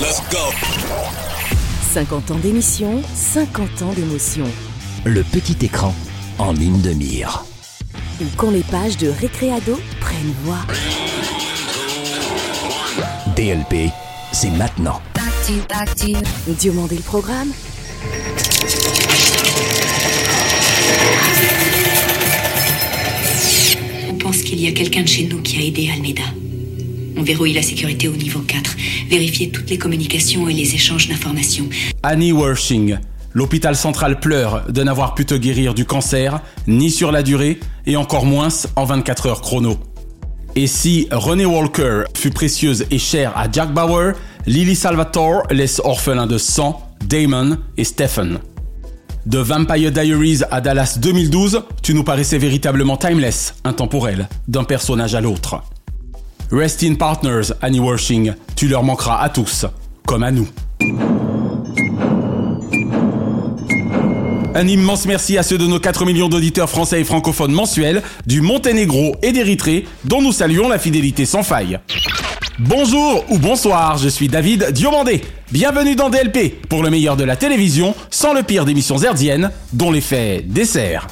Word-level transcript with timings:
éternel. 0.00 0.54
50 1.92 2.30
ans 2.32 2.38
d'émission, 2.38 3.02
50 3.14 3.82
ans 3.82 3.92
d'émotion. 3.92 4.46
Le 5.04 5.22
petit 5.22 5.64
écran 5.64 5.94
en 6.38 6.52
ligne 6.52 6.80
de 6.80 6.90
mire. 6.90 7.44
Ou 8.20 8.24
quand 8.36 8.50
les 8.50 8.62
pages 8.62 8.96
de 8.96 9.08
Récréado 9.08 9.78
prennent 10.00 10.34
voix. 10.44 10.58
DLP, 13.36 13.90
c'est 14.32 14.50
maintenant. 14.50 15.00
Diomandé 16.48 16.96
le 16.96 17.02
programme 17.02 17.50
On 24.08 24.14
pense 24.14 24.38
qu'il 24.38 24.60
y 24.60 24.68
a 24.68 24.72
quelqu'un 24.72 25.02
de 25.02 25.08
chez 25.08 25.24
nous 25.24 25.42
qui 25.42 25.58
a 25.58 25.62
aidé 25.62 25.90
Almeida. 25.90 26.22
On 27.16 27.22
verrouille 27.22 27.52
la 27.52 27.62
sécurité 27.62 28.08
au 28.08 28.16
niveau 28.16 28.40
4, 28.40 28.76
vérifier 29.08 29.50
toutes 29.50 29.70
les 29.70 29.78
communications 29.78 30.48
et 30.48 30.52
les 30.52 30.74
échanges 30.74 31.08
d'informations. 31.08 31.68
Annie 32.02 32.32
Wershing. 32.32 32.98
L'hôpital 33.32 33.74
central 33.74 34.20
pleure 34.20 34.70
de 34.70 34.82
n'avoir 34.82 35.14
pu 35.14 35.24
te 35.24 35.34
guérir 35.34 35.74
du 35.74 35.84
cancer, 35.84 36.40
ni 36.68 36.90
sur 36.90 37.10
la 37.10 37.24
durée, 37.24 37.58
et 37.84 37.96
encore 37.96 38.26
moins 38.26 38.48
en 38.76 38.84
24 38.84 39.26
heures 39.26 39.40
chrono. 39.40 39.76
Et 40.54 40.68
si 40.68 41.08
Renée 41.10 41.46
Walker 41.46 42.04
fut 42.16 42.30
précieuse 42.30 42.86
et 42.92 42.98
chère 42.98 43.36
à 43.36 43.50
Jack 43.50 43.74
Bauer, 43.74 44.12
Lily 44.46 44.76
Salvatore 44.76 45.42
laisse 45.50 45.80
orphelin 45.82 46.28
de 46.28 46.38
sang 46.38 46.80
Damon 47.08 47.58
et 47.76 47.82
Stephen. 47.82 48.38
De 49.26 49.38
Vampire 49.38 49.90
Diaries 49.90 50.42
à 50.50 50.60
Dallas 50.60 50.98
2012, 51.00 51.62
tu 51.82 51.94
nous 51.94 52.04
paraissais 52.04 52.38
véritablement 52.38 52.96
timeless, 52.96 53.54
intemporel, 53.64 54.28
d'un 54.46 54.64
personnage 54.64 55.14
à 55.14 55.20
l'autre. 55.20 55.60
Rest 56.50 56.82
in 56.82 56.94
Partners, 56.94 57.52
Annie 57.62 57.80
Wershing, 57.80 58.34
tu 58.54 58.68
leur 58.68 58.82
manqueras 58.82 59.20
à 59.20 59.28
tous, 59.28 59.66
comme 60.06 60.22
à 60.22 60.30
nous. 60.30 60.48
Un 64.56 64.68
immense 64.68 65.06
merci 65.06 65.36
à 65.36 65.42
ceux 65.42 65.58
de 65.58 65.66
nos 65.66 65.80
4 65.80 66.04
millions 66.04 66.28
d'auditeurs 66.28 66.70
français 66.70 67.00
et 67.00 67.04
francophones 67.04 67.52
mensuels 67.52 68.02
du 68.26 68.40
Monténégro 68.40 69.16
et 69.22 69.32
d'Érythrée, 69.32 69.84
dont 70.04 70.22
nous 70.22 70.30
saluons 70.30 70.68
la 70.68 70.78
fidélité 70.78 71.26
sans 71.26 71.42
faille. 71.42 71.80
Bonjour 72.60 73.24
ou 73.30 73.38
bonsoir, 73.38 73.98
je 73.98 74.08
suis 74.08 74.28
David 74.28 74.70
Diomandé. 74.70 75.22
Bienvenue 75.50 75.96
dans 75.96 76.08
DLP, 76.08 76.68
pour 76.68 76.84
le 76.84 76.90
meilleur 76.90 77.16
de 77.16 77.24
la 77.24 77.34
télévision, 77.34 77.96
sans 78.10 78.32
le 78.32 78.44
pire 78.44 78.64
d'émissions 78.64 78.98
herdiennes, 78.98 79.50
dont 79.72 79.90
l'effet 79.90 80.44
dessert. 80.46 81.08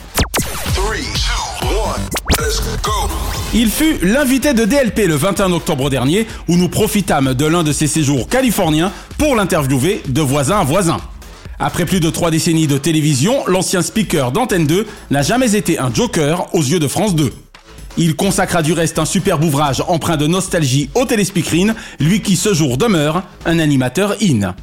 Three, 0.74 1.02
two, 1.02 1.66
one. 1.68 2.00
Let's 2.38 2.60
go. 2.82 3.31
Il 3.54 3.68
fut 3.68 3.98
l'invité 4.02 4.54
de 4.54 4.64
DLP 4.64 5.06
le 5.06 5.14
21 5.14 5.52
octobre 5.52 5.90
dernier, 5.90 6.26
où 6.48 6.56
nous 6.56 6.70
profitâmes 6.70 7.34
de 7.34 7.44
l'un 7.44 7.62
de 7.62 7.70
ses 7.70 7.86
séjours 7.86 8.26
californiens 8.26 8.90
pour 9.18 9.36
l'interviewer 9.36 10.02
de 10.08 10.22
voisin 10.22 10.60
à 10.60 10.64
voisin. 10.64 10.96
Après 11.58 11.84
plus 11.84 12.00
de 12.00 12.08
trois 12.08 12.30
décennies 12.30 12.66
de 12.66 12.78
télévision, 12.78 13.46
l'ancien 13.46 13.82
speaker 13.82 14.32
d'Antenne 14.32 14.66
2 14.66 14.86
n'a 15.10 15.20
jamais 15.20 15.54
été 15.54 15.78
un 15.78 15.92
joker 15.92 16.48
aux 16.54 16.62
yeux 16.62 16.78
de 16.78 16.88
France 16.88 17.14
2. 17.14 17.30
Il 17.98 18.16
consacra 18.16 18.62
du 18.62 18.72
reste 18.72 18.98
un 18.98 19.04
superbe 19.04 19.44
ouvrage 19.44 19.82
empreint 19.86 20.16
de 20.16 20.26
nostalgie 20.26 20.88
au 20.94 21.04
téléspeakerine, 21.04 21.74
lui 22.00 22.22
qui 22.22 22.36
ce 22.36 22.54
jour 22.54 22.78
demeure 22.78 23.22
un 23.44 23.58
animateur 23.58 24.16
in. 24.22 24.54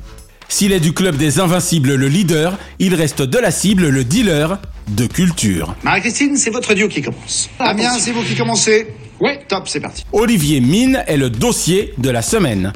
S'il 0.52 0.72
est 0.74 0.80
du 0.80 0.94
club 0.94 1.16
des 1.16 1.40
invincibles 1.40 1.94
le 1.94 2.08
leader, 2.08 2.58
il 2.80 2.96
reste 2.96 3.22
de 3.22 3.38
la 3.38 3.52
cible 3.52 3.88
le 3.88 4.04
dealer 4.04 4.60
de 4.90 5.06
culture. 5.06 5.76
Marie-Christine, 5.84 6.36
c'est 6.38 6.50
votre 6.50 6.74
duo 6.74 6.88
qui 6.88 7.04
commence. 7.04 7.50
Amiens, 7.60 7.94
c'est 8.00 8.12
vous 8.12 8.24
qui 8.24 8.36
commencez 8.36 8.88
Oui. 9.20 9.32
Top, 9.48 9.68
c'est 9.68 9.80
parti. 9.80 10.04
Olivier 10.12 10.60
Mine 10.60 11.04
est 11.06 11.18
le 11.18 11.30
dossier 11.30 11.94
de 12.00 12.10
la 12.10 12.24
semaine. 12.24 12.74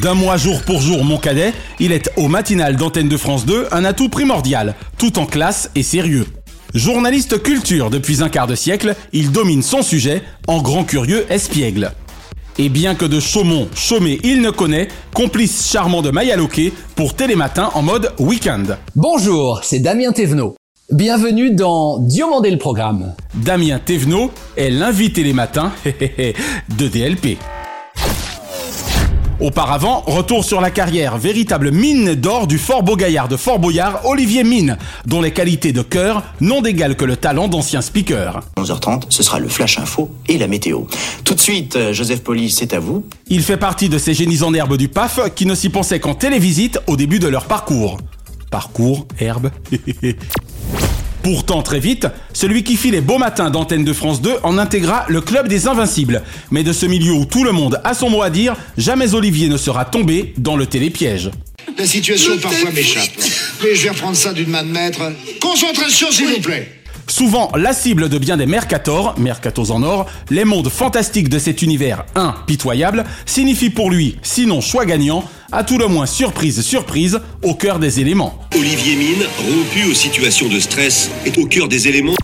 D'un 0.00 0.14
mois 0.14 0.38
jour 0.38 0.62
pour 0.62 0.80
jour, 0.80 1.04
mon 1.04 1.18
cadet, 1.18 1.52
il 1.78 1.92
est 1.92 2.10
au 2.16 2.28
matinal 2.28 2.76
d'antenne 2.76 3.08
de 3.08 3.16
France 3.18 3.44
2 3.44 3.66
un 3.70 3.84
atout 3.84 4.08
primordial, 4.08 4.74
tout 4.96 5.18
en 5.18 5.26
classe 5.26 5.70
et 5.74 5.82
sérieux. 5.82 6.26
Journaliste 6.72 7.42
culture 7.42 7.90
depuis 7.90 8.22
un 8.22 8.28
quart 8.30 8.46
de 8.46 8.54
siècle, 8.54 8.94
il 9.12 9.32
domine 9.32 9.62
son 9.62 9.82
sujet 9.82 10.22
en 10.46 10.62
grand 10.62 10.84
curieux 10.84 11.26
espiègle. 11.28 11.92
Et 12.58 12.68
bien 12.68 12.94
que 12.94 13.04
de 13.04 13.20
Chaumont, 13.20 13.68
Chaumet, 13.74 14.18
il 14.24 14.40
ne 14.42 14.50
connaît, 14.50 14.88
complice 15.14 15.70
charmant 15.70 16.02
de 16.02 16.10
Mayaloquet 16.10 16.72
pour 16.96 17.14
Télématin 17.14 17.70
en 17.74 17.82
mode 17.82 18.12
week-end. 18.18 18.64
Bonjour, 18.96 19.60
c'est 19.62 19.78
Damien 19.78 20.12
Thévenot. 20.12 20.54
Bienvenue 20.90 21.52
dans 21.52 21.98
Diomandé 21.98 22.50
le 22.50 22.58
programme. 22.58 23.14
Damien 23.34 23.78
Thévenot 23.78 24.30
est 24.56 24.70
l'invité 24.70 25.22
les 25.22 25.32
matins 25.32 25.72
de 25.84 26.88
DLP. 26.88 27.38
Auparavant, 29.40 30.02
retour 30.06 30.44
sur 30.44 30.60
la 30.60 30.70
carrière, 30.70 31.16
véritable 31.16 31.70
mine 31.70 32.14
d'or 32.14 32.46
du 32.46 32.58
Fort 32.58 32.82
Beaugaillard 32.82 33.26
de 33.26 33.38
Fort 33.38 33.58
Boyard, 33.58 34.04
Olivier 34.04 34.44
Mine, 34.44 34.76
dont 35.06 35.22
les 35.22 35.30
qualités 35.30 35.72
de 35.72 35.80
cœur 35.80 36.22
n'ont 36.42 36.60
d'égal 36.60 36.94
que 36.94 37.06
le 37.06 37.16
talent 37.16 37.48
d'ancien 37.48 37.80
speaker. 37.80 38.40
11h30, 38.58 39.04
ce 39.08 39.22
sera 39.22 39.38
le 39.38 39.48
Flash 39.48 39.78
Info 39.78 40.10
et 40.28 40.36
la 40.36 40.46
météo. 40.46 40.82
Tout 41.24 41.34
de 41.34 41.40
suite, 41.40 41.76
euh, 41.76 41.94
Joseph 41.94 42.22
Poli, 42.22 42.50
c'est 42.50 42.74
à 42.74 42.80
vous. 42.80 43.06
Il 43.28 43.42
fait 43.42 43.56
partie 43.56 43.88
de 43.88 43.96
ces 43.96 44.12
génies 44.12 44.42
en 44.42 44.52
herbe 44.52 44.76
du 44.76 44.88
PAF 44.88 45.20
qui 45.34 45.46
ne 45.46 45.54
s'y 45.54 45.70
pensaient 45.70 46.00
qu'en 46.00 46.14
télévisite 46.14 46.78
au 46.86 46.98
début 46.98 47.18
de 47.18 47.28
leur 47.28 47.46
parcours. 47.46 47.96
Parcours, 48.50 49.06
herbe. 49.18 49.50
Pourtant, 51.22 51.62
très 51.62 51.80
vite, 51.80 52.06
celui 52.32 52.64
qui 52.64 52.76
fit 52.76 52.90
les 52.90 53.02
beaux 53.02 53.18
matins 53.18 53.50
d'antenne 53.50 53.84
de 53.84 53.92
France 53.92 54.22
2 54.22 54.36
en 54.42 54.56
intégra 54.56 55.04
le 55.08 55.20
club 55.20 55.48
des 55.48 55.68
Invincibles. 55.68 56.22
Mais 56.50 56.62
de 56.62 56.72
ce 56.72 56.86
milieu 56.86 57.12
où 57.12 57.24
tout 57.26 57.44
le 57.44 57.52
monde 57.52 57.80
a 57.84 57.94
son 57.94 58.08
mot 58.08 58.22
à 58.22 58.30
dire, 58.30 58.56
jamais 58.78 59.14
Olivier 59.14 59.48
ne 59.48 59.56
sera 59.56 59.84
tombé 59.84 60.32
dans 60.38 60.56
le 60.56 60.66
télépiège. 60.66 61.30
La 61.76 61.86
situation 61.86 62.38
parfois 62.38 62.70
m'échappe. 62.70 63.10
Mais 63.62 63.74
je 63.74 63.82
vais 63.82 63.90
reprendre 63.90 64.16
ça 64.16 64.32
d'une 64.32 64.48
main 64.48 64.62
de 64.62 64.70
maître. 64.70 65.12
Concentration, 65.40 66.10
s'il 66.10 66.28
vous 66.28 66.40
plaît. 66.40 66.79
Souvent 67.10 67.50
la 67.56 67.72
cible 67.72 68.08
de 68.08 68.18
bien 68.18 68.36
des 68.36 68.46
mercators, 68.46 69.18
mercatos 69.18 69.72
en 69.72 69.82
or, 69.82 70.06
les 70.30 70.44
mondes 70.44 70.68
fantastiques 70.68 71.28
de 71.28 71.40
cet 71.40 71.60
univers 71.60 72.04
impitoyable 72.14 73.04
signifient 73.26 73.70
pour 73.70 73.90
lui, 73.90 74.16
sinon 74.22 74.60
choix 74.60 74.86
gagnant, 74.86 75.24
à 75.50 75.64
tout 75.64 75.76
le 75.76 75.88
moins 75.88 76.06
surprise 76.06 76.60
surprise, 76.62 77.20
au 77.42 77.54
cœur 77.54 77.80
des 77.80 77.98
éléments. 77.98 78.38
Olivier 78.56 78.94
Mine, 78.94 79.24
rompu 79.38 79.90
aux 79.90 79.94
situations 79.94 80.48
de 80.48 80.60
stress, 80.60 81.10
est 81.26 81.36
au 81.38 81.46
cœur 81.46 81.66
des 81.66 81.88
éléments. 81.88 82.14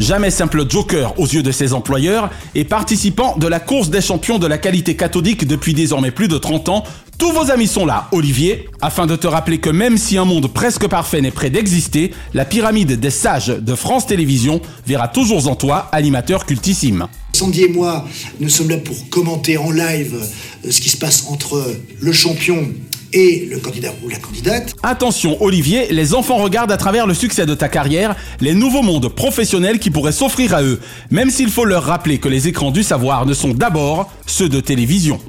Jamais 0.00 0.30
simple 0.30 0.64
joker 0.66 1.12
aux 1.20 1.26
yeux 1.26 1.42
de 1.42 1.52
ses 1.52 1.74
employeurs 1.74 2.30
et 2.54 2.64
participant 2.64 3.36
de 3.36 3.46
la 3.46 3.60
course 3.60 3.90
des 3.90 4.00
champions 4.00 4.38
de 4.38 4.46
la 4.46 4.56
qualité 4.56 4.96
cathodique 4.96 5.46
depuis 5.46 5.74
désormais 5.74 6.12
plus 6.12 6.28
de 6.28 6.38
30 6.38 6.70
ans, 6.70 6.84
tous 7.18 7.32
vos 7.32 7.50
amis 7.50 7.66
sont 7.66 7.84
là, 7.84 8.08
Olivier, 8.12 8.68
afin 8.80 9.06
de 9.06 9.16
te 9.16 9.26
rappeler 9.26 9.58
que 9.58 9.70
même 9.70 9.98
si 9.98 10.16
un 10.16 10.24
monde 10.24 10.46
presque 10.46 10.86
parfait 10.86 11.20
n'est 11.20 11.32
près 11.32 11.50
d'exister, 11.50 12.12
la 12.32 12.44
pyramide 12.44 12.98
des 12.98 13.10
sages 13.10 13.48
de 13.48 13.74
France 13.74 14.06
Télévisions 14.06 14.60
verra 14.86 15.08
toujours 15.08 15.48
en 15.48 15.56
toi 15.56 15.88
animateur 15.90 16.46
cultissime. 16.46 17.08
Sandy 17.32 17.64
et 17.64 17.68
moi, 17.68 18.06
nous 18.40 18.48
sommes 18.48 18.70
là 18.70 18.78
pour 18.78 18.96
commenter 19.10 19.58
en 19.58 19.70
live 19.72 20.14
euh, 20.64 20.70
ce 20.70 20.80
qui 20.80 20.88
se 20.88 20.96
passe 20.96 21.26
entre 21.28 21.62
le 22.00 22.12
champion 22.12 22.68
et 23.12 23.48
le 23.50 23.58
candidat 23.58 23.92
ou 24.04 24.08
la 24.08 24.18
candidate. 24.18 24.74
Attention 24.82 25.42
Olivier, 25.42 25.88
les 25.90 26.14
enfants 26.14 26.36
regardent 26.36 26.72
à 26.72 26.76
travers 26.76 27.06
le 27.06 27.14
succès 27.14 27.46
de 27.46 27.54
ta 27.54 27.68
carrière 27.68 28.14
les 28.40 28.54
nouveaux 28.54 28.82
mondes 28.82 29.08
professionnels 29.08 29.78
qui 29.78 29.90
pourraient 29.90 30.12
s'offrir 30.12 30.54
à 30.54 30.62
eux, 30.62 30.78
même 31.10 31.30
s'il 31.30 31.50
faut 31.50 31.64
leur 31.64 31.84
rappeler 31.84 32.18
que 32.18 32.28
les 32.28 32.48
écrans 32.48 32.70
du 32.70 32.82
savoir 32.82 33.26
ne 33.26 33.34
sont 33.34 33.54
d'abord 33.54 34.12
ceux 34.26 34.48
de 34.48 34.60
télévision. 34.60 35.20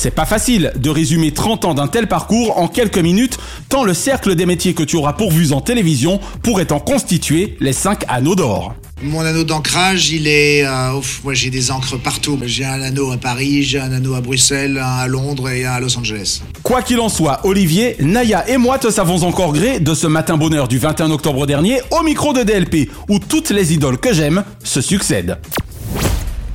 C'est 0.00 0.12
pas 0.12 0.26
facile 0.26 0.70
de 0.76 0.90
résumer 0.90 1.32
30 1.32 1.64
ans 1.64 1.74
d'un 1.74 1.88
tel 1.88 2.06
parcours 2.06 2.56
en 2.56 2.68
quelques 2.68 2.98
minutes, 2.98 3.36
tant 3.68 3.82
le 3.82 3.94
cercle 3.94 4.36
des 4.36 4.46
métiers 4.46 4.72
que 4.72 4.84
tu 4.84 4.94
auras 4.94 5.14
pourvus 5.14 5.50
en 5.50 5.60
télévision 5.60 6.20
pourrait 6.44 6.70
en 6.70 6.78
constituer 6.78 7.56
les 7.58 7.72
5 7.72 8.04
anneaux 8.06 8.36
d'or. 8.36 8.76
Mon 9.02 9.22
anneau 9.22 9.42
d'ancrage, 9.42 10.10
il 10.10 10.28
est. 10.28 10.64
euh, 10.64 10.94
ouf, 10.94 11.20
moi, 11.24 11.34
j'ai 11.34 11.50
des 11.50 11.72
encres 11.72 12.00
partout. 12.00 12.38
J'ai 12.44 12.64
un 12.64 12.80
anneau 12.80 13.10
à 13.10 13.16
Paris, 13.16 13.64
j'ai 13.64 13.80
un 13.80 13.90
anneau 13.90 14.14
à 14.14 14.20
Bruxelles, 14.20 14.78
un 14.78 14.98
à 14.98 15.08
Londres 15.08 15.48
et 15.50 15.66
un 15.66 15.72
à 15.72 15.80
Los 15.80 15.98
Angeles. 15.98 16.42
Quoi 16.62 16.82
qu'il 16.82 17.00
en 17.00 17.08
soit, 17.08 17.40
Olivier, 17.42 17.96
Naya 17.98 18.48
et 18.48 18.56
moi 18.56 18.78
te 18.78 18.92
savons 18.92 19.24
encore 19.24 19.52
gré 19.52 19.80
de 19.80 19.94
ce 19.94 20.06
matin 20.06 20.36
bonheur 20.36 20.68
du 20.68 20.78
21 20.78 21.10
octobre 21.10 21.44
dernier 21.44 21.80
au 21.90 22.04
micro 22.04 22.32
de 22.32 22.44
DLP, 22.44 22.88
où 23.08 23.18
toutes 23.18 23.50
les 23.50 23.72
idoles 23.72 23.98
que 23.98 24.12
j'aime 24.14 24.44
se 24.62 24.80
succèdent. 24.80 25.38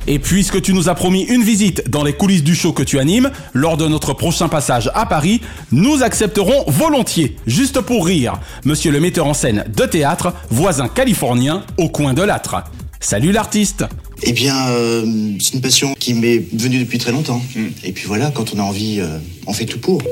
Et 0.06 0.18
puisque 0.18 0.60
tu 0.60 0.74
nous 0.74 0.88
as 0.88 0.94
promis 0.94 1.22
une 1.22 1.42
visite 1.42 1.88
dans 1.88 2.04
les 2.04 2.12
coulisses 2.12 2.42
du 2.42 2.54
show 2.54 2.72
que 2.72 2.82
tu 2.82 2.98
animes, 2.98 3.30
lors 3.54 3.76
de 3.76 3.86
notre 3.86 4.12
prochain 4.12 4.48
passage 4.48 4.90
à 4.94 5.06
Paris, 5.06 5.40
nous 5.72 6.02
accepterons 6.02 6.64
volontiers, 6.66 7.36
juste 7.46 7.80
pour 7.80 8.06
rire, 8.06 8.34
monsieur 8.64 8.92
le 8.92 9.00
metteur 9.00 9.26
en 9.26 9.34
scène 9.34 9.64
de 9.74 9.84
théâtre, 9.84 10.34
voisin 10.50 10.88
californien 10.88 11.64
au 11.78 11.88
coin 11.88 12.12
de 12.12 12.22
l'âtre. 12.22 12.56
Salut 13.00 13.32
l'artiste 13.32 13.84
Eh 14.22 14.32
bien, 14.32 14.68
euh, 14.68 15.04
c'est 15.40 15.54
une 15.54 15.62
passion 15.62 15.94
qui 15.98 16.12
m'est 16.14 16.42
venue 16.52 16.80
depuis 16.80 16.98
très 16.98 17.12
longtemps. 17.12 17.40
Et 17.82 17.92
puis 17.92 18.04
voilà, 18.06 18.30
quand 18.30 18.54
on 18.54 18.58
a 18.58 18.62
envie, 18.62 19.00
euh, 19.00 19.18
on 19.46 19.54
fait 19.54 19.66
tout 19.66 19.78
pour. 19.78 20.02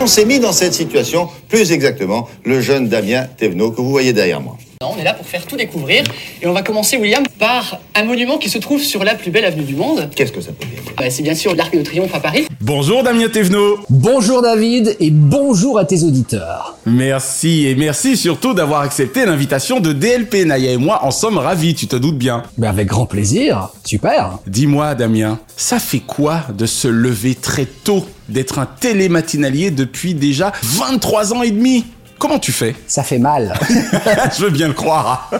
On 0.00 0.06
s'est 0.06 0.24
mis 0.24 0.38
dans 0.38 0.52
cette 0.52 0.74
situation, 0.74 1.28
plus 1.48 1.72
exactement, 1.72 2.28
le 2.44 2.60
jeune 2.60 2.88
Damien 2.88 3.24
Thévenot 3.38 3.72
que 3.72 3.80
vous 3.80 3.90
voyez 3.90 4.12
derrière 4.12 4.40
moi. 4.40 4.56
On 4.82 4.98
est 4.98 5.04
là 5.04 5.14
pour 5.14 5.26
faire 5.26 5.46
tout 5.46 5.56
découvrir 5.56 6.04
et 6.42 6.46
on 6.46 6.52
va 6.52 6.60
commencer, 6.60 6.98
William, 6.98 7.24
par 7.38 7.78
un 7.94 8.04
monument 8.04 8.36
qui 8.36 8.50
se 8.50 8.58
trouve 8.58 8.82
sur 8.82 9.04
la 9.04 9.14
plus 9.14 9.30
belle 9.30 9.46
avenue 9.46 9.64
du 9.64 9.74
monde. 9.74 10.10
Qu'est-ce 10.14 10.32
que 10.32 10.42
ça 10.42 10.52
peut 10.52 10.66
dire? 10.66 10.82
Bah, 10.98 11.08
c'est 11.08 11.22
bien 11.22 11.34
sûr 11.34 11.54
l'Arc 11.54 11.74
de 11.74 11.82
Triomphe 11.82 12.14
à 12.14 12.20
Paris. 12.20 12.46
Bonjour 12.60 13.02
Damien 13.02 13.28
Thévenot 13.28 13.78
Bonjour 13.88 14.42
David 14.42 14.94
et 15.00 15.10
bonjour 15.10 15.78
à 15.78 15.86
tes 15.86 16.02
auditeurs. 16.02 16.76
Merci 16.84 17.66
et 17.66 17.74
merci 17.74 18.18
surtout 18.18 18.52
d'avoir 18.52 18.82
accepté 18.82 19.24
l'invitation 19.24 19.80
de 19.80 19.94
DLP. 19.94 20.44
Naya 20.44 20.72
et 20.72 20.76
moi 20.76 21.04
en 21.04 21.10
sommes 21.10 21.38
ravis, 21.38 21.74
tu 21.74 21.86
te 21.86 21.96
doutes 21.96 22.18
bien. 22.18 22.42
Ben 22.58 22.68
avec 22.68 22.88
grand 22.88 23.06
plaisir, 23.06 23.70
super. 23.84 24.38
Dis-moi 24.46 24.94
Damien, 24.94 25.38
ça 25.56 25.78
fait 25.78 26.00
quoi 26.00 26.42
de 26.54 26.66
se 26.66 26.88
lever 26.88 27.34
très 27.34 27.64
tôt, 27.64 28.04
d'être 28.28 28.58
un 28.58 28.66
télématinalier 28.66 29.70
depuis 29.70 30.12
déjà 30.12 30.52
23 30.62 31.32
ans 31.32 31.42
et 31.42 31.50
demi? 31.50 31.86
Comment 32.18 32.38
tu 32.38 32.50
fais? 32.52 32.74
Ça 32.86 33.02
fait 33.02 33.18
mal. 33.18 33.52
Je 34.36 34.42
veux 34.44 34.50
bien 34.50 34.68
le 34.68 34.74
croire. 34.74 35.30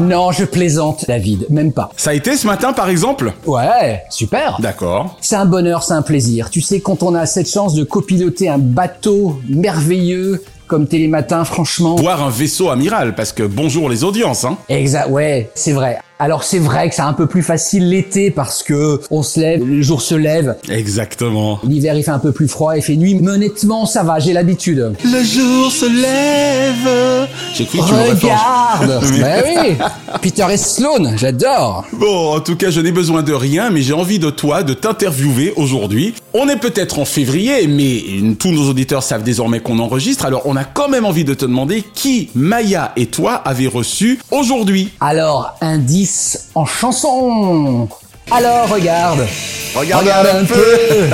non, 0.00 0.30
je 0.30 0.44
plaisante, 0.44 1.04
David, 1.08 1.46
même 1.48 1.72
pas. 1.72 1.90
Ça 1.96 2.10
a 2.10 2.14
été 2.14 2.36
ce 2.36 2.46
matin 2.46 2.72
par 2.72 2.88
exemple? 2.90 3.32
Ouais, 3.46 4.02
super. 4.10 4.58
D'accord. 4.60 5.16
C'est 5.20 5.36
un 5.36 5.46
bonheur, 5.46 5.82
c'est 5.82 5.94
un 5.94 6.02
plaisir. 6.02 6.50
Tu 6.50 6.60
sais, 6.60 6.80
quand 6.80 7.02
on 7.02 7.14
a 7.14 7.24
cette 7.26 7.50
chance 7.50 7.74
de 7.74 7.84
copiloter 7.84 8.48
un 8.48 8.58
bateau 8.58 9.40
merveilleux 9.48 10.42
comme 10.66 10.86
Télématin, 10.86 11.44
franchement. 11.44 11.96
Voir 11.96 12.22
un 12.22 12.28
vaisseau 12.30 12.68
amiral, 12.68 13.14
parce 13.14 13.32
que 13.32 13.42
bonjour 13.42 13.88
les 13.88 14.04
audiences, 14.04 14.44
hein. 14.44 14.58
Exact, 14.68 15.08
ouais, 15.08 15.50
c'est 15.54 15.72
vrai. 15.72 15.98
Alors 16.20 16.42
c'est 16.42 16.58
vrai 16.58 16.88
que 16.88 16.96
c'est 16.96 17.02
un 17.02 17.12
peu 17.12 17.26
plus 17.26 17.44
facile 17.44 17.90
l'été 17.90 18.32
parce 18.32 18.64
que 18.64 19.00
on 19.12 19.22
se 19.22 19.38
lève, 19.38 19.64
le 19.64 19.82
jour 19.82 20.02
se 20.02 20.16
lève. 20.16 20.56
Exactement. 20.68 21.60
L'hiver 21.62 21.94
il 21.94 22.02
fait 22.02 22.10
un 22.10 22.18
peu 22.18 22.32
plus 22.32 22.48
froid, 22.48 22.76
il 22.76 22.82
fait 22.82 22.96
nuit. 22.96 23.14
Mais 23.14 23.30
honnêtement, 23.30 23.86
ça 23.86 24.02
va, 24.02 24.18
j'ai 24.18 24.32
l'habitude. 24.32 24.94
Le 25.04 25.22
jour 25.22 25.70
se 25.70 25.86
lève. 25.86 27.28
J'ai 27.54 27.66
cru 27.66 27.78
que 27.78 27.84
tu 27.84 27.94
Regarde 27.94 29.00
Ben 29.20 29.44
oui 29.46 29.76
Peter 30.20 30.46
et 30.50 30.56
Sloan, 30.56 31.16
j'adore 31.16 31.84
Bon, 31.92 32.34
en 32.34 32.40
tout 32.40 32.56
cas, 32.56 32.70
je 32.70 32.80
n'ai 32.80 32.92
besoin 32.92 33.22
de 33.22 33.32
rien, 33.32 33.70
mais 33.70 33.82
j'ai 33.82 33.92
envie 33.92 34.18
de 34.18 34.30
toi, 34.30 34.64
de 34.64 34.74
t'interviewer 34.74 35.52
aujourd'hui. 35.54 36.14
On 36.34 36.48
est 36.48 36.56
peut-être 36.56 36.98
en 36.98 37.04
février, 37.04 37.68
mais 37.68 38.34
tous 38.38 38.50
nos 38.50 38.68
auditeurs 38.68 39.04
savent 39.04 39.22
désormais 39.22 39.60
qu'on 39.60 39.78
enregistre, 39.78 40.24
alors 40.24 40.42
on 40.46 40.56
a 40.56 40.64
quand 40.64 40.88
même 40.88 41.04
envie 41.04 41.24
de 41.24 41.34
te 41.34 41.44
demander 41.44 41.84
qui, 41.94 42.30
Maya 42.34 42.92
et 42.96 43.06
toi, 43.06 43.34
avez 43.34 43.68
reçu 43.68 44.18
aujourd'hui. 44.30 44.90
Alors, 45.00 45.56
indice 45.60 46.07
en 46.54 46.64
chanson. 46.66 47.88
Alors, 48.30 48.68
regarde. 48.68 49.26
Regarde, 49.74 50.08
un 50.08 50.44
peu 50.44 50.54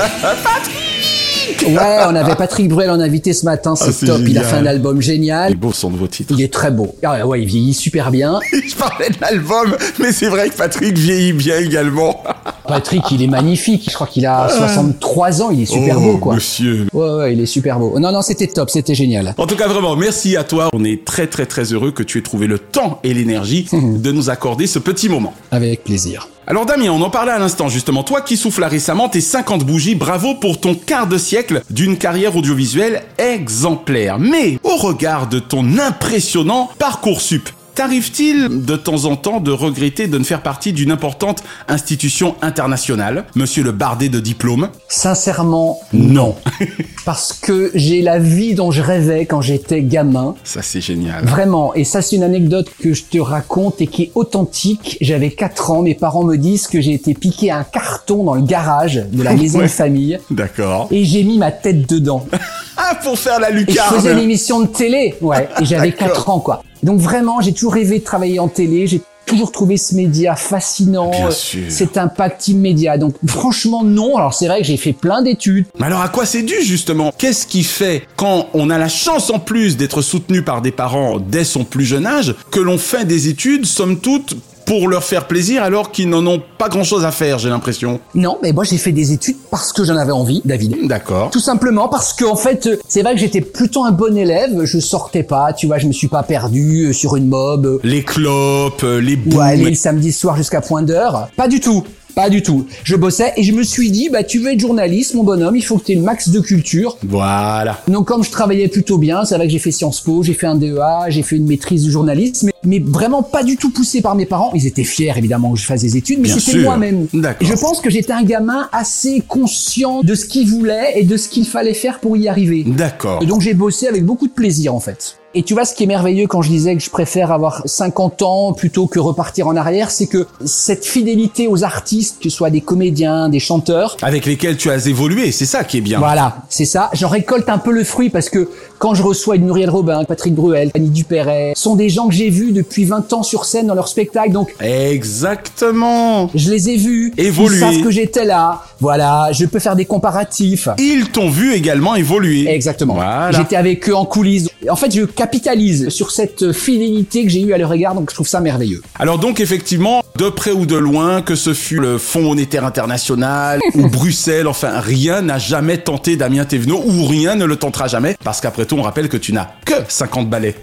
Patrick 1.46 1.68
Ouais, 1.68 1.98
on 2.08 2.14
avait 2.14 2.34
Patrick 2.36 2.68
Bruel 2.68 2.90
en 2.90 3.00
invité 3.00 3.32
ce 3.32 3.44
matin, 3.44 3.74
c'est 3.76 3.90
Ah, 4.04 4.06
top, 4.06 4.20
il 4.20 4.38
a 4.38 4.42
génial. 4.42 4.44
fait 4.44 4.56
un 4.56 4.66
album 4.66 4.96
Il 4.96 5.00
est 5.00 5.12
génial. 5.14 5.54
beau 5.56 5.72
son 5.72 5.90
nouveau 5.90 6.06
titre. 6.06 6.34
Il 6.36 6.42
est 6.42 6.52
très 6.52 6.70
beau. 6.70 6.94
Ah 7.02 7.26
ouais, 7.26 7.42
il 7.42 7.46
vieillit 7.46 7.74
super 7.74 8.10
bien. 8.10 8.40
Je 8.52 8.74
parlais 8.74 9.10
de 9.10 9.16
l'album, 9.20 9.76
mais 10.00 10.12
c'est 10.12 10.28
vrai 10.28 10.48
que 10.48 10.56
Patrick 10.56 10.96
vieillit 10.96 11.32
bien 11.32 11.58
également. 11.58 12.22
Patrick, 12.68 13.02
il 13.10 13.22
est 13.22 13.26
magnifique. 13.26 13.88
Je 13.88 13.94
crois 13.94 14.06
qu'il 14.06 14.24
a 14.26 14.48
63 14.48 15.42
ans, 15.42 15.50
il 15.50 15.62
est 15.62 15.66
super 15.66 15.98
oh, 15.98 16.12
beau, 16.12 16.18
quoi. 16.18 16.34
Monsieur. 16.36 16.86
Ouais, 16.92 17.14
ouais, 17.16 17.32
il 17.34 17.40
est 17.40 17.46
super 17.46 17.78
beau. 17.78 17.98
Non, 17.98 18.10
non, 18.12 18.22
c'était 18.22 18.46
top, 18.46 18.70
c'était 18.70 18.94
génial. 18.94 19.34
En 19.36 19.46
tout 19.46 19.56
cas, 19.56 19.68
vraiment, 19.68 19.96
merci 19.96 20.36
à 20.36 20.44
toi. 20.44 20.70
On 20.72 20.84
est 20.84 21.04
très, 21.04 21.26
très, 21.26 21.46
très 21.46 21.64
heureux 21.72 21.90
que 21.92 22.02
tu 22.02 22.18
aies 22.18 22.22
trouvé 22.22 22.46
le 22.46 22.58
temps 22.58 23.00
et 23.04 23.12
l'énergie 23.12 23.68
de 23.72 24.12
nous 24.12 24.30
accorder 24.30 24.66
ce 24.66 24.78
petit 24.78 25.08
moment. 25.08 25.34
Avec 25.50 25.84
plaisir. 25.84 26.28
Alors 26.46 26.66
Damien, 26.66 26.90
on 26.90 27.00
en 27.00 27.08
parlait 27.08 27.32
à 27.32 27.38
l'instant 27.38 27.68
justement, 27.68 28.02
toi 28.02 28.20
qui 28.20 28.36
souffles 28.36 28.64
récemment 28.64 29.08
tes 29.08 29.22
50 29.22 29.64
bougies, 29.64 29.94
bravo 29.94 30.34
pour 30.34 30.60
ton 30.60 30.74
quart 30.74 31.06
de 31.06 31.16
siècle 31.16 31.62
d'une 31.70 31.96
carrière 31.96 32.36
audiovisuelle 32.36 33.02
exemplaire. 33.16 34.18
Mais 34.18 34.58
au 34.62 34.76
regard 34.76 35.26
de 35.26 35.38
ton 35.38 35.78
impressionnant 35.78 36.68
parcours 36.78 37.22
sup, 37.22 37.48
T'arrive-t-il 37.74 38.64
de 38.64 38.76
temps 38.76 39.04
en 39.06 39.16
temps 39.16 39.40
de 39.40 39.50
regretter 39.50 40.06
de 40.06 40.16
ne 40.16 40.22
faire 40.22 40.42
partie 40.42 40.72
d'une 40.72 40.92
importante 40.92 41.42
institution 41.66 42.36
internationale, 42.40 43.24
monsieur 43.34 43.64
le 43.64 43.72
bardé 43.72 44.08
de 44.08 44.20
diplôme? 44.20 44.68
Sincèrement, 44.88 45.80
Non. 45.92 46.36
parce 47.04 47.32
que 47.32 47.72
j'ai 47.74 48.00
la 48.00 48.20
vie 48.20 48.54
dont 48.54 48.70
je 48.70 48.80
rêvais 48.80 49.26
quand 49.26 49.40
j'étais 49.40 49.82
gamin. 49.82 50.36
Ça 50.44 50.62
c'est 50.62 50.80
génial. 50.80 51.24
Vraiment, 51.24 51.74
et 51.74 51.82
ça 51.82 52.00
c'est 52.00 52.14
une 52.14 52.22
anecdote 52.22 52.68
que 52.80 52.92
je 52.94 53.02
te 53.04 53.18
raconte 53.18 53.80
et 53.80 53.88
qui 53.88 54.04
est 54.04 54.12
authentique. 54.14 54.96
J'avais 55.00 55.30
4 55.32 55.72
ans, 55.72 55.82
mes 55.82 55.94
parents 55.96 56.22
me 56.24 56.36
disent 56.36 56.68
que 56.68 56.80
j'ai 56.80 56.92
été 56.92 57.12
piqué 57.12 57.50
à 57.50 57.58
un 57.58 57.64
carton 57.64 58.22
dans 58.22 58.34
le 58.34 58.42
garage 58.42 59.04
de 59.10 59.22
la 59.22 59.34
maison 59.34 59.58
Ouais. 59.58 59.64
de 59.64 59.70
famille 59.70 60.18
D'accord. 60.30 60.86
et 60.92 61.04
j'ai 61.04 61.24
mis 61.24 61.38
ma 61.38 61.50
tête 61.50 61.88
dedans. 61.90 62.24
Ah, 62.76 62.96
pour 62.96 63.16
faire 63.16 63.38
la 63.38 63.50
Et 63.50 63.52
je 63.52 63.58
lucarne 63.60 63.94
faisais 63.94 64.12
une 64.12 64.18
émission 64.18 64.60
de 64.60 64.66
télé, 64.66 65.14
ouais, 65.20 65.48
et 65.60 65.64
j'avais 65.64 65.90
D'accord. 65.92 66.08
4 66.08 66.28
ans 66.30 66.40
quoi. 66.40 66.62
Donc 66.84 67.00
vraiment, 67.00 67.40
j'ai 67.40 67.54
toujours 67.54 67.72
rêvé 67.72 67.98
de 67.98 68.04
travailler 68.04 68.38
en 68.38 68.48
télé, 68.48 68.86
j'ai 68.86 69.00
toujours 69.24 69.50
trouvé 69.52 69.78
ce 69.78 69.94
média 69.94 70.36
fascinant, 70.36 71.10
euh, 71.14 71.30
cet 71.70 71.96
impact 71.96 72.48
immédiat. 72.48 72.98
Donc 72.98 73.14
franchement 73.26 73.82
non, 73.82 74.18
alors 74.18 74.34
c'est 74.34 74.46
vrai 74.46 74.60
que 74.60 74.66
j'ai 74.66 74.76
fait 74.76 74.92
plein 74.92 75.22
d'études, 75.22 75.64
Mais 75.78 75.86
alors 75.86 76.02
à 76.02 76.10
quoi 76.10 76.26
c'est 76.26 76.42
dû 76.42 76.54
justement? 76.62 77.10
Qu'est-ce 77.16 77.46
qui 77.46 77.62
fait 77.62 78.06
quand 78.16 78.48
on 78.52 78.68
a 78.68 78.76
la 78.76 78.88
chance 78.88 79.30
en 79.30 79.38
plus 79.38 79.78
d'être 79.78 80.02
soutenu 80.02 80.42
par 80.42 80.60
des 80.60 80.72
parents 80.72 81.18
dès 81.18 81.44
son 81.44 81.64
plus 81.64 81.86
jeune 81.86 82.06
âge 82.06 82.34
que 82.50 82.60
l'on 82.60 82.76
fait 82.76 83.06
des 83.06 83.28
études 83.28 83.64
somme 83.64 83.98
toute 83.98 84.36
pour 84.66 84.88
leur 84.88 85.04
faire 85.04 85.26
plaisir 85.26 85.62
alors 85.62 85.90
qu'ils 85.92 86.08
n'en 86.08 86.26
ont 86.26 86.42
pas 86.58 86.68
grand-chose 86.68 87.04
à 87.04 87.10
faire, 87.10 87.38
j'ai 87.38 87.48
l'impression. 87.48 88.00
Non, 88.14 88.38
mais 88.42 88.52
moi 88.52 88.64
j'ai 88.64 88.78
fait 88.78 88.92
des 88.92 89.12
études 89.12 89.36
parce 89.50 89.72
que 89.72 89.84
j'en 89.84 89.96
avais 89.96 90.12
envie, 90.12 90.40
David. 90.44 90.86
D'accord. 90.86 91.30
Tout 91.30 91.40
simplement 91.40 91.88
parce 91.88 92.12
que 92.12 92.24
en 92.24 92.36
fait, 92.36 92.66
euh, 92.66 92.78
c'est 92.88 93.02
vrai 93.02 93.14
que 93.14 93.20
j'étais 93.20 93.40
plutôt 93.40 93.84
un 93.84 93.92
bon 93.92 94.16
élève. 94.16 94.64
Je 94.64 94.78
sortais 94.78 95.22
pas, 95.22 95.52
tu 95.52 95.66
vois, 95.66 95.78
je 95.78 95.86
me 95.86 95.92
suis 95.92 96.08
pas 96.08 96.22
perdu 96.22 96.86
euh, 96.88 96.92
sur 96.92 97.16
une 97.16 97.26
mob 97.26 97.80
Les 97.84 98.02
clopes, 98.02 98.82
euh, 98.84 99.00
les 99.00 99.14
ou 99.16 99.30
booms. 99.30 99.40
aller 99.40 99.70
le 99.70 99.74
samedi 99.74 100.12
soir 100.12 100.36
jusqu'à 100.36 100.60
point 100.60 100.82
d'heure. 100.82 101.28
Pas 101.36 101.48
du 101.48 101.60
tout. 101.60 101.84
Pas 102.14 102.30
du 102.30 102.42
tout. 102.42 102.66
Je 102.84 102.96
bossais 102.96 103.32
et 103.36 103.42
je 103.42 103.52
me 103.52 103.62
suis 103.62 103.90
dit, 103.90 104.08
bah 104.08 104.22
tu 104.22 104.38
veux 104.38 104.52
être 104.52 104.60
journaliste, 104.60 105.14
mon 105.14 105.24
bonhomme, 105.24 105.56
il 105.56 105.62
faut 105.62 105.78
que 105.78 105.84
tu 105.84 105.92
aies 105.92 105.96
le 105.96 106.02
max 106.02 106.28
de 106.28 106.40
culture. 106.40 106.96
Voilà. 107.02 107.80
Donc 107.88 108.06
comme 108.06 108.22
je 108.22 108.30
travaillais 108.30 108.68
plutôt 108.68 108.98
bien, 108.98 109.24
c'est 109.24 109.34
vrai 109.34 109.46
que 109.46 109.52
j'ai 109.52 109.58
fait 109.58 109.72
Sciences 109.72 110.00
Po, 110.00 110.22
j'ai 110.22 110.34
fait 110.34 110.46
un 110.46 110.54
DEA, 110.54 111.08
j'ai 111.08 111.22
fait 111.22 111.36
une 111.36 111.46
maîtrise 111.46 111.84
de 111.84 111.90
journalisme, 111.90 112.46
mais, 112.46 112.78
mais 112.78 112.78
vraiment 112.78 113.22
pas 113.22 113.42
du 113.42 113.56
tout 113.56 113.70
poussé 113.70 114.00
par 114.00 114.14
mes 114.14 114.26
parents. 114.26 114.52
Ils 114.54 114.66
étaient 114.66 114.84
fiers 114.84 115.12
évidemment 115.16 115.52
que 115.52 115.58
je 115.58 115.66
fasse 115.66 115.82
des 115.82 115.96
études, 115.96 116.20
mais 116.20 116.28
c'était 116.28 116.58
moi-même. 116.58 117.06
Et 117.40 117.44
je 117.44 117.54
pense 117.54 117.80
que 117.80 117.90
j'étais 117.90 118.12
un 118.12 118.22
gamin 118.22 118.68
assez 118.72 119.22
conscient 119.26 120.00
de 120.02 120.14
ce 120.14 120.26
qu'il 120.26 120.48
voulait 120.48 120.92
et 120.96 121.04
de 121.04 121.16
ce 121.16 121.28
qu'il 121.28 121.46
fallait 121.46 121.74
faire 121.74 122.00
pour 122.00 122.16
y 122.16 122.28
arriver. 122.28 122.64
D'accord. 122.64 123.22
Et 123.22 123.26
donc 123.26 123.40
j'ai 123.40 123.54
bossé 123.54 123.88
avec 123.88 124.04
beaucoup 124.04 124.28
de 124.28 124.32
plaisir 124.32 124.74
en 124.74 124.80
fait. 124.80 125.18
Et 125.36 125.42
tu 125.42 125.54
vois 125.54 125.64
ce 125.64 125.74
qui 125.74 125.82
est 125.82 125.86
merveilleux 125.86 126.26
quand 126.28 126.42
je 126.42 126.48
disais 126.48 126.76
que 126.76 126.82
je 126.82 126.90
préfère 126.90 127.32
avoir 127.32 127.62
50 127.64 128.22
ans 128.22 128.52
plutôt 128.52 128.86
que 128.86 129.00
repartir 129.00 129.48
en 129.48 129.56
arrière, 129.56 129.90
c'est 129.90 130.06
que 130.06 130.26
cette 130.44 130.84
fidélité 130.84 131.48
aux 131.48 131.64
artistes, 131.64 132.18
que 132.22 132.28
ce 132.30 132.36
soit 132.36 132.50
des 132.50 132.60
comédiens, 132.60 133.28
des 133.28 133.40
chanteurs, 133.40 133.96
Avec 134.02 134.26
lesquels 134.26 134.56
tu 134.56 134.70
as 134.70 134.86
évolué, 134.86 135.32
c'est 135.32 135.44
ça 135.46 135.64
qui 135.64 135.78
est 135.78 135.80
bien. 135.80 135.98
voilà, 135.98 136.36
c'est 136.48 136.64
ça. 136.64 136.88
J'en 136.92 137.08
récolte 137.08 137.48
un 137.48 137.58
peu 137.58 137.72
le 137.72 137.82
fruit 137.82 138.10
parce 138.10 138.30
que 138.30 138.48
quand 138.78 138.94
je 138.94 139.02
reçois 139.02 139.34
une 139.36 139.44
Muriel 139.44 139.70
Robin, 139.70 140.04
Patrick 140.04 140.34
Bruel, 140.34 140.70
Annie 140.74 140.90
Dupéret, 140.90 141.52
sont 141.56 141.74
des 141.74 141.88
gens 141.88 142.06
que 142.08 142.14
j'ai 142.14 142.30
vus 142.30 142.52
depuis 142.52 142.84
20 142.84 143.12
ans 143.12 143.22
sur 143.24 143.44
scène 143.44 143.66
dans 143.66 143.74
leur 143.74 143.88
spectacle, 143.88 144.30
donc 144.30 144.54
Exactement. 144.60 146.30
je 146.34 146.50
les 146.50 146.70
ai 146.70 146.76
vus. 146.76 147.12
Évoluer. 147.16 147.56
Ils 147.56 147.60
savent 147.60 147.82
que 147.82 147.90
j'étais 147.90 148.24
là. 148.24 148.62
Voilà, 148.80 149.30
je 149.32 149.46
peux 149.46 149.58
faire 149.58 149.74
des 149.74 149.84
comparatifs. 149.84 150.68
Ils 150.78 151.08
t'ont 151.10 151.28
vu 151.30 151.54
également 151.54 151.94
évoluer. 151.96 152.48
Exactement. 152.48 152.94
Voilà. 152.94 153.32
J'étais 153.32 153.56
avec 153.56 153.88
eux 153.88 153.96
en 153.96 154.04
coulisses. 154.04 154.48
En 154.70 154.76
fait, 154.76 154.94
je 154.94 155.04
capitalise 155.04 155.88
sur 155.88 156.10
cette 156.10 156.52
fidélité 156.52 157.24
que 157.24 157.30
j'ai 157.30 157.40
eue 157.40 157.52
à 157.52 157.58
leur 157.58 157.72
égard, 157.72 157.94
donc 157.94 158.10
je 158.10 158.14
trouve 158.14 158.28
ça 158.28 158.40
merveilleux. 158.40 158.82
Alors 158.98 159.18
donc 159.18 159.40
effectivement, 159.40 160.02
de 160.16 160.28
près 160.28 160.52
ou 160.52 160.66
de 160.66 160.76
loin, 160.76 161.22
que 161.22 161.34
ce 161.34 161.54
fût 161.54 161.80
le 161.80 161.98
Fonds 161.98 162.22
monétaire 162.22 162.64
international 162.64 163.60
ou 163.74 163.88
Bruxelles, 163.88 164.46
enfin 164.46 164.80
rien 164.80 165.22
n'a 165.22 165.38
jamais 165.38 165.78
tenté 165.78 166.16
Damien 166.16 166.44
Thévenot 166.44 166.82
ou 166.84 167.04
rien 167.04 167.34
ne 167.34 167.44
le 167.44 167.56
tentera 167.56 167.88
jamais 167.88 168.16
parce 168.24 168.40
qu'après 168.40 168.64
tout 168.64 168.76
on 168.76 168.82
rappelle 168.82 169.08
que 169.08 169.16
tu 169.16 169.32
n'as 169.32 169.48
que 169.64 169.74
50 169.86 170.28
balais. 170.28 170.54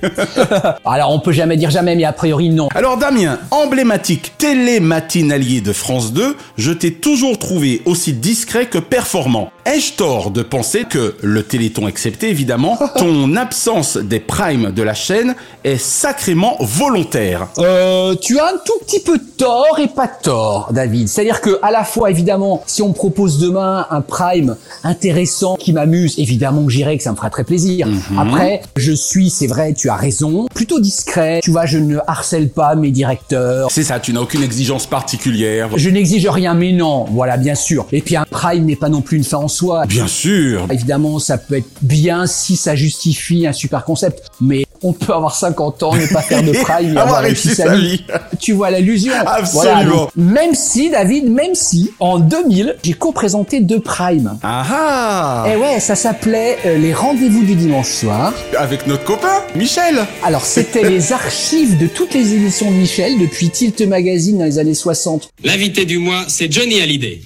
Alors, 0.85 1.11
on 1.11 1.19
peut 1.19 1.31
jamais 1.31 1.57
dire 1.57 1.69
jamais, 1.69 1.95
mais 1.95 2.03
a 2.03 2.13
priori, 2.13 2.49
non. 2.49 2.67
Alors 2.75 2.97
Damien, 2.97 3.39
emblématique 3.51 4.33
télématinalier 4.37 5.61
de 5.61 5.73
France 5.73 6.13
2, 6.13 6.35
je 6.57 6.71
t'ai 6.71 6.93
toujours 6.93 7.37
trouvé 7.37 7.81
aussi 7.85 8.13
discret 8.13 8.67
que 8.67 8.77
performant. 8.77 9.51
Ai-je 9.65 9.93
tort 9.93 10.31
de 10.31 10.41
penser 10.41 10.85
que, 10.89 11.15
le 11.21 11.43
Téléthon 11.43 11.87
excepté 11.87 12.29
évidemment, 12.29 12.79
ton 12.97 13.35
absence 13.35 13.97
des 13.97 14.19
primes 14.19 14.71
de 14.71 14.81
la 14.81 14.95
chaîne 14.95 15.35
est 15.63 15.77
sacrément 15.77 16.57
volontaire? 16.59 17.47
Euh, 17.59 18.15
tu 18.15 18.39
as 18.39 18.45
un 18.45 18.57
tout 18.65 18.79
petit 18.85 18.99
peu 18.99 19.19
tort 19.37 19.77
et 19.79 19.87
pas 19.87 20.07
tort, 20.07 20.69
David. 20.71 21.07
C'est-à-dire 21.07 21.41
que 21.41 21.59
à 21.61 21.69
la 21.69 21.83
fois, 21.83 22.09
évidemment, 22.09 22.63
si 22.65 22.81
on 22.81 22.89
me 22.89 22.93
propose 22.93 23.37
demain 23.37 23.85
un 23.91 24.01
prime 24.01 24.55
intéressant 24.83 25.55
qui 25.57 25.73
m'amuse, 25.73 26.17
évidemment 26.17 26.65
que 26.65 26.71
j'irai, 26.71 26.97
que 26.97 27.03
ça 27.03 27.11
me 27.11 27.15
fera 27.15 27.29
très 27.29 27.43
plaisir. 27.43 27.85
Mhm. 27.85 28.17
Après, 28.17 28.61
je 28.77 28.91
suis, 28.91 29.29
c'est 29.29 29.47
vrai, 29.47 29.73
tu 29.73 29.89
as 29.89 29.95
raison, 29.95 30.47
plutôt 30.53 30.79
discret. 30.79 31.39
Tu 31.43 31.51
vois, 31.51 31.67
je 31.67 31.77
ne 31.77 31.99
harcèle 32.07 32.49
pas 32.49 32.73
mes 32.75 32.89
directeurs. 32.89 33.69
C'est 33.69 33.83
ça, 33.83 33.99
tu 33.99 34.11
n'as 34.11 34.21
aucune 34.21 34.41
exigence 34.41 34.87
particulière. 34.87 35.69
Je 35.75 35.89
n'exige 35.89 36.27
rien, 36.27 36.55
mais 36.55 36.71
non, 36.71 37.05
voilà, 37.11 37.37
bien 37.37 37.55
sûr. 37.55 37.85
Et 37.91 38.01
puis 38.01 38.15
un 38.15 38.25
prime 38.29 38.65
n'est 38.65 38.75
pas 38.75 38.89
non 38.89 39.01
plus 39.01 39.17
une 39.17 39.23
fin 39.23 39.37
en 39.37 39.50
soi. 39.51 39.85
Bien 39.85 40.07
sûr 40.07 40.67
Évidemment, 40.71 41.19
ça 41.19 41.37
peut 41.37 41.55
être 41.57 41.69
bien 41.81 42.25
si 42.27 42.55
ça 42.55 42.75
justifie 42.75 43.45
un 43.47 43.53
super 43.53 43.83
concept, 43.85 44.23
mais 44.39 44.65
on 44.83 44.93
peut 44.93 45.13
avoir 45.13 45.35
50 45.35 45.83
ans, 45.83 45.95
ne 45.95 46.07
pas 46.07 46.21
faire 46.23 46.41
de 46.41 46.51
prime 46.63 46.97
et 46.97 46.99
Avoir 46.99 47.21
réussi 47.21 47.53
sa 47.53 47.75
vie. 47.75 47.97
vie. 47.97 48.03
Tu 48.39 48.53
vois 48.53 48.71
l'allusion. 48.71 49.13
Absolument. 49.25 49.61
Voilà, 49.61 49.83
donc, 49.85 50.09
même 50.15 50.55
si, 50.55 50.89
David, 50.89 51.29
même 51.29 51.53
si, 51.53 51.91
en 51.99 52.17
2000, 52.17 52.77
j'ai 52.83 52.93
co-présenté 52.93 53.59
deux 53.59 53.79
primes. 53.79 54.37
Ah 54.41 54.65
ah 54.71 55.45
Et 55.51 55.55
ouais, 55.55 55.79
ça 55.79 55.95
s'appelait 55.95 56.57
euh, 56.65 56.77
Les 56.79 56.93
rendez-vous 56.93 57.43
du 57.43 57.53
dimanche 57.55 57.89
soir. 57.89 58.33
Avec 58.57 58.87
notre 58.87 59.03
copain, 59.03 59.41
Michel 59.55 59.99
Alors, 60.23 60.45
c'était 60.45 60.89
les 60.89 61.11
archives 61.13 61.77
de 61.77 61.87
toutes 61.87 62.13
les 62.13 62.33
émissions 62.33 62.71
de 62.71 62.75
Michel 62.75 63.19
depuis 63.19 63.49
Tilt 63.49 63.81
Magazine 63.81 64.39
dans 64.39 64.45
les 64.45 64.57
années 64.57 64.73
60 64.73 65.29
L'invité 65.43 65.85
du 65.85 65.99
mois, 65.99 66.23
c'est 66.27 66.51
Johnny 66.51 66.81
Hallyday. 66.81 67.21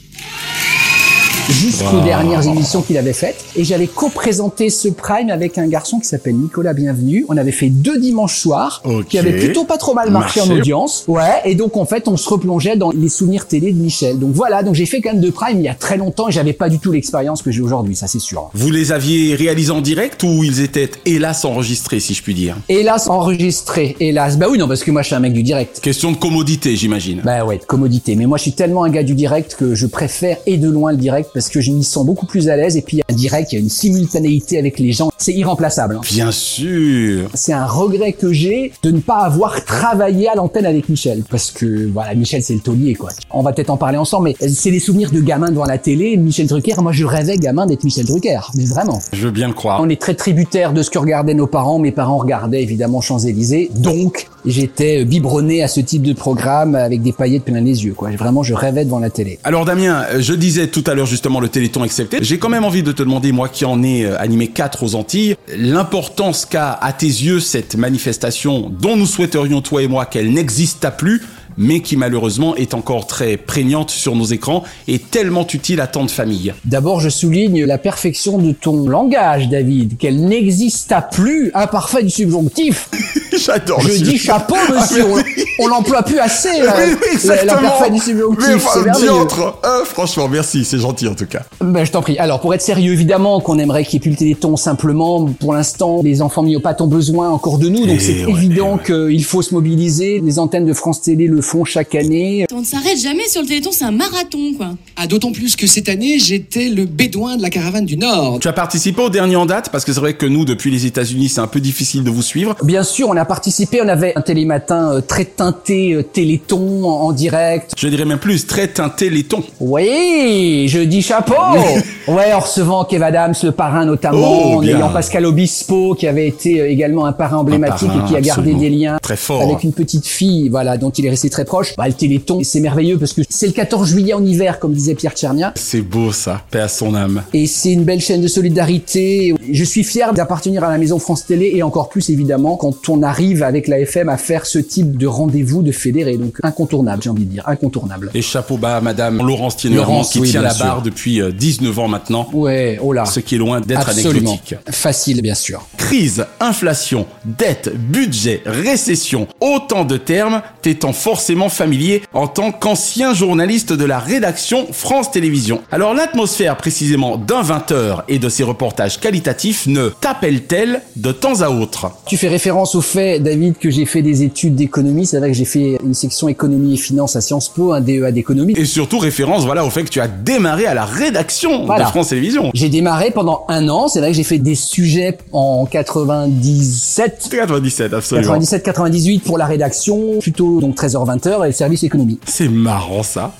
Jusqu'aux 1.50 1.98
Wow. 1.98 2.04
dernières 2.04 2.48
émissions 2.48 2.82
qu'il 2.82 2.98
avait 2.98 3.14
faites. 3.14 3.44
Et 3.56 3.64
j'avais 3.64 3.88
co-présenté 3.88 4.70
ce 4.70 4.88
prime 4.90 5.30
avec 5.30 5.58
un 5.58 5.68
garçon 5.68 6.00
qui 6.00 6.08
s'appelle 6.08 6.36
Nicolas 6.36 6.74
Bienvenu. 6.74 7.25
On 7.30 7.38
avait 7.38 7.52
fait 7.52 7.70
deux 7.70 8.00
dimanches 8.00 8.38
soirs, 8.40 8.82
Ok. 8.84 9.08
qui 9.08 9.18
avaient 9.20 9.38
plutôt 9.38 9.64
pas 9.66 9.78
trop 9.78 9.94
mal 9.94 10.10
marché, 10.12 10.42
en 10.42 10.48
Marché. 10.48 10.62
audience. 10.62 11.04
Ouais. 11.08 11.22
Et 11.46 11.56
donc, 11.56 11.78
en 11.78 11.86
fait, 11.86 12.08
on 12.08 12.18
se 12.18 12.28
replongeait 12.30 12.75
dans 12.75 12.92
les 12.92 13.10
souvenirs 13.10 13.48
télé 13.48 13.72
de 13.72 13.78
Michel. 13.80 14.18
Donc 14.20 14.32
voilà. 14.34 14.64
Donc 14.64 14.75
j'ai 14.75 14.86
fait 14.86 15.02
quand 15.02 15.12
même 15.14 15.22
deux 15.22 15.32
primes 15.32 15.60
il 15.60 15.64
y 15.66 15.68
a 15.70 15.75
très 15.75 15.98
longtemps 15.98 16.28
et 16.30 16.32
j'avais 16.32 16.54
pas 16.54 16.70
du 16.70 16.80
tout 16.80 16.92
l'expérience 16.92 17.42
que 17.42 17.52
j'ai 17.52 17.62
aujourd'hui. 17.62 17.96
Ça, 17.96 18.08
c'est 18.08 18.20
sûr. 18.20 18.50
Vous 18.54 18.72
les 18.72 18.92
aviez 18.92 19.36
réalisés 19.36 19.72
en 19.72 19.82
direct 19.82 20.24
ou 20.24 20.44
ils 20.44 20.62
étaient 20.62 20.90
hélas 21.06 21.46
enregistrés, 21.46 22.00
si 22.00 22.14
je 22.14 22.24
puis 22.24 22.34
dire? 22.34 22.58
Hélas, 22.70 23.08
enregistré. 23.08 23.96
Hélas. 24.00 24.38
Bah 24.38 24.48
oui, 24.50 24.58
non, 24.58 24.68
parce 24.68 24.84
que 24.84 24.92
moi, 24.92 25.02
je 25.04 25.08
suis 25.08 25.16
un 25.16 25.20
mec 25.20 25.34
du 25.34 25.44
direct. 25.44 25.80
Question 25.82 26.12
de 26.12 26.18
commodité, 26.18 26.75
j'imagine. 26.75 27.22
Bah 27.24 27.46
ouais, 27.46 27.58
de 27.60 27.64
commodité. 27.66 28.16
Mais 28.16 28.25
moi, 28.25 28.38
je 28.38 28.44
suis 28.44 28.54
tellement 28.54 28.84
un 28.84 28.90
gars 28.90 29.04
du 29.04 29.14
direct 29.14 29.56
que 29.60 29.75
je 29.75 29.86
préfère 29.86 30.38
et 30.46 30.58
de 30.58 30.70
loin 30.70 30.92
le 30.92 30.98
direct 30.98 31.30
parce 31.36 31.50
que 31.50 31.60
je 31.62 31.72
m'y 31.72 31.84
sens 31.84 32.06
beaucoup 32.06 32.25
plus 32.25 32.50
à 32.50 32.56
l'aise. 32.56 32.77
Et 32.77 32.82
puis, 32.82 33.01
un 33.08 33.13
direct, 33.13 33.51
il 33.51 33.56
y 33.56 33.58
a 33.60 33.62
une 33.62 33.70
simultanéité 33.70 34.58
avec 34.58 34.80
les 34.80 34.92
gens. 34.94 35.12
C'est 35.18 35.34
irremplaçable. 35.34 35.98
hein. 35.98 36.01
Bien 36.10 36.32
sûr 36.32 37.30
C'est 37.34 37.54
un 37.54 37.65
regret 37.65 38.13
que 38.13 38.32
j'ai 38.34 38.72
de 38.82 38.92
ne 38.92 39.00
pas 39.00 39.18
avoir 39.20 39.63
travaillé 39.65 40.30
à 40.30 40.36
l'antenne 40.36 40.65
avec 40.65 40.89
Michel. 40.89 41.24
Parce 41.30 41.51
que, 41.51 41.88
voilà, 41.92 42.15
Michel, 42.15 42.42
c'est 42.42 42.54
le 42.54 42.62
taulier, 42.62 42.96
quoi. 42.96 43.10
On 43.32 43.44
va 43.44 43.51
peut-être 43.54 43.70
en 43.70 43.77
parler 43.77 43.98
ensemble, 43.98 44.30
mais 44.39 44.48
c'est 44.50 44.72
des 44.72 44.80
souvenirs 44.80 45.12
de 45.12 45.20
gamin 45.20 45.51
devant 45.51 45.65
la 45.65 45.77
télé. 45.77 46.15
Michel 46.18 46.48
Drucker, 46.48 46.82
moi, 46.82 46.94
je 46.94 47.04
rêvais, 47.06 47.38
gamin, 47.38 47.65
d'être 47.65 47.84
Michel 47.84 48.06
Drucker. 48.06 48.39
Mais 48.56 48.65
vraiment. 48.65 49.00
Je 49.12 49.25
veux 49.25 49.32
bien 49.32 49.48
le 49.50 49.54
croire. 49.54 49.82
On 49.82 49.89
est 49.89 50.00
très 50.01 50.15
tributaire 50.15 50.72
de 50.72 50.82
ce 50.82 50.89
que 50.89 50.98
regardaient 50.98 51.34
nos 51.34 51.48
parents. 51.48 51.77
Mes 51.77 51.92
parents 51.92 52.18
regardaient 52.18 52.63
évidemment 52.63 53.01
Champs-Élysées. 53.01 53.72
Donc, 53.75 54.27
j'étais 54.46 55.04
biberonné 55.04 55.62
à 55.62 55.68
ce 55.68 55.82
type 55.82 56.04
de 56.04 56.13
programme 56.13 56.75
avec 56.75 57.01
des 57.01 57.12
paillettes 57.12 57.44
plein 57.44 57.60
les 57.62 57.84
yeux, 57.86 57.94
quoi. 57.94 58.10
Vraiment, 58.12 58.44
je 58.44 58.54
rêvais 58.54 58.86
devant 58.86 59.00
la 59.00 59.10
télé. 59.10 59.39
Alors 59.44 59.65
Damien, 59.65 60.06
je 60.20 60.34
disais 60.34 60.68
tout 60.68 60.84
à 60.88 60.94
l'heure 60.94 61.06
le 61.25 61.50
Téléthon 61.50 61.84
accepté. 61.84 62.20
J'ai 62.22 62.38
quand 62.38 62.50
même 62.50 62.63
envie 62.63 62.84
de 62.84 62.91
te 62.91 63.03
demander, 63.03 63.32
moi 63.32 63.50
qui 63.50 63.65
en 63.65 63.84
ai 63.84 64.05
euh, 64.05 64.20
animé 64.20 64.48
quatre 64.48 64.84
aux 64.84 64.96
Antilles, 64.96 65.36
l'importance 65.58 66.46
qu'a 66.46 66.72
à 66.74 66.94
tes 66.94 67.05
yeux 67.05 67.39
cette 67.39 67.75
manifestation 67.75 68.70
dont 68.70 68.96
nous 68.96 69.05
souhaiterions 69.05 69.62
toi 69.62 69.82
et 69.82 69.88
moi 69.88 70.05
qu'elle 70.05 70.32
n'exista 70.32 70.91
plus, 70.91 71.22
mais 71.58 71.82
qui 71.82 71.98
malheureusement 71.98 72.55
est 72.55 72.74
encore 72.74 73.08
très 73.08 73.38
prégnante 73.38 73.89
sur 73.89 74.15
nos 74.15 74.25
écrans 74.25 74.63
et 74.88 75.00
tellement 75.00 75.48
utile 75.48 75.82
à 75.82 75.88
tant 75.88 76.05
de 76.05 76.12
familles. 76.12 76.53
D'abord, 76.65 77.00
je 77.00 77.10
souligne 77.10 77.65
la 77.65 77.77
perfection 77.77 78.38
de 78.38 78.51
ton 78.51 78.88
langage, 78.88 79.50
David, 79.50 79.98
qu'elle 79.98 80.25
n'exista 80.25 81.01
plus, 81.01 81.51
imparfait 81.53 82.03
du 82.03 82.10
subjonctif. 82.10 82.89
J'adore. 83.46 83.82
Je 83.82 84.04
dis 84.04 84.18
chapeau, 84.18 84.56
Ah, 84.70 84.74
monsieur. 84.82 85.06
On, 85.06 85.66
on 85.66 85.68
l'emploie 85.68 86.04
plus 86.04 86.18
assez, 86.20 86.50
Oui, 86.60 86.66
là, 86.66 86.74
oui, 86.78 86.96
la, 87.06 87.12
exactement. 87.14 87.90
du 87.92 88.00
subjonctif. 88.00 88.48
Mais 88.48 88.54
enfin, 88.56 88.92
diantre. 89.00 89.58
Euh, 89.66 89.86
franchement, 89.86 90.28
merci, 90.28 90.66
c'est 90.66 90.80
gentil 90.80 91.08
en 91.08 91.16
tout 91.16 91.25
cas. 91.28 91.44
Ben, 91.62 91.86
je 91.86 91.92
t'en 91.92 92.02
prie. 92.02 92.18
Alors, 92.18 92.40
pour 92.42 92.54
être 92.54 92.62
sérieux, 92.62 92.94
évidemment 92.94 93.40
qu'on 93.40 93.60
aimerait 93.60 93.84
qu'il 93.86 93.94
n'y 93.94 93.98
ait 93.98 94.02
plus 94.02 94.12
le 94.12 94.18
téléthon. 94.18 94.58
Simplement, 94.58 95.25
pour 95.40 95.54
l'instant, 95.54 96.02
les 96.04 96.22
enfants 96.22 96.44
myopathes 96.44 96.82
ont 96.82 96.88
besoin 96.88 97.30
encore 97.30 97.58
de 97.60 97.70
nous. 97.70 97.86
Donc, 97.86 97.98
Eh 97.98 98.00
c'est 98.00 98.25
ouais, 98.25 98.32
évident 98.32 98.78
qu'il 98.78 99.24
faut 99.24 99.42
se 99.42 99.54
mobiliser. 99.54 100.20
Les 100.24 100.40
antennes 100.40 100.66
de 100.66 100.74
France 100.74 101.02
Télé 101.02 101.28
le 101.28 101.42
font 101.42 101.64
chaque 101.66 101.94
année. 101.96 102.46
On 102.54 102.62
ne 102.62 102.66
s'arrête 102.66 102.98
jamais 103.00 103.28
sur 103.28 103.42
le 103.42 103.48
téléthon, 103.48 103.72
c'est 103.72 103.86
un 103.86 103.92
marathon, 103.92 104.54
quoi. 104.58 104.70
Ah, 104.96 105.08
d'autant 105.08 105.32
plus 105.32 105.56
que 105.56 105.68
cette 105.68 105.90
année, 105.90 106.20
j'étais 106.20 106.70
le 106.70 106.86
bédouin 106.86 107.38
de 107.38 107.42
la 107.42 107.50
caravane 107.50 107.86
du 107.86 107.98
Nord. 107.98 108.40
Tu 108.40 108.48
as 108.48 108.54
participé 108.54 109.02
au 109.02 109.10
dernier 109.10 109.36
en 109.36 109.46
date? 109.46 109.70
Parce 109.70 109.86
que 109.86 109.94
c'est 109.94 110.00
vrai 110.00 110.14
que 110.16 110.25
nous, 110.25 110.46
depuis 110.46 110.72
les 110.72 110.86
États-Unis, 110.86 111.30
c'est 111.30 111.42
un 111.42 111.48
peu 111.48 111.60
difficile 111.60 112.04
de 112.04 112.10
vous 112.10 112.22
suivre. 112.24 112.56
Bien 112.64 112.84
sûr, 112.84 113.08
on 113.10 113.12
a 113.12 113.18
participé. 113.25 113.35
On 113.84 113.88
avait 113.88 114.13
un 114.15 114.22
télématin 114.22 114.94
euh, 114.94 115.01
très 115.01 115.25
teinté 115.25 115.94
euh, 115.94 116.04
téléthon 116.04 116.86
en, 116.86 117.08
en 117.08 117.12
direct. 117.12 117.74
Je 117.77 117.88
dirais 117.88 118.06
même 118.06 118.20
plus, 118.20 118.48
très 118.48 118.68
teinté 118.68 119.10
laiton. 119.10 119.44
Oui, 119.60 120.65
je 120.70 120.80
dis 120.80 121.01
chapeau. 121.01 121.34
ouais, 122.08 122.34
en 122.34 122.39
recevant 122.39 122.86
Kev 122.86 123.04
Adams, 123.04 123.34
le 123.44 123.51
parrain 123.51 123.86
notamment, 123.86 124.56
Oh, 124.56 124.58
en 124.58 124.63
ayant 124.63 124.89
Pascal 124.89 125.25
Obispo, 125.25 125.94
qui 125.96 126.08
avait 126.08 126.27
été 126.27 126.62
euh, 126.62 126.70
également 126.70 127.06
un 127.06 127.12
parrain 127.12 127.38
emblématique 127.38 127.88
parrain, 127.88 128.06
et 128.06 128.10
qui 128.10 128.15
a 128.15 128.22
gardé 128.22 128.54
des 128.54 128.70
liens 128.70 128.98
Très 129.01 129.18
fort. 129.18 129.42
avec 129.42 129.63
une 129.63 129.74
petite 129.74 130.08
fille, 130.08 130.50
voilà, 130.50 130.77
dont 130.77 130.89
il 130.92 131.06
est 131.06 131.10
resté 131.10 131.30
très 131.30 131.46
proche. 131.46 131.75
Bah, 131.77 131.88
le 131.88 131.94
Téléthon, 131.94 132.39
c'est 132.44 132.60
merveilleux 132.62 132.98
parce 132.98 133.13
que 133.13 133.22
c'est 133.30 133.48
le 133.48 133.54
14 133.54 133.88
juillet 133.89 134.13
en 134.13 134.25
hiver, 134.25 134.60
comme 134.60 134.74
disait 134.74 134.96
Pierre 134.96 135.13
Tchernia. 135.13 135.54
C'est 135.56 135.82
beau 135.82 136.12
ça, 136.12 136.42
paix 136.51 136.60
à 136.62 136.68
son 136.68 136.96
âme. 136.96 137.24
Et 137.34 137.46
c'est 137.48 137.72
une 137.74 137.84
belle 137.84 138.01
chaîne 138.01 138.22
de 138.22 138.27
solidarité. 138.27 139.34
Je 139.51 139.63
suis 139.63 139.84
fier 139.84 140.13
d'appartenir 140.13 140.63
à 140.63 140.72
la 140.72 140.77
maison 140.77 141.00
France 141.00 141.25
Télé 141.25 141.51
et 141.54 141.63
encore 141.63 141.89
plus 141.89 142.10
évidemment 142.10 142.56
quand 142.56 142.89
on 142.89 143.04
arrive 143.04 143.25
avec 143.41 143.67
la 143.67 143.79
FM 143.79 144.10
à 144.10 144.17
faire 144.17 144.46
ce 144.46 144.60
type 144.60 144.98
de 144.98 145.08
rendez-vous 145.08 145.63
de 145.63 145.72
fédérés. 145.72 146.17
Donc 146.17 146.38
incontournable, 146.44 147.01
j'ai 147.03 147.10
envie 147.10 147.25
de 147.25 147.32
dire, 147.32 147.44
incontournable. 147.48 148.12
Et 148.13 148.22
chapeau 148.22 148.58
bas 148.58 148.77
à 148.77 148.82
Madame 148.82 149.17
Laurence 149.25 149.63
Laurence, 149.65 150.12
qui 150.12 150.20
oui, 150.20 150.29
tient 150.29 150.41
la 150.41 150.51
sûr. 150.53 150.65
barre 150.65 150.82
depuis 150.82 151.22
euh, 151.22 151.32
19 151.32 151.79
ans 151.79 151.88
maintenant, 151.88 152.29
Ouais, 152.34 152.79
oh 152.82 152.94
là. 152.94 153.05
ce 153.05 153.20
qui 153.20 153.36
est 153.36 153.38
loin 153.38 153.62
d'être 153.62 153.89
anecdotique. 153.89 154.55
Facile, 154.70 155.22
bien 155.22 155.36
sûr. 155.36 155.65
Crise, 155.77 156.25
inflation, 156.39 157.05
dette, 157.25 157.72
budget, 157.75 158.41
récession, 158.46 159.27
autant 159.41 159.86
de 159.86 159.98
termes 159.98 160.41
t'étant 160.62 160.94
forcément 160.94 161.50
familier 161.50 162.01
en 162.13 162.27
tant 162.27 162.51
qu'ancien 162.51 163.13
journaliste 163.13 163.72
de 163.74 163.86
la 163.86 164.00
rédaction 164.00 164.67
France 164.72 165.12
Télévisions. 165.12 165.62
Alors 165.72 165.94
l'atmosphère 165.94 166.58
précisément 166.58 167.17
d'un 167.17 167.44
20h 167.44 168.03
et 168.08 168.20
de 168.20 168.29
ses 168.29 168.44
reportages 168.44 169.00
qualitatifs 169.00 169.67
ne 169.67 169.89
t'appelle-t-elle 170.01 170.82
de 170.96 171.12
temps 171.12 171.41
à 171.41 171.50
autre? 171.50 171.91
Tu 172.08 172.17
fais 172.17 172.27
référence 172.27 172.74
au 172.75 172.82
fait, 172.82 173.05
David, 173.20 173.58
que 173.58 173.70
j'ai 173.70 173.86
fait 173.86 174.02
des 174.02 174.24
études 174.24 174.56
d'économie. 174.56 175.06
C'est 175.06 175.18
vrai 175.20 175.30
que 175.32 175.38
j'ai 175.38 175.46
fait 175.46 175.78
une 175.84 175.94
section 175.94 176.28
économie 176.28 176.74
et 176.74 176.78
finance 176.78 177.16
à 177.16 177.22
Sciences 177.22 177.50
Po, 177.50 177.74
un 177.74 177.82
DEA 177.82 178.12
d'économie. 178.12 178.54
Et 178.58 178.66
surtout 178.66 179.00
référence 179.00 179.46
voilà 179.46 179.66
au 179.66 179.70
fait 179.70 179.84
que 179.84 179.90
tu 179.90 180.00
as 180.02 180.08
démarré 180.08 180.66
à 180.66 180.74
la 180.74 180.86
rédaction 180.86 181.66
Voilà. 181.66 181.86
de 181.86 181.90
France 181.90 182.10
Télévisions. 182.10 182.52
J'ai 182.54 182.70
démarré 182.70 183.12
pendant 183.12 183.46
un 183.48 183.68
an. 183.70 183.88
C'est 183.88 184.00
vrai 184.00 184.12
que 184.12 184.18
j'ai 184.18 184.24
fait 184.24 184.38
des 184.40 184.56
sujets 184.56 185.18
en 185.32 185.66
97. 185.66 187.30
97 187.32 187.94
absolument. 187.94 188.38
97-98 188.40 189.20
pour 189.22 189.38
la 189.38 189.46
rédaction, 189.46 190.20
plutôt 190.20 190.60
donc 190.60 190.76
13h-20h 190.76 191.44
et 191.44 191.48
le 191.48 191.54
service 191.54 191.84
économie. 191.84 192.20
C'est 192.26 192.50
marrant 192.50 193.04
ça. 193.04 193.34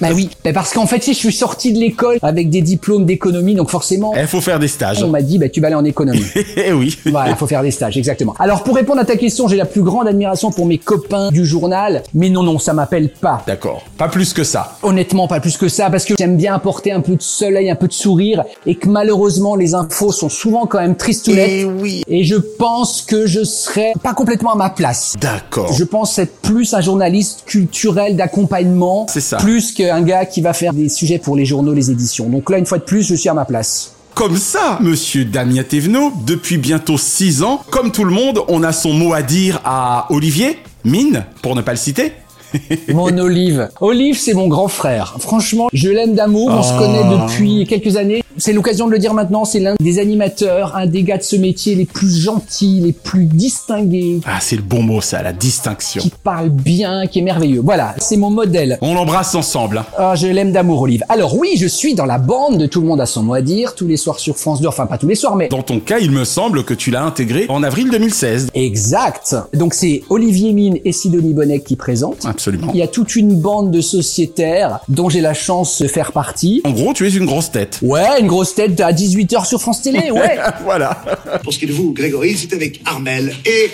Bah 0.00 0.08
oui, 0.14 0.30
bah 0.44 0.52
parce 0.52 0.72
qu'en 0.72 0.86
fait, 0.86 1.02
sais, 1.02 1.12
je 1.12 1.18
suis 1.18 1.32
sorti 1.32 1.72
de 1.72 1.78
l'école 1.78 2.18
avec 2.22 2.50
des 2.50 2.60
diplômes 2.62 3.04
d'économie, 3.06 3.54
donc 3.54 3.70
forcément, 3.70 4.12
Il 4.16 4.26
faut 4.26 4.40
faire 4.40 4.58
des 4.58 4.68
stages. 4.68 5.02
on 5.02 5.08
m'a 5.08 5.22
dit, 5.22 5.38
bah 5.38 5.48
tu 5.48 5.60
vas 5.60 5.68
aller 5.68 5.76
en 5.76 5.84
économie. 5.84 6.24
Eh 6.56 6.72
oui. 6.72 6.96
Voilà, 7.06 7.34
faut 7.36 7.46
faire 7.46 7.62
des 7.62 7.70
stages, 7.70 7.96
exactement. 7.96 8.34
Alors 8.38 8.62
pour 8.62 8.74
répondre 8.76 9.00
à 9.00 9.04
ta 9.04 9.16
question, 9.16 9.48
j'ai 9.48 9.56
la 9.56 9.64
plus 9.64 9.82
grande 9.82 10.06
admiration 10.08 10.50
pour 10.50 10.66
mes 10.66 10.78
copains 10.78 11.30
du 11.30 11.44
journal, 11.46 12.02
mais 12.14 12.28
non, 12.30 12.42
non, 12.42 12.58
ça 12.58 12.72
m'appelle 12.72 13.08
pas. 13.10 13.42
D'accord. 13.46 13.82
Pas 13.98 14.08
plus 14.08 14.32
que 14.32 14.44
ça. 14.44 14.76
Honnêtement, 14.82 15.28
pas 15.28 15.40
plus 15.40 15.56
que 15.56 15.68
ça, 15.68 15.90
parce 15.90 16.04
que 16.04 16.14
j'aime 16.18 16.36
bien 16.36 16.54
apporter 16.54 16.92
un 16.92 17.00
peu 17.00 17.16
de 17.16 17.22
soleil, 17.22 17.70
un 17.70 17.74
peu 17.76 17.88
de 17.88 17.92
sourire, 17.92 18.44
et 18.66 18.74
que 18.74 18.88
malheureusement, 18.88 19.56
les 19.56 19.74
infos 19.74 20.12
sont 20.12 20.28
souvent 20.28 20.66
quand 20.66 20.78
même 20.80 20.96
tristounettes. 20.96 21.48
Eh 21.50 21.64
oui. 21.64 22.02
Et 22.06 22.24
je 22.24 22.36
pense 22.36 23.02
que 23.02 23.26
je 23.26 23.42
serais 23.44 23.92
pas 24.02 24.14
complètement 24.14 24.52
à 24.52 24.56
ma 24.56 24.70
place. 24.70 25.14
D'accord. 25.20 25.72
Je 25.72 25.84
pense 25.84 26.18
être 26.18 26.36
plus 26.42 26.74
un 26.74 26.80
journaliste 26.80 27.44
culturel 27.46 28.16
d'accompagnement, 28.16 29.06
C'est 29.08 29.20
ça. 29.20 29.36
plus 29.38 29.71
qu'un 29.72 30.02
gars 30.02 30.26
qui 30.26 30.40
va 30.40 30.52
faire 30.52 30.72
des 30.72 30.88
sujets 30.88 31.18
pour 31.18 31.36
les 31.36 31.44
journaux, 31.44 31.72
les 31.72 31.90
éditions. 31.90 32.28
Donc 32.28 32.50
là, 32.50 32.58
une 32.58 32.66
fois 32.66 32.78
de 32.78 32.84
plus, 32.84 33.06
je 33.06 33.14
suis 33.14 33.28
à 33.28 33.34
ma 33.34 33.44
place. 33.44 33.94
Comme 34.14 34.36
ça, 34.36 34.78
monsieur 34.82 35.24
Damien 35.24 35.62
Thévenot, 35.62 36.12
depuis 36.26 36.58
bientôt 36.58 36.98
6 36.98 37.42
ans, 37.42 37.62
comme 37.70 37.92
tout 37.92 38.04
le 38.04 38.10
monde, 38.10 38.40
on 38.48 38.62
a 38.62 38.72
son 38.72 38.92
mot 38.92 39.14
à 39.14 39.22
dire 39.22 39.60
à 39.64 40.06
Olivier, 40.10 40.58
Mine, 40.84 41.24
pour 41.42 41.56
ne 41.56 41.62
pas 41.62 41.72
le 41.72 41.78
citer. 41.78 42.12
mon 42.88 43.16
Olive. 43.18 43.68
Olive, 43.80 44.18
c'est 44.18 44.34
mon 44.34 44.48
grand 44.48 44.68
frère. 44.68 45.16
Franchement, 45.18 45.68
je 45.72 45.88
l'aime 45.88 46.14
d'amour. 46.14 46.48
On 46.50 46.62
se 46.62 46.76
connaît 46.78 47.04
depuis 47.22 47.66
quelques 47.66 47.96
années. 47.96 48.22
C'est 48.38 48.52
l'occasion 48.52 48.86
de 48.86 48.92
le 48.92 48.98
dire 48.98 49.14
maintenant. 49.14 49.44
C'est 49.44 49.60
l'un 49.60 49.74
des 49.80 49.98
animateurs, 49.98 50.74
un 50.76 50.86
des 50.86 51.02
gars 51.02 51.18
de 51.18 51.22
ce 51.22 51.36
métier 51.36 51.74
les 51.74 51.84
plus 51.84 52.10
gentils, 52.20 52.80
les 52.82 52.92
plus 52.92 53.26
distingués, 53.26 54.20
Ah, 54.26 54.38
c'est 54.40 54.56
le 54.56 54.62
bon 54.62 54.82
mot 54.82 55.00
ça, 55.00 55.22
la 55.22 55.32
distinction. 55.32 56.02
qui 56.02 56.10
parle 56.22 56.48
bien, 56.48 57.06
qui 57.06 57.18
est 57.18 57.22
merveilleux. 57.22 57.60
Voilà, 57.62 57.94
c'est 57.98 58.16
mon 58.16 58.30
modèle. 58.30 58.78
On 58.80 58.94
l'embrasse 58.94 59.34
ensemble. 59.34 59.78
hein. 59.78 59.86
Ah, 59.98 60.14
je 60.14 60.26
l'aime 60.26 60.52
d'amour, 60.52 60.80
Olive. 60.82 61.04
Alors 61.08 61.36
oui, 61.36 61.50
je 61.56 61.66
suis 61.66 61.94
dans 61.94 62.06
la 62.06 62.18
bande 62.18 62.58
de 62.58 62.66
Tout 62.66 62.80
le 62.80 62.86
monde 62.86 63.00
a 63.00 63.06
son 63.06 63.22
mot 63.22 63.34
à 63.34 63.42
dire, 63.42 63.74
tous 63.74 63.86
les 63.86 63.96
soirs 63.96 64.18
sur 64.18 64.36
France 64.36 64.60
2. 64.60 64.68
Enfin, 64.68 64.86
pas 64.86 64.98
tous 64.98 65.08
les 65.08 65.14
soirs, 65.14 65.36
mais 65.36 65.48
Dans 65.48 65.62
ton 65.62 65.78
cas, 65.80 65.98
il 65.98 66.10
me 66.10 66.24
semble 66.24 66.64
que 66.64 66.74
tu 66.74 66.90
l'as 66.90 67.02
intégré 67.04 67.46
en 67.48 67.62
avril 67.62 67.90
2016. 67.90 68.48
Exact. 68.54 69.36
Donc 69.52 69.74
c'est 69.74 70.02
Olivier 70.08 70.52
Mine 70.52 70.78
et 70.84 70.92
Sidonie 70.92 71.34
Bonnet 71.34 71.60
qui 71.60 71.76
présentent. 71.76 72.24
Absolument. 72.24 72.41
Il 72.74 72.78
y 72.78 72.82
a 72.82 72.88
toute 72.88 73.16
une 73.16 73.40
bande 73.40 73.70
de 73.70 73.80
sociétaires 73.80 74.80
dont 74.88 75.08
j'ai 75.08 75.20
la 75.20 75.34
chance 75.34 75.82
de 75.82 75.88
faire 75.88 76.12
partie. 76.12 76.60
En 76.64 76.70
gros, 76.70 76.92
tu 76.92 77.06
es 77.06 77.10
une 77.10 77.26
grosse 77.26 77.50
tête. 77.50 77.78
Ouais, 77.82 78.20
une 78.20 78.26
grosse 78.26 78.54
tête 78.54 78.80
à 78.80 78.92
18h 78.92 79.46
sur 79.46 79.60
France 79.60 79.82
Télé, 79.82 80.10
ouais. 80.10 80.38
voilà. 80.64 81.02
Pour 81.42 81.52
ce 81.52 81.58
qui 81.58 81.66
est 81.66 81.68
de 81.68 81.72
vous, 81.72 81.92
Grégory, 81.92 82.36
c'est 82.36 82.52
avec 82.54 82.80
Armel 82.84 83.34
et 83.44 83.70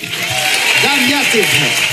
Damien. 0.83 1.19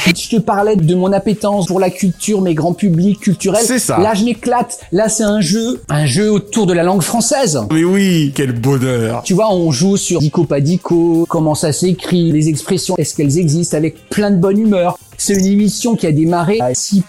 Je 0.07 0.29
te 0.29 0.37
parlais 0.37 0.75
de 0.75 0.95
mon 0.95 1.11
appétence 1.11 1.65
pour 1.65 1.79
la 1.79 1.89
culture, 1.89 2.41
mes 2.41 2.53
grands 2.53 2.73
publics 2.73 3.19
culturels. 3.19 3.65
C'est 3.65 3.79
ça. 3.79 3.97
Là, 3.97 4.13
je 4.13 4.23
m'éclate. 4.23 4.79
Là, 4.91 5.09
c'est 5.09 5.23
un 5.23 5.41
jeu, 5.41 5.81
un 5.89 6.05
jeu 6.05 6.31
autour 6.31 6.67
de 6.67 6.73
la 6.73 6.83
langue 6.83 7.01
française. 7.01 7.59
Mais 7.71 7.83
oui, 7.83 8.31
quel 8.35 8.53
bonheur. 8.53 9.23
Tu 9.23 9.33
vois, 9.33 9.51
on 9.53 9.71
joue 9.71 9.97
sur 9.97 10.19
dico 10.19 10.45
pas 10.45 10.61
dico, 10.61 11.25
comment 11.27 11.55
ça 11.55 11.73
s'écrit, 11.73 12.31
les 12.31 12.49
expressions, 12.49 12.95
est-ce 12.97 13.15
qu'elles 13.15 13.37
existent, 13.37 13.75
avec 13.75 14.09
plein 14.09 14.31
de 14.31 14.37
bonne 14.37 14.59
humeur. 14.59 14.97
C'est 15.17 15.33
une 15.33 15.45
émission 15.45 15.95
qui 15.95 16.07
a 16.07 16.11
démarré 16.11 16.59
à 16.59 16.71
6%, 16.71 17.03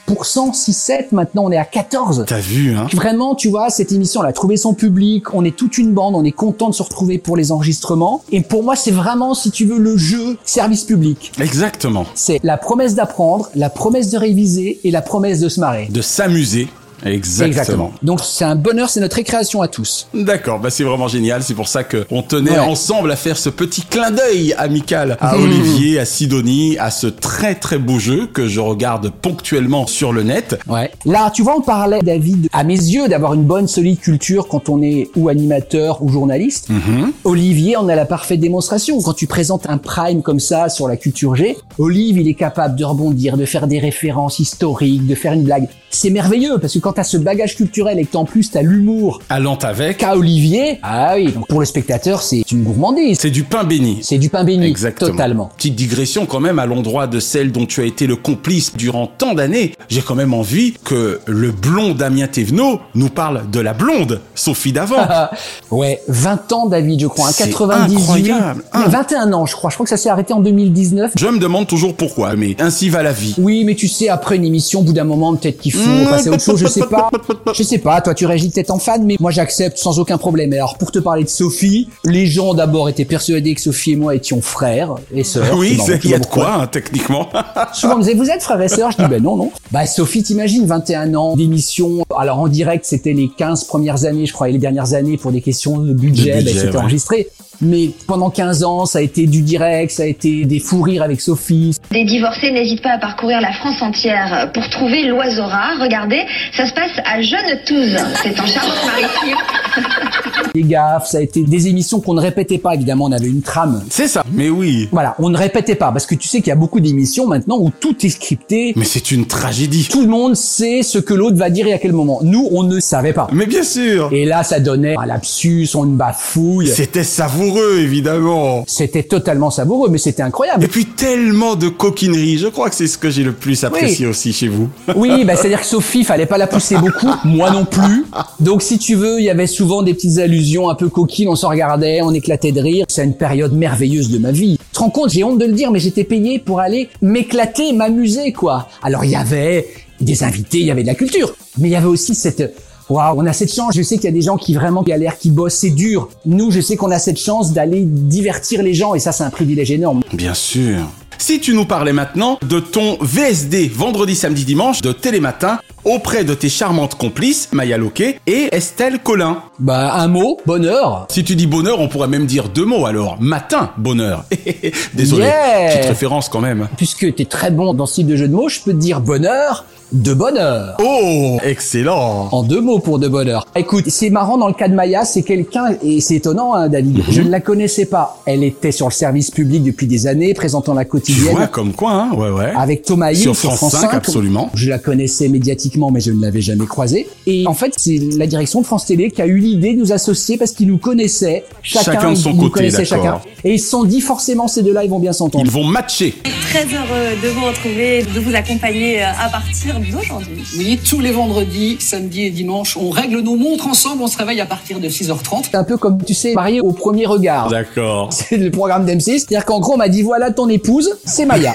6-7, 0.53 1.07
maintenant 1.13 1.45
on 1.45 1.53
est 1.53 1.57
à 1.57 1.65
14. 1.65 2.25
T'as 2.27 2.39
vu, 2.39 2.75
hein? 2.75 2.87
Vraiment, 2.93 3.35
tu 3.35 3.49
vois, 3.49 3.71
cette 3.71 3.93
émission, 3.93 4.23
elle 4.23 4.31
a 4.31 4.33
trouvé 4.33 4.57
son 4.57 4.75
public, 4.75 5.35
on 5.35 5.45
est 5.45 5.57
toute 5.57 5.79
une 5.79 5.93
bande, 5.93 6.15
on 6.15 6.25
est 6.25 6.33
content 6.33 6.69
de 6.69 6.75
se 6.75 6.83
retrouver 6.83 7.19
pour 7.19 7.37
les 7.37 7.53
enregistrements. 7.53 8.23
Et 8.33 8.41
pour 8.41 8.63
moi, 8.63 8.77
c'est 8.77 8.91
vraiment, 8.91 9.35
si 9.35 9.51
tu 9.51 9.65
veux, 9.65 9.79
le 9.79 9.97
jeu 9.97 10.37
service 10.45 10.85
public. 10.85 11.33
Exactement. 11.41 12.07
C'est 12.15 12.41
la 12.43 12.57
promesse 12.57 12.95
d'apprendre, 12.95 13.51
la 13.55 13.71
promesse 13.71 14.11
de 14.11 14.19
réviser 14.19 14.81
et 14.85 14.91
la 14.91 15.03
promesse 15.03 15.41
de 15.41 15.49
se 15.49 15.61
marrer. 15.61 15.89
De 15.91 16.03
s'amuser. 16.03 16.69
Exactement. 17.05 17.93
Donc 18.03 18.21
c'est 18.23 18.45
un 18.45 18.55
bonheur, 18.57 18.88
c'est 18.91 19.00
notre 19.00 19.17
récréation 19.17 19.62
à 19.62 19.69
tous. 19.69 20.09
D'accord, 20.15 20.59
bah 20.61 20.71
c'est 20.71 20.85
vraiment 20.85 21.09
génial. 21.09 21.43
C'est 21.43 21.55
pour 21.55 21.69
ça 21.69 21.85
que 21.85 22.07
on 22.11 22.23
tenait 22.23 22.53
Ouais. 22.53 22.59
ensemble 22.59 23.11
à 23.11 23.17
faire 23.17 23.37
ce 23.37 23.49
petit 23.50 23.83
clin 23.83 24.11
d'œil 24.11 24.55
amical 24.57 25.17
à 25.21 25.37
Mhm. 25.37 25.45
Olivier, 25.45 25.99
à 25.99 26.05
Sidonie, 26.05 26.79
à 26.79 26.91
ce 26.91 27.07
très 27.07 27.55
très 27.55 27.79
beau 27.79 27.99
jeu 27.99 28.26
que 28.33 28.47
je 28.49 28.61
regarde 28.61 29.11
ponctuellement 29.11 29.87
sur 29.87 30.12
le 30.12 30.23
net. 30.23 30.59
Ouais. 30.69 30.91
Là, 31.05 31.31
tu 31.35 31.43
vois, 31.43 31.57
on 31.57 31.61
parlait, 31.61 32.00
David, 32.00 32.49
à 32.53 32.65
mes 32.65 32.75
yeux, 32.75 33.09
d'avoir 33.09 33.35
une 33.35 33.45
bonne, 33.45 33.69
solide 33.69 33.99
culture 34.00 34.49
quand 34.49 34.69
on 34.69 34.81
est 34.83 35.11
ou 35.17 35.29
animateur 35.29 36.03
ou 36.03 36.09
journaliste. 36.09 36.69
Mhm. 36.71 37.12
Olivier 37.25 37.76
en 37.76 37.88
a 37.88 37.95
la 37.95 38.07
parfaite 38.07 38.41
démonstration. 38.41 39.00
Quand 39.03 39.12
tu 39.15 39.26
présentes 39.26 39.67
un 39.69 39.79
prime 39.79 40.23
comme 40.23 40.41
ça 40.41 40.69
sur 40.69 40.88
la 40.88 40.97
culture 40.97 41.35
G, 41.37 41.57
Olive, 41.79 42.19
il 42.19 42.29
est 42.29 42.35
capable 42.35 42.76
de 42.76 42.85
rebondir, 42.85 43.37
de 43.37 43.45
faire 43.45 43.67
des 43.67 43.79
références 43.79 44.38
historiques, 44.38 45.07
de 45.07 45.15
faire 45.15 45.33
une 45.33 45.43
blague. 45.45 45.69
C'est 45.91 46.11
merveilleux 46.11 46.59
parce 46.61 46.75
que 46.75 46.79
quand 46.87 46.93
t'as 46.93 47.02
ce 47.02 47.16
bagage 47.16 47.57
culturel 47.57 47.99
et 47.99 48.05
que 48.05 48.16
en 48.16 48.25
plus 48.25 48.49
t'as 48.52 48.62
l'humour 48.62 49.21
Allant 49.28 49.57
avec, 49.57 49.99
qu'a 49.99 50.16
Olivier, 50.16 50.78
ah 50.85 51.14
oui, 51.16 51.33
donc 51.33 51.49
pour 51.49 51.59
le 51.59 51.66
spectateur, 51.66 52.23
c'est 52.23 52.49
une 52.52 52.62
gourmandise. 52.62 53.19
c'est 53.21 53.31
du 53.31 53.43
pain 53.43 53.64
béni. 53.64 53.99
C'est 54.02 54.19
du 54.19 54.28
pain 54.28 54.45
béni. 54.45 54.66
Exactement. 54.66 55.11
Totalement. 55.11 55.50
Petite 55.57 55.75
digression 55.75 56.26
quand 56.26 56.38
même 56.38 56.61
à 56.61 56.66
l'endroit 56.66 57.09
de 57.09 57.19
celle 57.19 57.50
dont 57.50 57.66
tu 57.66 57.81
as 57.81 57.87
été 57.87 58.07
le 58.07 58.14
complice 58.14 58.76
durant 58.76 59.09
tant 59.09 59.35
d'années. 59.35 59.73
J'ai 59.88 60.00
quand 60.00 60.14
même 60.14 60.33
envie 60.33 60.75
que 60.85 61.19
le 61.26 61.50
blond 61.50 61.93
Damien 61.95 62.28
Thévenot 62.28 62.78
nous 62.95 63.09
parle 63.09 63.50
de 63.50 63.59
la 63.59 63.75
blonde 63.75 64.21
Sophie 64.37 64.71
d'avant. 64.73 65.09
ouais, 65.73 66.00
20 66.07 66.52
ans, 66.52 66.66
David, 66.66 67.00
je 67.00 67.09
crois, 67.09 67.26
hein, 67.31 67.33
C'est 67.35 67.49
98. 67.49 67.97
incroyable. 67.97 68.62
Non, 68.73 68.81
Ah. 68.85 68.88
21 68.88 69.33
ans, 69.33 69.45
je 69.45 69.57
crois. 69.57 69.71
Je 69.71 69.75
crois 69.75 69.85
que 69.87 69.90
ça 69.90 69.97
s'est 69.97 70.09
arrêté 70.09 70.33
en 70.33 70.40
2019. 70.40 71.14
Je 71.19 71.26
me 71.26 71.40
demande 71.40 71.66
toujours 71.66 71.97
pourquoi, 71.97 72.37
mais 72.37 72.55
ainsi 72.61 72.90
va 72.90 73.02
la 73.02 73.12
vie. 73.12 73.35
Oui, 73.38 73.64
mais 73.64 73.75
tu 73.75 73.88
sais, 73.88 74.09
après 74.09 74.37
une 74.37 74.45
émission, 74.45 74.78
au 74.81 74.83
bout 74.85 74.93
d'un 74.93 75.02
moment, 75.02 75.35
peut-être 75.35 75.59
qu'il 75.59 75.73
faut 75.73 75.81
passer 76.09 76.28
à 76.28 76.33
autre 76.33 76.45
chose, 76.45 76.61
je 76.61 76.75
sais 76.80 76.87
pas. 76.87 77.11
Je 77.54 77.62
sais 77.62 77.78
pas, 77.78 78.00
toi 78.00 78.14
tu 78.14 78.26
réagis 78.26 78.50
peut-être 78.50 78.71
en 78.71 78.78
fan, 78.78 79.04
mais 79.04 79.16
moi 79.21 79.30
j'accepte 79.30 79.78
sans 79.78 79.99
aucun 79.99 80.18
problème. 80.18 80.52
Et 80.52 80.56
alors, 80.56 80.78
pour 80.78 80.92
te 80.92 80.99
parler 80.99 81.25
de 81.25 81.28
Sophie, 81.28 81.88
les 82.04 82.26
gens 82.26 82.54
d'abord 82.54 82.88
étaient 82.88 83.04
persuadés 83.04 83.54
que 83.54 83.61
Sophie 83.61 83.92
et 83.92 83.97
moi 83.97 84.14
étions 84.14 84.40
frères 84.40 84.94
et 85.12 85.24
sœurs. 85.24 85.57
Oui, 85.57 85.79
il 86.05 86.11
y 86.11 86.14
a 86.14 86.18
vois 86.18 86.18
de 86.18 86.22
pourquoi. 86.24 86.44
quoi, 86.44 86.55
hein, 86.55 86.66
techniquement. 86.66 87.29
Souvent 87.72 87.94
on 87.94 87.98
me 87.98 88.03
disait, 88.03 88.14
vous 88.14 88.31
êtes 88.31 88.42
frères 88.42 88.61
et 88.61 88.68
sœurs? 88.68 88.90
Je 88.92 88.98
dis, 88.98 89.09
ben 89.09 89.22
non, 89.22 89.37
non. 89.37 89.51
Bah 89.70 89.87
Sophie, 89.87 90.22
t'imagines, 90.22 90.66
21 90.66 91.14
ans 91.14 91.37
d'émission. 91.37 92.05
Alors 92.16 92.38
en 92.38 92.48
direct, 92.48 92.85
c'était 92.85 93.12
les 93.12 93.29
15 93.29 93.64
premières 93.64 94.05
années, 94.05 94.27
je 94.27 94.33
crois, 94.33 94.48
et 94.48 94.53
les 94.53 94.59
dernières 94.59 94.94
années 94.94 95.16
pour 95.16 95.33
des 95.33 95.40
questions 95.40 95.79
de 95.79 95.92
budget, 95.92 96.42
ben, 96.42 96.46
c'était 96.46 96.68
ouais. 96.68 96.77
enregistré. 96.77 97.29
Mais 97.61 97.90
pendant 98.07 98.31
15 98.31 98.64
ans, 98.64 98.87
ça 98.87 98.99
a 98.99 99.03
été 99.03 99.27
du 99.27 99.42
direct, 99.42 99.92
ça 99.92 100.05
a 100.05 100.07
été 100.07 100.45
des 100.45 100.59
fous 100.59 100.83
rires 100.83 101.03
avec 101.03 101.21
Sophie, 101.21 101.77
Des 101.90 102.05
divorcés 102.05 102.51
n'hésitent 102.51 102.83
pas 102.83 102.92
à 102.92 102.99
parcourir 102.99 103.40
la 103.40 103.53
France 103.53 103.83
entière 103.83 104.51
pour 104.53 104.69
trouver 104.69 105.05
l'oiseau 105.05 105.45
rare. 105.45 105.79
Regardez, 105.81 106.25
ça 106.57 106.66
se 106.66 106.73
passe 106.73 106.92
à 107.05 107.21
Jeune-Touze. 107.21 107.97
C'est 108.23 108.40
en 108.40 108.47
Charente-Maritime. 108.47 109.37
les 110.55 110.62
gaffes, 110.62 111.07
ça 111.07 111.19
a 111.19 111.21
été 111.21 111.42
des 111.42 111.69
émissions 111.69 112.01
qu'on 112.01 112.14
ne 112.14 112.21
répétait 112.21 112.59
pas, 112.59 112.75
évidemment, 112.75 113.05
on 113.05 113.12
avait 113.12 113.29
une 113.29 113.42
trame. 113.42 113.83
C'est 113.90 114.09
ça, 114.09 114.25
mais 114.33 114.49
oui. 114.49 114.88
Voilà, 114.92 115.14
on 115.19 115.29
ne 115.29 115.37
répétait 115.37 115.75
pas, 115.75 115.92
parce 115.92 116.07
que 116.07 116.14
tu 116.14 116.29
sais 116.29 116.38
qu'il 116.38 116.49
y 116.49 116.53
a 116.53 116.57
beaucoup 116.57 116.81
d'émissions 116.81 117.27
maintenant 117.27 117.59
où 117.59 117.71
tout 117.71 117.95
est 118.05 118.09
scripté. 118.09 118.73
Mais 118.77 118.85
c'est 118.85 119.11
une 119.11 119.27
tragédie. 119.27 119.88
Tout 119.90 120.03
le 120.03 120.09
monde 120.09 120.35
sait 120.35 120.83
ce 120.83 120.99
que 120.99 121.14
l'autre 121.14 121.37
va 121.37 121.51
dire 121.51 121.66
et 121.66 121.73
à 121.73 121.79
quel 121.79 121.92
moment. 121.92 122.21
Nous, 122.23 122.49
on 122.53 122.62
ne 122.62 122.81
savait 122.81 123.12
pas. 123.12 123.29
Mais 123.33 123.47
bien 123.47 123.62
sûr. 123.62 124.09
Et 124.12 124.25
là, 124.25 124.42
ça 124.42 124.61
donnait 124.61 124.97
un 124.97 125.07
lapsus, 125.07 125.69
on 125.75 125.85
une 125.85 125.97
bafouille. 125.97 126.69
C'était 126.69 127.05
savoureux, 127.05 127.45
évidemment. 127.78 128.64
C'était 128.66 129.02
totalement 129.02 129.50
savoureux, 129.50 129.88
mais 129.90 129.98
c'était 129.98 130.22
incroyable. 130.22 130.64
Et 130.64 130.68
puis 130.68 130.87
tellement 130.87 131.56
de 131.56 131.68
coquinerie. 131.68 132.38
Je 132.38 132.48
crois 132.48 132.70
que 132.70 132.76
c'est 132.76 132.87
ce 132.87 132.98
que 132.98 133.11
j'ai 133.11 133.22
le 133.22 133.32
plus 133.32 133.64
apprécié 133.64 134.06
aussi 134.06 134.32
chez 134.32 134.48
vous. 134.48 134.68
Oui, 134.96 135.24
bah, 135.24 135.37
c'est-à-dire 135.37 135.61
que 135.61 135.66
Sophie, 135.66 136.04
fallait 136.04 136.26
pas 136.26 136.38
la 136.38 136.46
pousser 136.46 136.76
beaucoup, 136.76 137.11
moi 137.24 137.50
non 137.50 137.64
plus. 137.64 138.04
Donc 138.40 138.62
si 138.62 138.78
tu 138.78 138.94
veux, 138.94 139.18
il 139.18 139.24
y 139.24 139.30
avait 139.30 139.46
souvent 139.46 139.82
des 139.82 139.94
petites 139.94 140.18
allusions 140.18 140.68
un 140.70 140.74
peu 140.74 140.88
coquines, 140.88 141.28
on 141.28 141.37
se 141.37 141.44
regardait, 141.44 142.00
on 142.02 142.12
éclatait 142.12 142.52
de 142.52 142.61
rire. 142.61 142.87
C'est 142.88 143.04
une 143.04 143.16
période 143.16 143.52
merveilleuse 143.52 144.11
de 144.11 144.18
ma 144.18 144.32
vie. 144.32 144.59
Tu 144.59 144.64
te 144.72 144.78
rends 144.78 144.90
compte, 144.90 145.11
j'ai 145.11 145.22
honte 145.22 145.38
de 145.38 145.44
le 145.44 145.52
dire, 145.52 145.70
mais 145.70 145.80
j'étais 145.80 146.04
payé 146.04 146.38
pour 146.38 146.61
aller 146.61 146.88
m'éclater, 147.02 147.72
m'amuser, 147.72 148.32
quoi. 148.32 148.68
Alors 148.82 149.04
il 149.04 149.11
y 149.11 149.16
avait 149.16 149.68
des 150.00 150.22
invités, 150.22 150.61
il 150.61 150.66
y 150.66 150.70
avait 150.70 150.82
de 150.82 150.88
la 150.88 150.94
culture, 150.94 151.35
mais 151.59 151.68
il 151.68 151.72
y 151.72 151.76
avait 151.76 151.87
aussi 151.87 152.14
cette 152.14 152.54
Waouh, 152.88 153.18
on 153.20 153.27
a 153.27 153.33
cette 153.33 153.53
chance. 153.53 153.72
Je 153.75 153.83
sais 153.83 153.96
qu'il 153.96 154.05
y 154.05 154.09
a 154.09 154.12
des 154.12 154.22
gens 154.22 154.37
qui 154.37 154.55
vraiment 154.55 154.83
galèrent, 154.83 155.18
qui 155.18 155.31
bossent, 155.31 155.55
c'est 155.57 155.70
dur. 155.70 156.09
Nous, 156.25 156.51
je 156.53 156.61
sais 156.61 156.77
qu'on 156.77 156.90
a 156.90 156.99
cette 156.99 157.18
chance 157.18 157.53
d'aller 157.53 157.83
divertir 157.85 158.62
les 158.62 158.75
gens 158.75 158.94
et 158.94 159.01
ça, 159.01 159.11
c'est 159.12 159.25
un 159.25 159.31
privilège 159.31 159.70
énorme. 159.72 160.03
Bien 160.12 160.35
sûr. 160.35 160.79
Si 161.18 161.40
tu 161.40 161.55
nous 161.55 161.64
parlais 161.64 161.94
maintenant 161.94 162.38
de 162.46 162.61
ton 162.61 162.99
VSD 163.01 163.68
vendredi, 163.75 164.14
samedi, 164.14 164.44
dimanche 164.44 164.83
de 164.83 164.92
Télématin 164.92 165.59
auprès 165.85 166.25
de 166.25 166.35
tes 166.35 166.49
charmantes 166.51 166.94
complices 166.96 167.49
Maya 167.53 167.79
Loquet 167.79 168.20
et 168.27 168.49
Estelle 168.53 168.99
Collin. 169.01 169.38
Bah, 169.59 169.94
un 169.94 170.09
mot, 170.09 170.38
bonheur. 170.46 171.07
Si 171.11 171.25
tu 171.25 171.35
dis 171.35 171.46
bonheur, 171.46 171.81
on 171.81 171.88
pourrait 171.88 172.09
même 172.09 172.27
dire 172.27 172.49
deux 172.51 172.66
mots 172.66 172.85
alors. 172.87 173.16
Matin, 173.20 173.70
bonheur. 173.79 174.25
Désolé, 174.94 175.25
Yeah. 175.25 175.70
petite 175.77 175.88
référence 175.88 176.29
quand 176.29 176.40
même. 176.40 176.68
Puisque 176.77 177.14
t'es 177.14 177.25
très 177.25 177.51
bon 177.51 177.72
dans 177.75 177.87
ce 177.87 177.94
type 177.96 178.07
de 178.09 178.16
jeu 178.16 178.29
de 178.29 178.35
mots, 178.35 178.49
je 178.49 178.61
peux 178.61 178.72
te 178.72 178.77
dire 178.79 179.01
bonheur, 179.01 179.64
de 179.92 180.14
bonheur. 180.14 180.77
Oh, 180.83 181.38
excellent. 181.44 182.29
En 182.33 182.42
deux 182.42 182.61
mots 182.61 182.79
pour 182.81 182.99
de 182.99 183.09
bonheur. 183.09 183.46
Écoute, 183.55 183.85
c'est 183.88 184.11
marrant 184.11 184.37
dans 184.37 184.49
le 184.49 184.55
cas 184.55 184.68
de 184.68 184.75
Maya, 184.75 185.05
c'est 185.05 185.22
quelqu'un, 185.22 185.77
et 185.83 186.01
c'est 186.01 186.16
étonnant, 186.16 186.55
hein, 186.55 186.68
David. 186.68 187.03
Je 187.09 187.22
ne 187.22 187.31
la 187.31 187.40
connaissais 187.40 187.87
pas. 187.87 188.20
Elle 188.27 188.42
était 188.42 188.72
sur 188.72 188.87
le 188.88 188.92
service 188.92 189.31
public 189.31 189.62
depuis 189.62 189.87
des 189.87 190.07
années, 190.07 190.35
présentant 190.35 190.75
la 190.75 190.85
Tu 190.85 190.90
quotidienne. 190.90 191.37
vois 191.37 191.46
comme 191.46 191.72
quoi, 191.72 191.92
hein 191.92 192.11
Ouais, 192.16 192.31
ouais. 192.31 192.53
Avec 192.57 192.83
Thomas 192.83 193.12
Hill 193.12 193.18
Sur 193.18 193.37
France 193.37 193.72
5, 193.72 193.94
absolument. 193.94 194.51
Je 194.55 194.68
la 194.68 194.79
connaissais 194.79 195.29
médiatiquement, 195.29 195.90
mais 195.90 196.01
je 196.01 196.11
ne 196.12 196.20
l'avais 196.20 196.40
jamais 196.40 196.66
croisée. 196.66 197.09
Et 197.27 197.46
en 197.46 197.55
fait, 197.55 197.72
c'est 197.77 197.99
la 198.16 198.27
direction 198.27 198.61
de 198.61 198.66
France 198.66 198.87
Télé 198.87 199.11
qui 199.11 199.22
a 199.22 199.27
eu 199.27 199.38
l'idée 199.38 199.75
de 199.75 199.79
nous 199.81 199.92
associer 199.92 200.37
parce 200.37 200.53
qu'ils 200.53 200.68
nous 200.68 200.79
connaissaient. 200.79 201.44
Chacun, 201.62 201.92
Chacun 201.92 202.11
de 202.11 202.16
son 202.16 202.35
nous 202.35 202.49
côté, 202.49 202.70
chacun. 202.85 203.20
Et 203.44 203.55
ils 203.55 203.61
se 203.61 203.70
sont 203.70 203.85
dit 203.85 204.01
forcément 204.01 204.49
ces 204.49 204.62
deux-là, 204.62 204.85
ils 204.85 204.90
vont 204.90 204.99
bien 204.99 205.12
s'entendre. 205.12 205.44
Ils 205.44 205.51
vont 205.51 205.64
matcher. 205.64 206.14
Très 206.51 206.64
heureux 206.64 207.16
de 207.22 207.29
vous 207.29 207.44
retrouver, 207.46 208.03
de 208.03 208.20
vous 208.20 208.35
accompagner 208.35 209.03
euh, 209.03 209.07
à 209.25 209.29
partir 209.29 209.76
d'aujourd'hui. 209.81 210.43
Oui, 210.59 210.79
tous 210.89 211.01
les 211.01 211.12
vendredis, 211.12 211.77
samedis 211.81 212.25
et 212.25 212.31
dimanches, 212.31 212.77
on 212.77 212.91
règle 212.91 213.21
nos 213.21 213.37
montres 213.37 213.67
ensemble, 213.67 214.03
on 214.03 214.07
se 214.07 214.19
réveille 214.19 214.41
à 214.41 214.47
partir 214.47 214.81
de 214.81 214.89
6h30. 214.89 215.45
C'est 215.51 215.57
un 215.57 215.65
peu 215.65 215.77
comme, 215.77 216.03
tu 216.03 216.15
sais, 216.15 216.35
marié 216.35 216.61
au 216.61 216.73
premier 216.73 217.07
regard. 217.07 217.49
D'accord. 217.49 218.12
C'est 218.12 218.37
le 218.37 218.51
programme 218.51 218.87
d'M6. 218.87 219.01
C'est-à-dire 219.01 219.45
qu'en 219.45 219.61
gros, 219.61 219.75
on 219.75 219.77
m'a 219.77 219.89
dit, 219.89 220.03
voilà 220.03 220.31
ton 220.31 220.49
épouse, 220.49 220.99
c'est 221.05 221.27
Maya. 221.27 221.55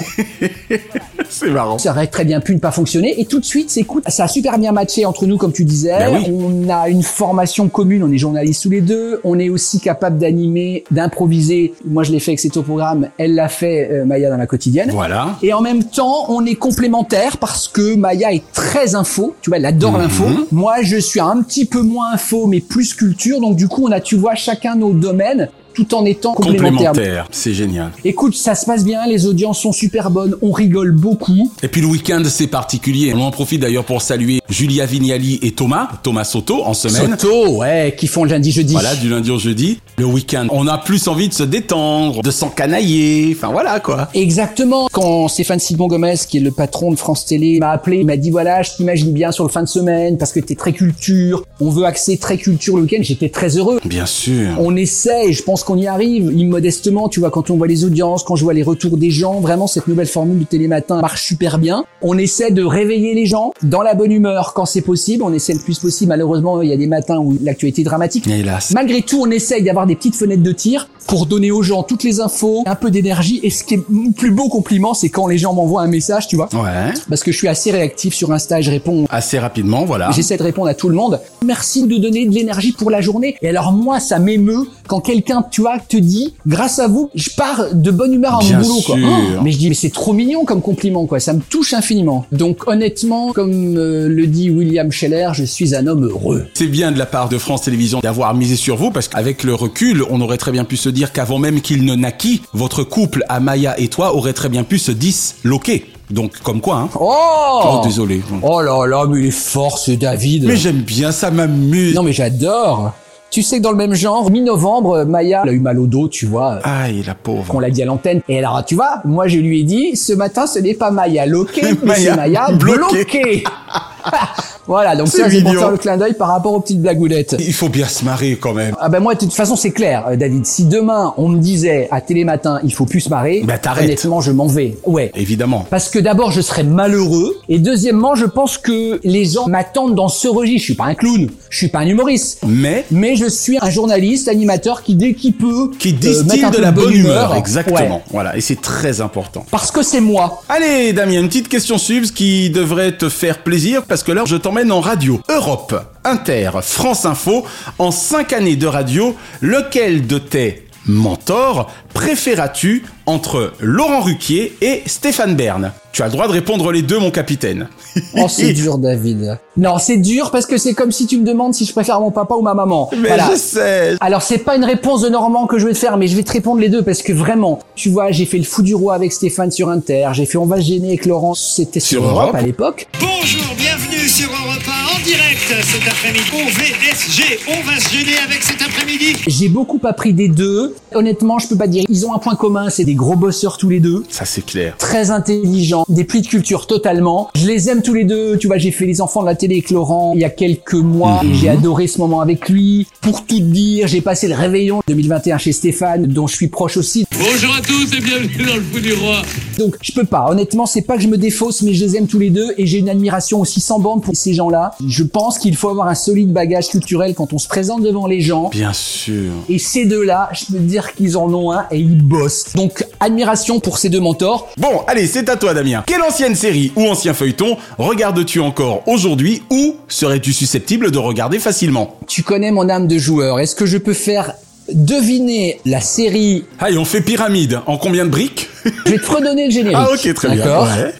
c'est 1.30 1.50
marrant. 1.50 1.78
Ça 1.78 1.92
aurait 1.92 2.08
très 2.08 2.26
bien 2.26 2.40
pu 2.40 2.54
ne 2.54 2.60
pas 2.60 2.72
fonctionner. 2.72 3.20
Et 3.20 3.26
tout 3.26 3.40
de 3.40 3.46
suite, 3.46 3.70
c'est 3.70 3.82
écoute, 3.82 4.04
ça 4.08 4.26
a 4.26 4.28
super 4.28 4.58
bien 4.58 4.72
matché 4.72 5.06
entre 5.06 5.26
nous, 5.26 5.38
comme 5.38 5.52
tu 5.52 5.66
disais. 5.66 5.98
Ben 5.98 6.14
oui. 6.14 6.32
On 6.32 6.70
a 6.70 6.90
une 6.90 7.04
formation 7.04 7.68
commune, 7.70 8.04
on 8.04 8.12
est 8.12 8.18
journalistes 8.18 8.64
tous 8.64 8.70
les 8.70 8.82
deux. 8.82 9.20
On 9.24 9.40
est 9.40 9.50
aussi 9.50 9.80
capable 9.80 10.18
d'animer, 10.18 10.84
d'improviser. 10.92 11.74
Moi, 11.86 12.04
je 12.04 12.12
l'ai 12.12 12.20
fait 12.20 12.32
avec 12.32 12.40
cet 12.40 12.60
programme. 12.62 13.10
Elle 13.18 13.36
l'a 13.36 13.50
fait, 13.50 13.90
euh, 13.92 14.06
Maya, 14.06 14.30
dans 14.30 14.38
la 14.38 14.48
quotidienne. 14.48 14.92
Voilà. 14.92 15.38
Et 15.42 15.54
en 15.54 15.62
même 15.62 15.84
temps, 15.84 16.26
on 16.30 16.46
est 16.46 16.56
complémentaires 16.56 17.38
parce 17.38 17.68
que 17.68 17.96
Maya 17.96 18.11
est 18.14 18.44
très 18.54 18.96
info. 18.96 19.36
Tu 19.42 19.50
vois, 19.50 19.58
elle 19.58 19.66
adore 19.66 19.94
Mhm. 19.94 20.02
l'info. 20.02 20.26
Moi, 20.52 20.82
je 20.82 20.98
suis 20.98 21.20
un 21.20 21.42
petit 21.42 21.66
peu 21.66 21.82
moins 21.82 22.14
info, 22.14 22.48
mais 22.48 22.60
plus 22.60 22.94
culture. 22.94 23.40
Donc, 23.40 23.56
du 23.56 23.68
coup, 23.68 23.86
on 23.88 23.92
a, 23.92 24.00
tu 24.00 24.16
vois, 24.18 24.36
chacun 24.36 24.76
nos 24.76 24.94
domaines 24.94 25.50
tout 25.74 25.94
en 25.94 26.06
étant 26.06 26.34
complémentaires. 26.34 26.92
Complémentaire, 26.92 27.28
c'est 27.32 27.54
génial. 27.54 27.92
Écoute, 28.04 28.36
ça 28.36 28.56
se 28.56 28.66
passe 28.66 28.84
bien, 28.84 29.06
les 29.08 29.26
audiences 29.26 29.60
sont 29.60 29.72
super 29.72 30.10
bonnes, 30.10 30.36
on 30.42 30.52
rigole 30.52 30.92
beaucoup. 30.92 31.52
Et 31.64 31.68
puis 31.68 31.82
le 31.82 31.88
week-end, 31.88 32.22
c'est 32.26 32.48
particulier. 32.48 33.14
On 33.16 33.22
en 33.22 33.32
profite 33.32 33.62
d'ailleurs 33.62 33.86
pour 33.86 34.02
saluer 34.02 34.42
Julia 34.50 34.86
Vignali 34.86 35.40
et 35.42 35.52
Thomas, 35.52 35.90
Thomas 36.04 36.24
Soto 36.24 36.64
en 36.64 36.74
semaine. 36.74 37.18
Soto, 37.18 37.58
ouais, 37.58 37.96
qui 37.98 38.08
font 38.08 38.24
le 38.24 38.32
lundi 38.32 38.52
jeudi. 38.52 38.74
Voilà, 38.74 38.96
du 38.96 39.10
lundi 39.10 39.32
au 39.32 39.38
jeudi. 39.40 39.80
Le 39.98 40.06
week-end, 40.06 40.48
on 40.52 40.68
a 40.68 40.78
plus 40.78 41.08
envie 41.08 41.30
de 41.30 41.34
se 41.34 41.44
détendre, 41.44 42.22
de 42.22 42.32
s'encanailler. 42.32 43.34
Enfin 43.36 43.52
voilà 43.52 43.80
quoi. 43.80 44.10
Exactement. 44.14 44.88
Quand 44.92 45.28
Stéphane 45.28 45.60
Simon 45.60 45.88
Gomez, 45.88 46.16
qui 46.28 46.38
est 46.38 46.42
le 46.42 46.52
patron 46.52 46.92
de 46.92 46.98
France 46.98 47.26
Télé, 47.26 47.60
m'a 47.60 47.72
appelé, 47.72 47.98
il 48.00 48.06
m'a 48.06 48.18
dit 48.18 48.30
voilà, 48.32 48.62
je 48.62 48.72
t'imagine 48.72 49.12
bien 49.12 49.32
sur 49.32 49.44
le 49.44 49.50
fin 49.50 49.64
de 49.64 49.68
semaine 49.68 50.18
parce 50.18 50.34
que 50.34 50.40
t'es 50.40 50.56
très 50.56 50.74
culture. 50.74 51.44
On 51.60 51.70
veut 51.70 51.86
axer 51.86 52.18
très 52.18 52.38
culture 52.38 52.76
le 52.78 52.84
week-end. 52.84 53.02
J'étais 53.02 53.30
très 53.30 53.58
heureux. 53.58 53.80
Bien 53.86 54.06
sûr. 54.06 54.56
On 54.60 54.76
essaie, 54.76 55.32
je 55.32 55.44
pense 55.44 55.61
qu'on 55.64 55.78
y 55.78 55.88
arrive, 55.88 56.32
immodestement, 56.34 57.10
tu 57.10 57.20
vois, 57.20 57.32
quand 57.32 57.50
on 57.50 57.58
voit 57.58 57.68
les 57.68 57.86
audiences, 57.86 58.24
quand 58.24 58.36
je 58.36 58.44
vois 58.44 58.54
les 58.54 58.64
retours 58.64 58.98
des 58.98 59.12
gens, 59.12 59.40
vraiment 59.40 59.68
cette 59.68 59.88
nouvelle 59.88 60.08
formule 60.08 60.40
du 60.40 60.46
télématin 60.46 61.02
marche 61.02 61.24
super 61.24 61.58
bien. 61.58 61.84
On 62.02 62.18
essaie 62.18 62.52
de 62.52 62.64
réveiller 62.64 63.14
les 63.14 63.26
gens 63.26 63.54
dans 63.64 63.82
la 63.82 63.94
bonne 63.94 64.12
humeur 64.12 64.54
quand 64.54 64.66
c'est 64.66 64.82
possible, 64.82 65.24
on 65.24 65.34
essaie 65.34 65.54
le 65.54 65.60
plus 65.60 65.80
possible. 65.80 66.10
Malheureusement, 66.10 66.62
il 66.62 66.70
y 66.70 66.74
a 66.74 66.78
des 66.78 66.88
matins 66.88 67.18
où 67.18 67.38
l'actualité 67.42 67.82
est 67.82 67.86
dramatique. 67.86 68.28
Hélas. 68.28 68.72
Malgré 68.72 69.02
tout, 69.02 69.22
on 69.22 69.32
essaye 69.32 69.64
d'avoir 69.64 69.88
des 69.88 69.96
petites 69.96 70.16
fenêtres 70.16 70.44
de 70.44 70.52
tir 70.52 70.88
pour 71.08 71.26
donner 71.26 71.52
aux 71.52 71.64
gens 71.64 71.84
toutes 71.84 72.04
les 72.04 72.20
infos, 72.20 72.64
un 72.66 72.76
peu 72.76 72.92
d'énergie. 72.92 73.40
Et 73.44 73.50
ce 73.50 73.64
qui 73.64 73.76
est 73.76 73.84
le 73.90 74.12
plus 74.12 74.32
beau 74.32 74.50
compliment, 74.50 74.94
c'est 74.94 75.10
quand 75.10 75.28
les 75.28 75.38
gens 75.38 75.54
m'envoient 75.54 75.82
un 75.82 75.88
message, 75.88 76.28
tu 76.28 76.36
vois. 76.36 76.50
Ouais. 76.54 76.94
Parce 77.10 77.24
que 77.24 77.32
je 77.32 77.38
suis 77.38 77.48
assez 77.48 77.72
réactif 77.72 78.14
sur 78.14 78.32
Insta 78.32 78.60
et 78.60 78.64
je 78.64 78.72
réponds 78.72 79.06
Assez 79.10 79.40
rapidement, 79.40 79.86
voilà. 79.86 80.12
J'essaie 80.12 80.38
de 80.38 80.44
répondre 80.44 80.68
à 80.68 80.74
tout 80.74 80.90
le 80.90 80.96
monde. 80.96 81.20
Merci 81.46 81.88
de 81.88 81.98
donner 81.98 82.26
de 82.26 82.34
l'énergie 82.34 82.72
pour 82.72 82.92
la 82.92 83.02
journée. 83.02 83.36
Et 83.42 83.50
alors 83.50 83.72
moi, 83.72 84.00
ça 84.00 84.20
m'émeut 84.20 84.68
quand 84.88 85.02
quelqu'un, 85.02 85.42
tu 85.52 85.62
vois, 85.62 85.78
te 85.80 85.98
dit, 85.98 86.34
grâce 86.48 86.80
à 86.80 86.88
vous, 86.88 87.10
je 87.16 87.30
pars 87.30 87.66
de 87.74 87.92
bonne 87.92 88.14
humeur 88.14 88.40
à 88.40 88.44
mon 88.44 88.62
boulot, 88.62 88.82
quoi. 88.86 88.96
Oh, 89.00 89.42
mais 89.44 89.52
je 89.52 89.58
dis, 89.58 89.70
mais 89.70 89.76
c'est 89.76 89.90
trop 89.92 90.14
mignon 90.14 90.46
comme 90.46 90.62
compliment, 90.62 91.06
quoi. 91.06 91.20
Ça 91.20 91.34
me 91.34 91.42
touche 91.42 91.74
infiniment. 91.74 92.26
Donc 92.32 92.68
honnêtement, 92.68 93.32
comme 93.34 93.78
euh, 93.78 94.08
le 94.08 94.28
dit 94.28 94.50
William 94.50 94.92
Scheller, 94.92 95.30
je 95.34 95.44
suis 95.44 95.76
un 95.76 95.86
homme 95.88 96.06
heureux. 96.08 96.46
C'est 96.54 96.68
bien 96.68 96.92
de 96.92 96.98
la 96.98 97.06
part 97.06 97.30
de 97.30 97.38
France 97.38 97.64
Télévisions 97.64 98.00
d'avoir 98.00 98.34
misé 98.34 98.56
sur 98.56 98.76
vous 98.78 98.92
parce 98.92 99.08
qu'avec 99.08 99.44
le 99.44 99.54
recul, 99.54 100.04
on 100.10 100.22
aurait 100.22 100.38
très 100.38 100.52
bien 100.52 100.64
pu 100.64 100.78
se 100.78 100.90
dire 100.90 101.12
qu'avant 101.12 101.40
même 101.40 101.62
qu'il 101.62 101.86
ne 101.86 101.96
naquît, 101.96 102.42
votre 102.54 102.84
couple 102.84 103.24
Amaya 103.30 103.80
et 103.80 103.88
toi 103.88 104.16
aurait 104.16 104.34
très 104.34 104.50
bien 104.50 104.64
pu 104.64 104.80
se 104.80 104.92
disloquer. 104.92 105.86
Donc 106.10 106.40
comme 106.44 106.62
quoi, 106.62 106.78
hein. 106.78 106.90
Oh, 107.00 107.62
Oh, 107.64 107.82
désolé. 107.84 108.22
Oh 108.42 108.62
là 108.62 108.86
là, 108.86 109.06
mais 109.10 109.20
il 109.22 109.26
est 109.28 109.32
fort 109.32 109.78
ce 109.78 109.92
David. 109.92 110.46
Mais 110.46 110.58
j'aime 110.58 110.82
bien, 110.82 111.12
ça 111.12 111.32
m'amuse. 111.32 111.96
Non 111.96 112.04
mais 112.04 112.14
j'adore. 112.14 112.94
Tu 113.32 113.44
sais 113.44 113.60
que 113.60 113.64
dans 113.64 113.72
le 113.72 113.78
même 113.78 113.94
genre, 113.94 114.30
mi-novembre, 114.30 115.06
Maya 115.06 115.42
elle 115.46 115.50
a 115.52 115.54
eu 115.54 115.60
mal 115.60 115.80
au 115.80 115.88
dos, 115.88 116.10
tu 116.10 116.26
vois. 116.26 116.60
Aïe, 116.64 117.02
la 117.08 117.16
pauvre. 117.16 117.48
qu'on 117.48 117.60
l'a 117.62 117.70
dit 117.70 117.82
à 117.82 117.86
l'antenne. 117.86 118.20
Et 118.28 118.38
alors, 118.40 118.64
tu 118.66 118.76
vois, 118.76 119.02
moi 119.06 119.30
je 119.30 119.38
lui 119.40 119.62
ai 119.62 119.64
dit, 119.64 119.96
ce 119.96 120.12
matin, 120.12 120.46
ce 120.48 120.60
n'est 120.60 120.74
pas 120.74 120.92
Maya 120.92 121.26
loqué, 121.26 121.62
mais 121.82 121.88
Maya 121.88 122.12
c'est 122.12 122.16
Maya 122.18 122.52
bloqué. 122.52 122.94
bloqué. 122.94 123.44
voilà, 124.72 124.96
donc 124.96 125.08
C'est 125.10 125.18
ça, 125.18 125.30
c'est 125.30 125.42
pour 125.44 125.54
faire 125.54 125.72
le 125.72 125.78
clin 125.78 125.98
d'œil 125.98 126.14
par 126.14 126.30
rapport 126.30 126.54
aux 126.54 126.60
petites 126.62 126.82
blagounettes. 126.82 127.36
Il 127.40 127.54
faut 127.54 127.70
bien 127.70 127.88
se 127.88 128.06
marrer 128.06 128.38
quand 128.40 128.54
même. 128.54 128.74
Ah 128.80 128.88
ben 128.90 129.00
moi, 129.00 129.16
de 129.16 129.20
toute 129.20 129.34
façon, 129.34 129.56
c'est 129.56 129.72
clair, 129.72 130.06
euh, 130.10 130.16
David. 130.16 130.46
Si 130.46 130.66
demain, 130.66 131.14
on 131.18 131.28
me 131.30 131.40
disait 131.40 131.88
à 131.92 132.00
Télématin, 132.02 132.60
il 132.64 132.74
faut 132.74 132.86
plus 132.86 133.02
se 133.02 133.10
marrer, 133.10 133.42
Bah, 133.46 133.58
t'arrêtes. 133.58 133.84
honnêtement, 133.86 134.22
je 134.22 134.32
m'en 134.32 134.48
vais. 134.48 134.78
Ouais. 134.86 135.12
Évidemment. 135.16 135.66
Parce 135.70 135.90
que 135.90 136.00
d'abord, 136.00 136.32
je 136.32 136.42
serais 136.42 136.64
malheureux. 136.64 137.38
Et 137.50 137.60
deuxièmement, 137.60 138.16
je 138.16 138.26
pense 138.26 138.58
que 138.58 139.00
les 139.04 139.26
gens 139.26 139.48
m'attendent 139.48 139.96
dans 139.96 140.08
ce 140.08 140.28
registre. 140.28 140.60
Je 140.60 140.66
suis 140.66 140.74
pas 140.76 140.86
un 140.86 140.96
clown. 140.96 141.30
Je 141.50 141.58
suis 141.58 141.68
pas 141.68 141.80
un 141.80 141.88
humoriste. 141.88 142.40
Mais? 142.48 142.86
Mais 142.92 143.16
je 143.16 143.26
suis 143.28 143.58
un 143.62 143.70
journaliste, 143.70 144.28
animateur 144.30 144.84
qui, 144.84 144.96
dès 144.96 145.14
qu'il 145.14 145.34
peut, 145.34 145.72
qui 145.80 145.90
euh, 145.90 145.98
distille 145.98 146.46
un 146.46 146.50
de 146.50 146.58
la 146.60 146.72
bonne 146.72 146.94
humeur, 146.94 147.32
Ouais. 147.34 147.40
exactement. 147.40 148.02
Voilà, 148.12 148.38
et 148.38 148.42
c'est 148.42 148.62
très 148.62 149.02
important. 149.02 149.46
Parce 149.52 149.72
que 149.72 149.84
c'est 149.84 150.00
moi. 150.02 150.42
Allez, 150.50 150.94
Damien, 150.94 151.20
une 151.20 151.28
petite 151.28 151.50
question 151.50 151.78
subs 151.78 152.12
qui 152.14 152.50
devrait 152.50 152.94
te 152.94 153.10
faire 153.10 153.40
plaisir 153.44 153.84
parce 153.84 154.04
que 154.04 154.12
là, 154.12 154.24
je 154.26 154.36
t'emmène 154.36 154.61
en 154.70 154.82
radio. 154.82 155.20
Europe, 155.30 155.74
Inter, 156.04 156.52
France 156.62 157.06
Info, 157.06 157.46
en 157.80 157.90
5 157.90 158.34
années 158.34 158.56
de 158.58 158.68
radio, 158.68 159.16
lequel 159.42 160.06
de 160.06 160.18
tes 160.20 160.68
mentors 160.88 161.72
préféras-tu 161.94 162.84
entre 163.06 163.54
Laurent 163.60 164.02
Ruquier 164.02 164.56
et 164.62 164.84
Stéphane 164.86 165.36
Bern? 165.36 165.72
Tu 165.92 166.02
as 166.04 166.06
le 166.06 166.12
droit 166.12 166.28
de 166.28 166.32
répondre 166.32 166.72
les 166.72 166.82
deux, 166.82 167.00
mon 167.00 167.12
capitaine. 167.12 167.68
Oh, 168.16 168.28
c'est 168.30 168.54
dur, 168.54 168.78
David. 168.78 169.38
Non, 169.58 169.78
c'est 169.78 169.98
dur 169.98 170.32
parce 170.32 170.46
que 170.46 170.56
c'est 170.58 170.74
comme 170.74 170.94
si 170.94 171.06
tu 171.06 171.18
me 171.18 171.26
demandes 171.26 171.54
si 171.54 171.66
je 171.66 171.74
préfère 171.74 172.00
mon 172.00 172.12
papa 172.12 172.36
ou 172.36 172.42
ma 172.42 172.54
maman. 172.54 172.90
Mais 172.98 173.10
Voilà. 173.10 173.28
je 173.30 173.36
sais. 173.38 173.96
Alors, 174.00 174.22
c'est 174.22 174.38
pas 174.38 174.56
une 174.56 174.64
réponse 174.64 175.02
de 175.02 175.10
Normand 175.10 175.48
que 175.48 175.60
je 175.60 175.68
vais 175.68 175.74
te 175.74 175.78
faire, 175.78 175.98
mais 175.98 176.08
je 176.08 176.16
vais 176.16 176.24
te 176.24 176.32
répondre 176.32 176.62
les 176.62 176.70
deux 176.70 176.82
parce 176.84 177.02
que 177.04 177.12
vraiment, 177.12 177.60
tu 177.76 177.90
vois, 177.90 178.12
j'ai 178.12 178.26
fait 178.26 178.38
le 178.38 178.46
fou 178.46 178.62
du 178.62 178.74
roi 178.74 178.94
avec 178.96 179.12
Stéphane 179.12 179.52
sur 179.52 179.68
Inter, 179.70 180.08
j'ai 180.14 180.26
fait 180.26 180.38
On 180.38 180.46
va 180.46 180.56
se 180.58 180.62
gêner 180.62 180.88
avec 180.90 181.06
Laurent, 181.06 181.34
c'était 181.34 181.82
sur, 181.82 182.00
Sur 182.02 182.10
Europe, 182.10 182.22
Europe. 182.30 182.36
à 182.36 182.42
l'époque. 182.42 182.88
Bonjour, 183.02 183.44
bienvenue 183.58 183.71
sur 184.12 184.30
Europe 184.30 184.68
1 184.68 184.81
en 185.02 185.04
direct 185.04 185.54
cet 185.64 185.88
après-midi. 185.88 186.26
Au 186.34 186.48
VSG, 186.50 187.40
on 187.48 187.66
va 187.66 187.80
se 187.80 187.90
gêner 187.90 188.18
avec 188.24 188.42
cet 188.44 188.62
après-midi. 188.62 189.16
J'ai 189.28 189.48
beaucoup 189.50 189.80
appris 189.84 190.14
des 190.14 190.28
deux. 190.28 190.76
Honnêtement, 190.94 191.40
je 191.40 191.48
peux 191.48 191.58
pas 191.58 191.68
dire. 191.68 191.86
Ils 191.90 192.06
ont 192.06 192.14
un 192.14 192.20
point 192.20 192.36
commun, 192.36 192.70
c'est 192.70 192.84
des 192.84 192.96
gros 192.96 193.16
bosseurs 193.16 193.58
tous 193.58 193.70
les 193.70 193.80
deux. 193.80 194.04
Ça, 194.10 194.26
c'est 194.26 194.46
clair. 194.46 194.76
Très 194.78 195.12
intelligents, 195.12 195.86
des 195.90 196.04
plis 196.04 196.22
de 196.22 196.28
culture 196.28 196.68
totalement. 196.68 197.30
Je 197.36 197.48
les 197.48 197.70
aime 197.70 197.82
tous 197.82 197.94
les 197.94 198.04
deux. 198.04 198.38
Tu 198.38 198.48
vois, 198.48 198.58
j'ai 198.58 198.72
fait 198.72 198.86
les 198.86 199.02
enfants 199.02 199.22
de 199.22 199.28
la 199.28 199.36
télé 199.36 199.56
avec 199.56 199.72
Laurent 199.72 200.12
il 200.14 200.22
y 200.22 200.26
a 200.26 200.30
quelques 200.30 200.74
mois 200.74 201.22
et 201.24 201.34
j'ai 201.34 201.50
adoré 201.50 201.88
ce 201.88 202.00
moment 202.00 202.22
avec 202.22 202.50
lui. 202.50 202.88
Pour 203.02 203.26
tout 203.26 203.40
te 203.40 203.44
dire, 203.44 203.88
j'ai 203.88 204.02
passé 204.02 204.28
le 204.28 204.36
réveillon 204.36 204.82
2021 204.88 205.38
chez 205.38 205.52
Stéphane, 205.52 206.06
dont 206.06 206.28
je 206.28 206.36
suis 206.36 206.48
proche 206.48 206.78
aussi. 206.78 207.06
Bonjour 207.18 207.56
à 207.56 207.62
tous 207.62 207.96
et 207.96 208.02
bienvenue 208.02 208.46
dans 208.46 208.56
le 208.56 208.62
fou 208.62 208.80
du 208.80 208.94
roi. 208.94 209.22
Donc, 209.58 209.78
je 209.82 209.92
peux 209.94 210.06
pas. 210.06 210.28
Honnêtement, 210.30 210.66
c'est 210.66 210.82
pas 210.82 210.98
que 210.98 211.04
je 211.04 211.08
me 211.08 211.18
défausse, 211.18 211.62
mais 211.62 211.74
je 211.74 211.86
les 211.86 211.98
aime 211.98 212.08
tous 212.08 212.20
les 212.20 212.30
deux 212.30 212.54
et 212.58 212.66
j'ai 212.66 212.80
une 212.80 212.90
admiration 212.90 213.40
aussi 213.42 213.62
sans 213.62 213.80
bande 213.80 214.04
pour 214.04 214.16
ces 214.16 214.34
gens-là. 214.34 214.72
Je 214.92 215.04
pense 215.04 215.40
qu'il 215.40 215.56
faut 215.56 215.70
avoir 215.70 215.88
un 215.88 215.96
solide 215.96 216.34
bagage 216.34 216.68
culturel 216.68 217.16
quand 217.16 217.32
on 217.32 217.38
se 217.38 217.48
présente 217.48 217.82
devant 217.82 218.08
les 218.08 218.20
gens. 218.20 218.50
Bien 218.50 218.74
sûr. 218.74 219.32
Et 219.48 219.58
ces 219.58 219.86
deux-là, 219.86 220.30
je 220.34 220.48
peux 220.48 220.58
te 220.58 220.64
dire 220.64 220.94
qu'ils 220.94 221.16
en 221.16 221.34
ont 221.34 221.54
un 221.54 221.66
et 221.72 221.80
ils 221.80 222.04
bossent. 222.04 222.54
Donc, 222.56 222.86
admiration 223.00 223.62
pour 223.62 223.78
ces 223.78 223.88
deux 223.88 224.02
mentors. 224.02 224.50
Bon, 224.58 224.82
allez, 224.88 225.08
c'est 225.08 225.30
à 225.30 225.38
toi, 225.38 225.54
Damien. 225.54 225.86
Quelle 225.88 226.02
ancienne 226.02 226.36
série 226.36 226.74
ou 226.76 226.82
ancien 226.88 227.14
feuilleton 227.14 227.56
regardes-tu 227.78 228.42
encore 228.42 228.84
aujourd'hui 228.86 229.42
ou 229.50 229.78
serais-tu 229.88 230.34
susceptible 230.34 230.92
de 230.92 230.98
regarder 230.98 231.40
facilement? 231.40 231.96
Tu 232.06 232.22
connais 232.22 232.52
mon 232.52 232.68
âme 232.68 232.90
de 232.90 232.98
joueur. 232.98 233.40
Est-ce 233.40 233.56
que 233.56 233.66
je 233.66 233.78
peux 233.78 233.94
faire 233.94 234.34
deviner 234.72 235.60
la 235.66 235.82
série 235.82 236.46
Allez, 236.60 236.78
on 236.78 236.86
fait 236.86 237.02
pyramide. 237.02 237.60
En 237.66 237.78
combien 237.78 238.06
de 238.06 238.10
briques 238.10 238.50
Je 238.86 238.92
vais 238.92 239.00
te 239.00 239.12
redonner 239.12 239.46
le 239.48 239.52
générique. 239.52 239.78
Ah, 239.80 239.90
ok, 239.92 240.14
très 240.14 240.30
bien. 240.30 240.38
D'accord. 240.38 240.68
Ouais. 240.68 240.94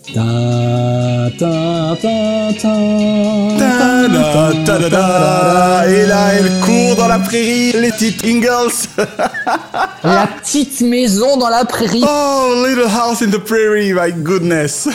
Et 5.88 6.06
là, 6.06 6.34
elle 6.34 6.50
court 6.66 6.96
dans 6.96 7.08
la 7.08 7.20
prairie, 7.20 7.74
les 7.74 7.92
petites 7.92 8.24
Ingalls. 8.26 8.72
La 10.04 10.28
petite 10.42 10.82
maison 10.82 11.38
dans 11.38 11.50
la 11.50 11.66
prairie. 11.66 12.04
Oh, 12.08 12.66
little 12.68 12.88
house 12.88 13.22
in 13.22 13.30
the 13.30 13.38
prairie, 13.38 13.94
my 13.94 14.12
goodness. 14.12 14.88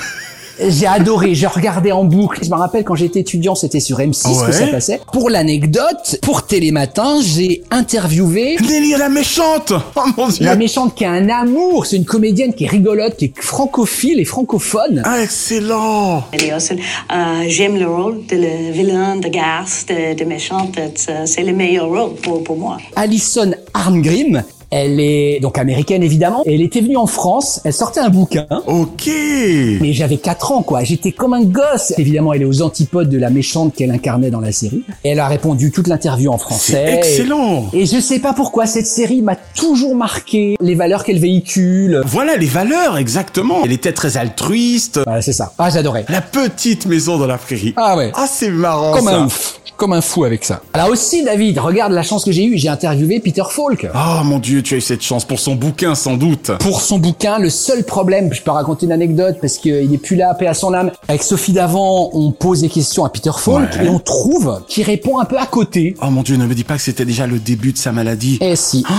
J'ai 0.59 0.87
adoré, 0.87 1.35
j'ai 1.35 1.47
regardé 1.47 1.93
en 1.93 2.05
boucle. 2.05 2.41
Je 2.45 2.49
me 2.51 2.55
rappelle 2.57 2.83
quand 2.85 2.95
j'étais 2.95 3.21
étudiant, 3.21 3.55
c'était 3.55 3.81
sur 3.81 3.99
M6 3.99 4.23
que 4.41 4.47
Ouais. 4.47 4.53
ça 4.53 4.67
passait. 4.69 5.01
Pour 5.13 5.29
l'anecdote, 5.31 6.19
pour 6.23 6.47
Télématin, 6.47 7.21
j'ai 7.23 7.63
interviewé 7.71 8.57
Nelly 8.67 8.93
la 8.99 9.09
méchante 9.09 9.73
Oh 9.97 10.01
mon 10.17 10.29
dieu 10.29 10.45
la 10.45 10.57
méchante 10.57 10.95
qui 10.95 11.05
a 11.05 11.11
un 11.11 11.29
amour. 11.29 11.87
C'est 11.87 11.97
une 11.97 12.05
comédienne 12.05 12.55
qui 12.55 12.65
est 12.65 12.69
rigolote, 12.69 13.17
qui 13.17 13.27
est 13.27 13.33
francophile 13.39 14.19
et 14.21 14.25
francophone. 14.25 15.03
Ah, 15.05 15.21
excellent 15.23 16.25
euh, 16.35 17.45
J'aime 17.49 17.77
le 17.79 17.87
rôle 17.87 18.25
de 18.27 18.37
le 18.37 18.73
vilain, 18.73 19.17
de 19.17 19.29
garce, 19.29 19.87
de, 19.87 20.15
de 20.15 20.25
méchante. 20.25 20.79
C'est- 20.95 21.27
C'est 21.27 21.43
le 21.43 21.53
meilleur 21.53 21.89
rôle 21.89 22.15
pour, 22.23 22.43
pour 22.43 22.57
moi. 22.57 22.79
Alison 22.95 23.51
Arngrim. 23.75 24.43
Elle 24.71 25.01
est 25.01 25.41
donc 25.41 25.59
américaine 25.59 26.03
évidemment. 26.03 26.43
Elle 26.47 26.61
était 26.63 26.81
venue 26.81 26.97
en 26.97 27.07
France. 27.07 27.61
Elle 27.65 27.73
sortait 27.73 28.01
un 28.01 28.09
bouquin. 28.09 28.47
Ok. 28.67 29.07
Mais 29.07 29.93
j'avais 29.93 30.17
4 30.17 30.53
ans 30.53 30.63
quoi. 30.63 30.83
J'étais 30.85 31.13
comme 31.13 31.35
un 31.35 31.45
gosse. 31.45 31.93
Évidemment, 31.99 32.33
elle 32.33 32.43
est 32.43 32.47
aux 32.47 32.63
antipodes 32.63 33.09
de 33.09 33.19
la 33.19 33.31
méchante 33.31 33.75
qu'elle 33.75 33.91
incarnait 33.91 34.31
dans 34.31 34.41
la 34.41 34.53
série. 34.53 34.83
Et 35.05 35.11
elle 35.11 35.21
a 35.21 35.29
répondu 35.29 35.71
toute 35.71 35.87
l'interview 35.87 36.31
en 36.33 36.39
français. 36.39 36.95
Excellent. 36.99 37.67
Et 37.73 37.87
je 37.87 38.01
sais 38.01 38.19
pas 38.19 38.33
pourquoi 38.33 38.67
cette 38.67 38.87
série 38.87 39.23
m'a 39.23 39.37
toujours 39.37 39.95
marqué 39.95 40.57
les 40.61 40.75
valeurs 40.75 41.05
qu'elle 41.05 41.19
véhicule. 41.19 42.03
Voilà 42.05 42.37
les 42.37 42.47
valeurs 42.47 42.97
exactement. 42.99 43.61
Elle 43.65 43.73
était 43.73 43.93
très 43.93 44.17
altruiste. 44.17 45.01
Voilà, 45.05 45.23
c'est 45.23 45.33
ça. 45.33 45.53
Ah, 45.59 45.71
j'adorais. 45.71 46.05
La 46.09 46.21
petite 46.21 46.87
maison 46.87 47.19
dans 47.19 47.27
la 47.27 47.39
prairie. 47.39 47.73
Ah 47.77 47.97
ouais. 47.97 48.11
Ah 48.15 48.27
c'est 48.29 48.51
marrant 48.51 48.93
Comme 48.93 49.05
ça. 49.05 49.17
un 49.21 49.27
ouf. 49.27 49.61
Comme 49.77 49.93
un 49.93 50.01
fou 50.01 50.25
avec 50.25 50.43
ça. 50.45 50.63
Là 50.75 50.89
aussi, 50.89 51.23
David, 51.23 51.59
regarde 51.59 51.93
la 51.93 52.03
chance 52.03 52.25
que 52.25 52.33
j'ai 52.33 52.45
eue. 52.45 52.57
J'ai 52.57 52.69
interviewé 52.71 53.21
Peter 53.21 53.43
Falk. 53.49 53.87
Oh 53.95 54.25
mon 54.25 54.39
dieu, 54.39 54.63
tu 54.63 54.75
as 54.75 54.79
eu 54.79 54.81
cette 54.81 55.03
chance 55.03 55.25
pour 55.27 55.39
son 55.39 55.55
bouquin 55.55 55.95
sans 55.95 56.17
doute. 56.17 56.51
Pour 56.61 56.81
son 56.81 56.99
bouquin, 56.99 57.39
le 57.39 57.51
seul 57.51 57.85
problème, 57.85 58.33
je 58.33 58.41
peux 58.41 58.51
raconter 58.53 58.87
une 58.87 58.93
anecdote 58.93 59.37
parce 59.41 59.59
qu'il 59.59 59.93
est 59.93 59.99
plus 60.03 60.17
là, 60.17 60.33
paix 60.35 60.47
à 60.47 60.55
son 60.55 60.73
âme. 60.73 60.91
Avec 61.09 61.23
Sophie 61.23 61.53
Davant, 61.53 62.09
on 62.15 62.31
pose 62.33 62.63
des 62.63 62.69
questions 62.71 63.05
à 63.05 63.11
Peter 63.11 63.31
Falk 63.37 63.75
Ouais. 63.75 63.85
et 63.87 63.89
on 63.91 63.99
trouve 63.99 64.63
qu'il 64.67 64.85
répond 64.85 65.19
un 65.19 65.25
peu 65.27 65.37
à 65.39 65.47
côté. 65.47 65.95
Oh 66.03 66.11
mon 66.11 66.23
dieu, 66.23 66.37
ne 66.37 66.47
me 66.47 66.55
dis 66.55 66.65
pas 66.65 66.77
que 66.77 66.83
c'était 66.83 67.05
déjà 67.05 67.27
le 67.27 67.39
début 67.39 67.73
de 67.73 67.79
sa 67.79 67.93
maladie. 67.93 68.39
Eh 68.41 68.57
si. 68.57 68.83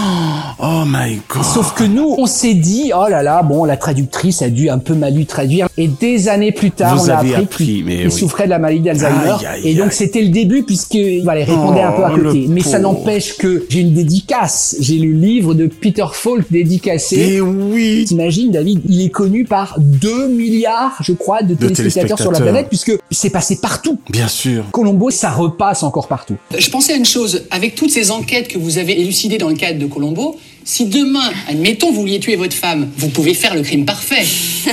Oh 0.60 0.84
my 0.86 1.20
god. 1.30 1.44
Sauf 1.44 1.74
que 1.74 1.84
nous, 1.84 2.16
on 2.18 2.26
s'est 2.26 2.54
dit, 2.56 2.92
oh 2.96 3.08
là 3.10 3.22
là, 3.24 3.44
bon, 3.44 3.64
la 3.66 3.78
traductrice 3.78 4.42
a 4.42 4.50
dû 4.50 4.70
un 4.70 4.80
peu 4.80 4.94
mal 4.96 5.14
lui 5.14 5.26
traduire. 5.26 5.68
Et 5.78 5.88
des 5.88 6.28
années 6.30 6.52
plus 6.52 6.72
tard, 6.72 6.96
Vous 6.98 7.06
on 7.08 7.10
a 7.10 7.16
appris 7.18 7.36
appris, 7.36 7.66
qu'il 7.66 7.86
oui. 7.86 8.12
souffrait 8.12 8.46
de 8.46 8.50
la 8.52 8.60
maladie 8.60 8.80
d'Alzheimer. 8.82 9.36
Et 9.64 9.76
donc 9.76 9.92
c'était 9.94 10.22
le 10.22 10.30
début 10.30 10.64
puisque 10.68 10.98
voilà, 11.24 11.40
il 11.42 11.44
répondait 11.46 11.82
un 11.82 11.92
peu 11.94 12.04
à 12.04 12.12
Oh, 12.14 12.20
côté. 12.22 12.46
Mais 12.50 12.62
ça 12.62 12.78
n'empêche 12.80 13.38
que 13.38 13.66
j'ai 13.70 13.80
une 13.80 13.94
dédicace. 13.94 14.76
J'ai 14.80 14.98
le 15.00 15.12
livre 15.12 15.54
de 15.56 15.66
Peter 15.68 16.06
Falk 16.14 16.46
dédicacé. 16.52 17.16
Eh 17.36 17.42
oui. 17.42 18.06
T'imagines, 18.08 18.52
David, 18.52 18.82
il 18.88 19.02
est 19.02 19.10
connu 19.10 19.46
par 19.46 19.76
2 19.80 20.28
milliards, 20.28 20.98
je 21.02 21.14
crois, 21.14 21.42
de 21.42 21.56
téléspectateurs 21.56 22.20
sur 22.20 22.32
la 22.32 22.38
téléspectateurs. 22.38 22.44
planète 22.44 22.68
puisque 22.70 22.92
c'est 23.10 23.30
passé 23.32 23.58
partout. 23.62 24.00
Bien 24.10 24.28
sûr. 24.28 24.66
Colombo, 24.72 25.10
ça 25.10 25.32
repasse 25.32 25.82
encore 25.84 26.08
partout. 26.08 26.36
Je 26.58 26.70
pensais 26.70 26.94
à 26.94 26.98
une 26.98 27.06
chose, 27.06 27.44
avec 27.52 27.76
toutes 27.76 27.92
ces 27.92 28.12
enquêtes 28.12 28.50
que 28.50 28.58
vous 28.60 28.78
avez 28.78 29.00
élucidées 29.02 29.38
dans 29.38 29.50
le 29.50 29.56
cadre 29.56 29.80
de 29.80 29.86
Colombo, 29.88 30.38
si 30.64 30.86
demain, 30.86 31.30
admettons, 31.48 31.92
vous 31.92 32.02
vouliez 32.02 32.20
tuer 32.20 32.36
votre 32.36 32.54
femme, 32.56 32.90
vous 32.98 33.08
pouvez 33.10 33.34
faire 33.34 33.56
le 33.56 33.62
crime 33.62 33.86
parfait. 33.86 34.26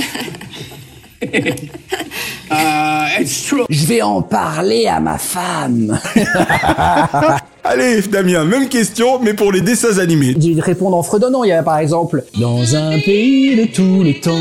Euh, 2.53 3.20
it's 3.20 3.46
true. 3.46 3.64
Je 3.70 3.87
vais 3.87 4.03
en 4.03 4.20
parler 4.20 4.87
à 4.87 5.00
ma 5.00 5.16
femme. 5.16 5.98
Allez 7.64 8.03
Damien, 8.03 8.44
même 8.44 8.68
question 8.68 9.18
mais 9.18 9.33
pour 9.33 9.50
les 9.50 9.62
dessins 9.62 9.98
animés. 9.98 10.35
De 10.35 10.61
répondre 10.61 10.94
en 10.96 11.03
fredonnant. 11.03 11.42
Il 11.44 11.48
y 11.48 11.53
a 11.53 11.62
par 11.62 11.79
exemple 11.79 12.22
Dans 12.38 12.77
un 12.77 12.98
pays 13.00 13.57
de 13.57 13.64
tous 13.74 14.03
les 14.03 14.20
temps. 14.20 14.40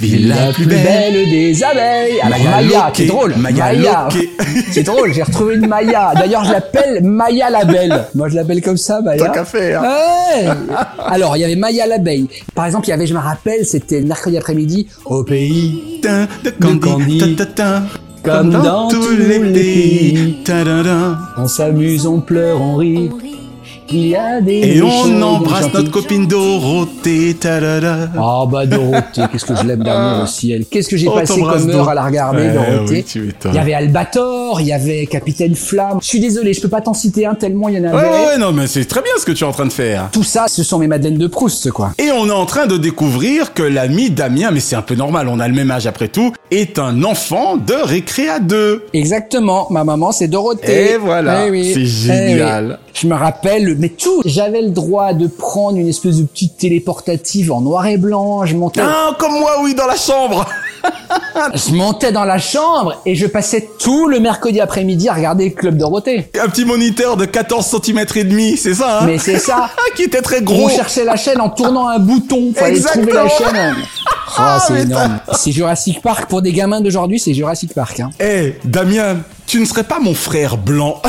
Ville 0.00 0.28
La 0.28 0.52
plus 0.52 0.66
belle 0.66 1.30
des 1.30 1.62
abeilles. 1.62 2.20
Alors 2.22 2.38
Maya 2.38 2.50
Maya, 2.50 2.92
c'est 2.94 3.06
drôle. 3.06 3.34
Maya. 3.36 4.08
C'est 4.70 4.82
drôle, 4.82 5.12
j'ai 5.12 5.22
retrouvé 5.22 5.54
une 5.54 5.66
Maya. 5.66 6.12
D'ailleurs, 6.14 6.44
je 6.44 6.52
l'appelle 6.52 7.02
Maya 7.02 7.50
la 7.50 7.64
belle. 7.64 8.04
Moi, 8.14 8.28
je 8.28 8.36
l'appelle 8.36 8.60
comme 8.60 8.76
ça, 8.76 9.00
Maya. 9.00 9.26
Tant 9.26 9.32
qu'à 9.32 9.44
faire. 9.44 9.82
Ouais. 9.82 10.46
Alors, 11.06 11.36
il 11.36 11.40
y 11.40 11.44
avait 11.44 11.56
Maya 11.56 11.86
l'abeille. 11.86 12.28
Par 12.54 12.66
exemple, 12.66 12.86
il 12.86 12.90
y 12.90 12.92
avait, 12.92 13.06
je 13.06 13.14
me 13.14 13.18
rappelle, 13.18 13.64
c'était 13.64 14.00
le 14.00 14.06
mercredi 14.06 14.36
après-midi, 14.36 14.88
au 15.04 15.24
pays 15.24 16.00
de 16.02 16.50
Candy, 16.50 17.36
comme 18.22 18.50
dans 18.50 18.88
tous 18.88 19.16
les 19.16 19.40
pays. 19.52 20.44
On 21.36 21.48
s'amuse, 21.48 22.06
on 22.06 22.20
pleure, 22.20 22.60
on 22.60 22.76
rit. 22.76 23.10
Il 23.90 24.06
y 24.08 24.16
a 24.16 24.40
des 24.40 24.76
Et 24.76 24.82
on 24.82 25.20
embrasse 25.22 25.72
notre 25.74 25.90
copine 25.90 26.26
Dorothée. 26.26 27.34
ta, 27.38 27.60
da, 27.60 27.80
da. 27.80 27.96
Ah 28.16 28.44
bah 28.50 28.64
Dorothée, 28.66 29.22
qu'est-ce 29.30 29.44
que 29.44 29.54
je 29.54 29.64
l'aime 29.64 29.82
d'amour 29.82 30.22
aussi 30.24 30.52
elle. 30.52 30.64
Qu'est-ce 30.66 30.88
que 30.88 30.96
j'ai 30.96 31.08
Oh, 31.08 31.12
passé 31.14 31.40
comme 31.40 31.70
heure 31.70 31.88
à 31.88 31.94
la 31.94 32.04
regarder 32.04 32.42
Ouais, 32.48 32.52
Dorothée. 32.54 33.04
oui, 33.16 33.32
il 33.46 33.54
y 33.54 33.58
avait 33.58 33.74
Albator, 33.74 34.60
il 34.60 34.68
y 34.68 34.72
avait 34.72 35.06
Capitaine 35.06 35.54
Flamme. 35.54 35.98
Je 36.00 36.06
suis 36.06 36.20
désolé, 36.20 36.54
je 36.54 36.60
peux 36.60 36.68
pas 36.68 36.80
t'en 36.80 36.94
citer 36.94 37.26
un 37.26 37.34
tellement 37.34 37.68
il 37.68 37.76
y 37.76 37.80
en 37.80 37.84
avait. 37.84 37.96
Ouais, 37.96 38.02
ouais, 38.02 38.26
ouais, 38.28 38.38
non 38.38 38.52
mais 38.52 38.66
c'est 38.66 38.84
très 38.86 39.02
bien 39.02 39.12
ce 39.18 39.26
que 39.26 39.32
tu 39.32 39.44
es 39.44 39.46
en 39.46 39.52
train 39.52 39.66
de 39.66 39.72
faire. 39.72 40.08
Tout 40.12 40.22
ça, 40.24 40.46
ce 40.48 40.62
sont 40.62 40.78
mes 40.78 40.86
Madeleines 40.86 41.18
de 41.18 41.26
Proust 41.26 41.70
quoi. 41.70 41.92
Et 41.98 42.10
on 42.12 42.26
est 42.28 42.32
en 42.32 42.46
train 42.46 42.66
de 42.66 42.76
découvrir 42.78 43.52
que 43.52 43.62
l'ami 43.62 44.10
Damien, 44.10 44.50
mais 44.52 44.60
c'est 44.60 44.76
un 44.76 44.82
peu 44.82 44.94
normal, 44.94 45.28
on 45.28 45.38
a 45.40 45.48
le 45.48 45.54
même 45.54 45.70
âge 45.70 45.86
après 45.86 46.08
tout, 46.08 46.32
est 46.50 46.78
un 46.78 47.02
enfant 47.02 47.56
de 47.56 47.74
Récréa 47.74 48.38
2. 48.38 48.86
Exactement, 48.94 49.66
ma 49.70 49.84
maman 49.84 50.12
c'est 50.12 50.28
Dorothée. 50.28 50.92
Et 50.92 50.96
voilà, 50.96 51.46
Eh 51.46 51.50
oui, 51.50 51.70
c'est 51.74 51.80
eh 51.80 51.86
génial. 51.86 52.66
oui. 52.70 52.88
Je 52.94 53.06
me 53.06 53.14
rappelle, 53.14 53.74
mais 53.82 53.88
tout, 53.88 54.22
j'avais 54.24 54.62
le 54.62 54.70
droit 54.70 55.12
de 55.12 55.26
prendre 55.26 55.76
une 55.76 55.88
espèce 55.88 56.18
de 56.18 56.22
petite 56.22 56.56
téléportative 56.56 57.50
en 57.50 57.60
noir 57.60 57.84
et 57.86 57.96
blanc, 57.96 58.46
je 58.46 58.54
montais, 58.54 58.80
Ah, 58.80 59.10
comme 59.18 59.32
moi, 59.40 59.56
oui, 59.64 59.74
dans 59.74 59.88
la 59.88 59.96
chambre. 59.96 60.46
je 61.54 61.74
montais 61.74 62.12
dans 62.12 62.24
la 62.24 62.38
chambre 62.38 63.00
et 63.04 63.16
je 63.16 63.26
passais 63.26 63.68
tout 63.80 64.06
le 64.06 64.20
mercredi 64.20 64.60
après-midi 64.60 65.08
à 65.08 65.14
regarder 65.14 65.46
le 65.46 65.50
Club 65.50 65.76
Dorothée. 65.78 66.30
Un 66.40 66.48
petit 66.48 66.64
moniteur 66.64 67.16
de 67.16 67.24
14 67.24 67.66
cm 67.82 68.04
et 68.14 68.24
demi, 68.24 68.56
c'est 68.56 68.74
ça, 68.74 69.00
hein 69.00 69.06
Mais 69.06 69.18
c'est 69.18 69.38
ça. 69.40 69.70
Qui 69.96 70.04
était 70.04 70.22
très 70.22 70.42
gros. 70.42 70.66
On 70.66 70.68
cherchait 70.68 71.04
la 71.04 71.16
chaîne 71.16 71.40
en 71.40 71.50
tournant 71.50 71.88
un 71.88 71.98
bouton. 71.98 72.52
Fallait 72.54 72.76
Exactement. 72.76 73.04
trouver 73.06 73.12
la 73.14 73.28
chaîne. 73.28 73.76
Ah, 74.38 74.58
c'est 74.66 74.72
mais 74.72 74.82
énorme. 74.84 75.20
C'est 75.34 75.52
Jurassic 75.52 76.00
Park 76.00 76.24
pour 76.30 76.40
des 76.40 76.52
gamins 76.52 76.80
d'aujourd'hui, 76.80 77.18
c'est 77.18 77.34
Jurassic 77.34 77.74
Park. 77.74 78.00
Hein. 78.00 78.08
Eh, 78.18 78.54
Damien, 78.64 79.18
tu 79.52 79.60
ne 79.60 79.66
serais 79.66 79.84
pas 79.84 80.00
mon 80.00 80.14
frère 80.14 80.56
blanc 80.56 81.02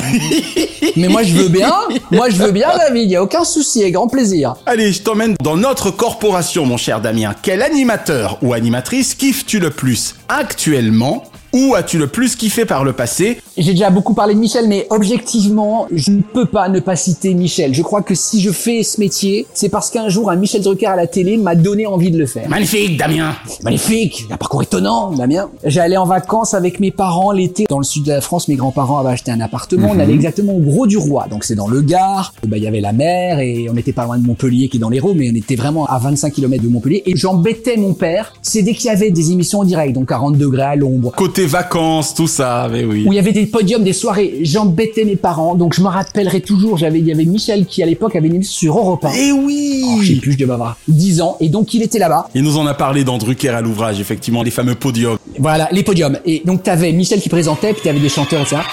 Mais 0.98 1.08
moi 1.08 1.24
je 1.24 1.34
veux 1.34 1.48
bien. 1.48 1.72
Moi 2.12 2.30
je 2.30 2.36
veux 2.36 2.52
bien, 2.52 2.68
David. 2.78 3.10
Y 3.10 3.16
a 3.16 3.24
aucun 3.24 3.46
souci, 3.46 3.82
avec 3.82 3.94
grand 3.94 4.10
plaisir. 4.10 4.56
Allez, 4.66 4.92
je 4.92 5.02
t'emmène 5.02 5.36
dans 5.42 5.56
notre 5.56 5.92
corporation, 5.92 6.66
mon 6.66 6.76
cher 6.76 7.00
Damien. 7.00 7.34
Quel 7.42 7.62
animateur 7.62 8.40
ou 8.42 8.52
animatrice 8.52 9.16
kiffes-tu 9.16 9.60
le 9.60 9.70
plus 9.70 10.16
actuellement? 10.28 11.24
Ou 11.54 11.74
as-tu 11.76 11.98
le 11.98 12.08
plus 12.08 12.36
kiffé 12.36 12.66
par 12.66 12.84
le 12.84 12.92
passé? 12.92 13.40
J'ai 13.56 13.72
déjà 13.74 13.92
beaucoup 13.92 14.16
parlé 14.16 14.34
de 14.34 14.40
Michel, 14.40 14.68
mais 14.68 14.88
objectivement, 14.90 15.86
je 15.92 16.10
ne 16.12 16.22
peux 16.22 16.46
pas 16.46 16.70
ne 16.70 16.80
pas 16.80 16.96
citer 16.96 17.36
Michel. 17.36 17.74
Je 17.74 17.84
crois 17.84 18.02
que 18.02 18.16
si 18.16 18.42
je 18.42 18.50
fais 18.50 18.82
ce 18.82 19.00
métier, 19.00 19.46
c'est 19.54 19.70
parce 19.70 19.92
qu'un 19.92 20.10
jour 20.10 20.32
un 20.32 20.36
Michel 20.36 20.62
Drucker 20.64 20.88
à 20.88 20.96
la 20.96 21.06
télé 21.06 21.38
m'a 21.38 21.54
donné 21.54 21.86
envie 21.86 22.10
de 22.10 22.18
le 22.18 22.26
faire. 22.26 22.50
Magnifique, 22.50 22.98
Damien 22.98 23.36
Magnifique, 23.64 24.26
un 24.32 24.38
parcours 24.38 24.64
étonnant, 24.64 25.12
Damien. 25.12 25.50
J'allais 25.64 25.98
en 25.98 26.06
vacances 26.06 26.56
avec 26.56 26.80
mes 26.80 26.90
parents 26.92 27.32
l'été 27.32 27.66
dans 27.70 27.78
le 27.78 27.84
sud 27.84 28.04
de 28.06 28.12
la 28.12 28.22
France. 28.22 28.48
Mes 28.48 28.56
grands-parents 28.56 28.98
avaient 28.98 29.12
acheté 29.12 29.32
un 29.32 29.40
appartement. 29.40 29.90
On 29.92 29.94
Mhm. 29.94 30.00
allait 30.02 30.14
exactement 30.14 30.54
au 30.54 30.60
Gros 30.60 30.88
du 30.88 30.98
Roi, 30.98 31.28
donc 31.30 31.44
c'est 31.44 31.56
dans 31.56 31.68
le 31.68 31.82
Gard. 31.82 32.34
Bah, 32.48 32.58
il 32.58 32.64
y 32.64 32.68
avait 32.68 32.82
la 32.82 32.92
mer 32.94 33.40
et 33.40 33.68
on 33.70 33.74
n'était 33.74 33.94
pas 33.94 34.06
loin 34.06 34.18
de 34.18 34.26
Montpellier 34.26 34.68
qui 34.68 34.78
est 34.78 34.80
dans 34.80 34.90
l'Hérault, 34.90 35.14
mais 35.14 35.30
on 35.32 35.36
était 35.36 35.56
vraiment 35.56 35.86
à 35.86 36.00
25 36.00 36.34
km 36.34 36.64
de 36.64 36.70
Montpellier. 36.70 37.04
Et 37.06 37.16
j'embêtais 37.16 37.78
mon 37.78 37.94
père. 37.94 38.34
C'est 38.42 38.64
dès 38.64 38.74
qu'il 38.74 38.86
y 38.88 38.90
avait 38.90 39.12
des 39.12 39.32
émissions 39.32 39.60
en 39.60 39.64
direct, 39.64 39.94
donc 39.94 40.10
40 40.10 40.38
degrés 40.38 40.64
à 40.64 40.76
l'ombre. 40.76 41.12
Côté 41.16 41.46
vacances, 41.46 42.16
tout 42.16 42.28
ça, 42.28 42.68
mais 42.72 42.84
oui. 42.84 43.06
Où 43.08 43.14
il 43.14 43.16
y 43.16 43.20
avait 43.20 43.32
des 43.32 43.43
podiums, 43.46 43.84
des 43.84 43.94
soirées, 43.94 44.40
j'embêtais 44.42 45.06
mes 45.06 45.16
parents, 45.16 45.56
donc 45.56 45.74
je 45.74 45.82
me 45.82 45.88
rappellerai 45.88 46.42
toujours, 46.42 46.78
j'avais, 46.78 47.00
il 47.00 47.08
y 47.08 47.12
avait 47.12 47.26
Michel 47.26 47.66
qui 47.66 47.84
à 47.84 47.86
l'époque 47.86 48.16
avait 48.16 48.28
une 48.28 48.36
émission 48.36 48.54
sur 48.54 48.78
Europe 48.78 49.06
1. 49.06 49.12
Eh 49.18 49.32
oui 49.32 49.84
Oh, 49.86 50.02
je 50.02 50.14
sais 50.14 50.20
plus, 50.20 50.34
je 50.34 50.38
devais 50.38 50.54
avoir 50.54 50.78
10 50.88 51.22
ans, 51.22 51.38
et 51.40 51.50
donc 51.50 51.74
il 51.74 51.82
était 51.82 52.00
là-bas. 52.00 52.30
Il 52.36 52.44
nous 52.44 52.58
en 52.58 52.66
a 52.66 52.74
parlé 52.74 53.04
dans 53.04 53.18
Drucker 53.18 53.50
à 53.50 53.62
l'ouvrage, 53.62 54.00
effectivement, 54.00 54.44
les 54.44 54.52
fameux 54.52 54.76
podiums. 54.76 55.18
Voilà, 55.40 55.68
les 55.72 55.84
podiums. 55.84 56.18
Et 56.26 56.42
donc 56.46 56.64
t'avais 56.64 56.92
Michel 56.92 57.22
qui 57.22 57.30
présentait, 57.30 57.74
puis 57.74 57.82
t'avais 57.84 58.00
des 58.00 58.10
chanteurs 58.10 58.42
et 58.42 58.46
ça. 58.46 58.64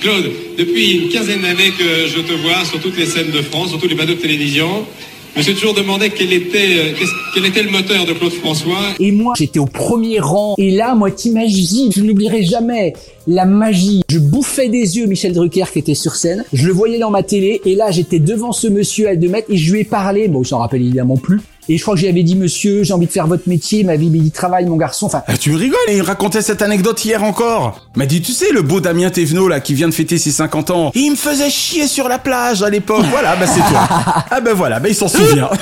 Claude, 0.00 0.30
depuis 0.58 0.92
une 0.92 1.08
quinzaine 1.10 1.42
d'années 1.42 1.72
que 1.78 2.06
je 2.08 2.20
te 2.20 2.32
vois 2.32 2.64
sur 2.64 2.80
toutes 2.80 2.96
les 2.96 3.06
scènes 3.06 3.30
de 3.30 3.42
France, 3.42 3.68
sur 3.68 3.78
tous 3.78 3.88
les 3.88 3.94
plateaux 3.94 4.14
de 4.14 4.18
télévision, 4.20 4.86
je 5.34 5.38
me 5.38 5.42
suis 5.42 5.54
toujours 5.54 5.74
demandé 5.74 6.10
quel 6.10 6.32
était, 6.32 6.58
euh, 6.58 7.06
quel 7.34 7.46
était 7.46 7.62
le 7.62 7.70
moteur 7.70 8.04
de 8.04 8.12
Claude 8.12 8.32
François. 8.32 8.80
Et 8.98 9.12
moi, 9.12 9.34
j'étais 9.36 9.58
au 9.58 9.66
premier 9.66 10.18
rang. 10.18 10.54
Et 10.58 10.70
là, 10.70 10.94
moi, 10.94 11.10
t'imagines, 11.10 11.92
je 11.92 12.02
n'oublierai 12.02 12.42
jamais 12.42 12.94
la 13.26 13.44
magie. 13.44 14.02
Je 14.08 14.18
bouffais 14.18 14.68
des 14.68 14.98
yeux 14.98 15.06
Michel 15.06 15.32
Drucker 15.32 15.66
qui 15.72 15.78
était 15.78 15.94
sur 15.94 16.16
scène. 16.16 16.44
Je 16.52 16.66
le 16.66 16.72
voyais 16.72 16.98
dans 16.98 17.10
ma 17.10 17.22
télé. 17.22 17.60
Et 17.64 17.74
là, 17.74 17.90
j'étais 17.90 18.18
devant 18.18 18.52
ce 18.52 18.66
monsieur 18.66 19.08
à 19.08 19.16
2 19.16 19.28
mètres 19.28 19.48
et 19.50 19.56
je 19.56 19.72
lui 19.72 19.80
ai 19.80 19.84
parlé. 19.84 20.28
Bon, 20.28 20.42
il 20.42 20.46
s'en 20.46 20.58
rappelle 20.58 20.82
évidemment 20.82 21.16
plus. 21.16 21.40
Et 21.68 21.76
je 21.76 21.82
crois 21.82 21.94
que 21.94 22.00
j'avais 22.00 22.22
dit, 22.22 22.34
monsieur, 22.36 22.82
j'ai 22.82 22.92
envie 22.92 23.06
de 23.06 23.12
faire 23.12 23.26
votre 23.26 23.48
métier. 23.48 23.84
Ma 23.84 23.96
vie, 23.96 24.06
il 24.06 24.12
m'a 24.12 24.24
dit, 24.24 24.30
travaille, 24.30 24.66
mon 24.66 24.76
garçon. 24.76 25.06
Enfin, 25.06 25.22
Ah, 25.26 25.36
tu 25.36 25.50
me 25.52 25.56
rigoles, 25.56 25.78
il 25.88 26.02
racontait 26.02 26.42
cette 26.42 26.62
anecdote 26.62 27.04
hier 27.04 27.22
encore. 27.22 27.80
Il 27.94 27.98
m'a 28.00 28.06
dit, 28.06 28.20
tu 28.22 28.32
sais, 28.32 28.50
le 28.52 28.62
beau 28.62 28.80
Damien 28.80 29.10
Thévenot, 29.10 29.46
là, 29.48 29.60
qui 29.60 29.74
vient 29.74 29.88
de 29.88 29.94
fêter 29.94 30.18
ses 30.18 30.30
50 30.32 30.70
ans, 30.70 30.90
il 30.94 31.10
me 31.12 31.16
faisait 31.16 31.50
chier 31.50 31.86
sur 31.86 32.08
la 32.08 32.18
plage 32.18 32.62
à 32.62 32.70
l'époque. 32.70 33.04
Voilà, 33.10 33.34
bah 33.36 33.46
c'est 33.46 33.60
toi. 33.60 33.88
ah 34.30 34.40
bah 34.40 34.54
voilà, 34.54 34.78
bah 34.80 34.88
il 34.88 34.94
s'en 34.94 35.08
souvient. 35.08 35.50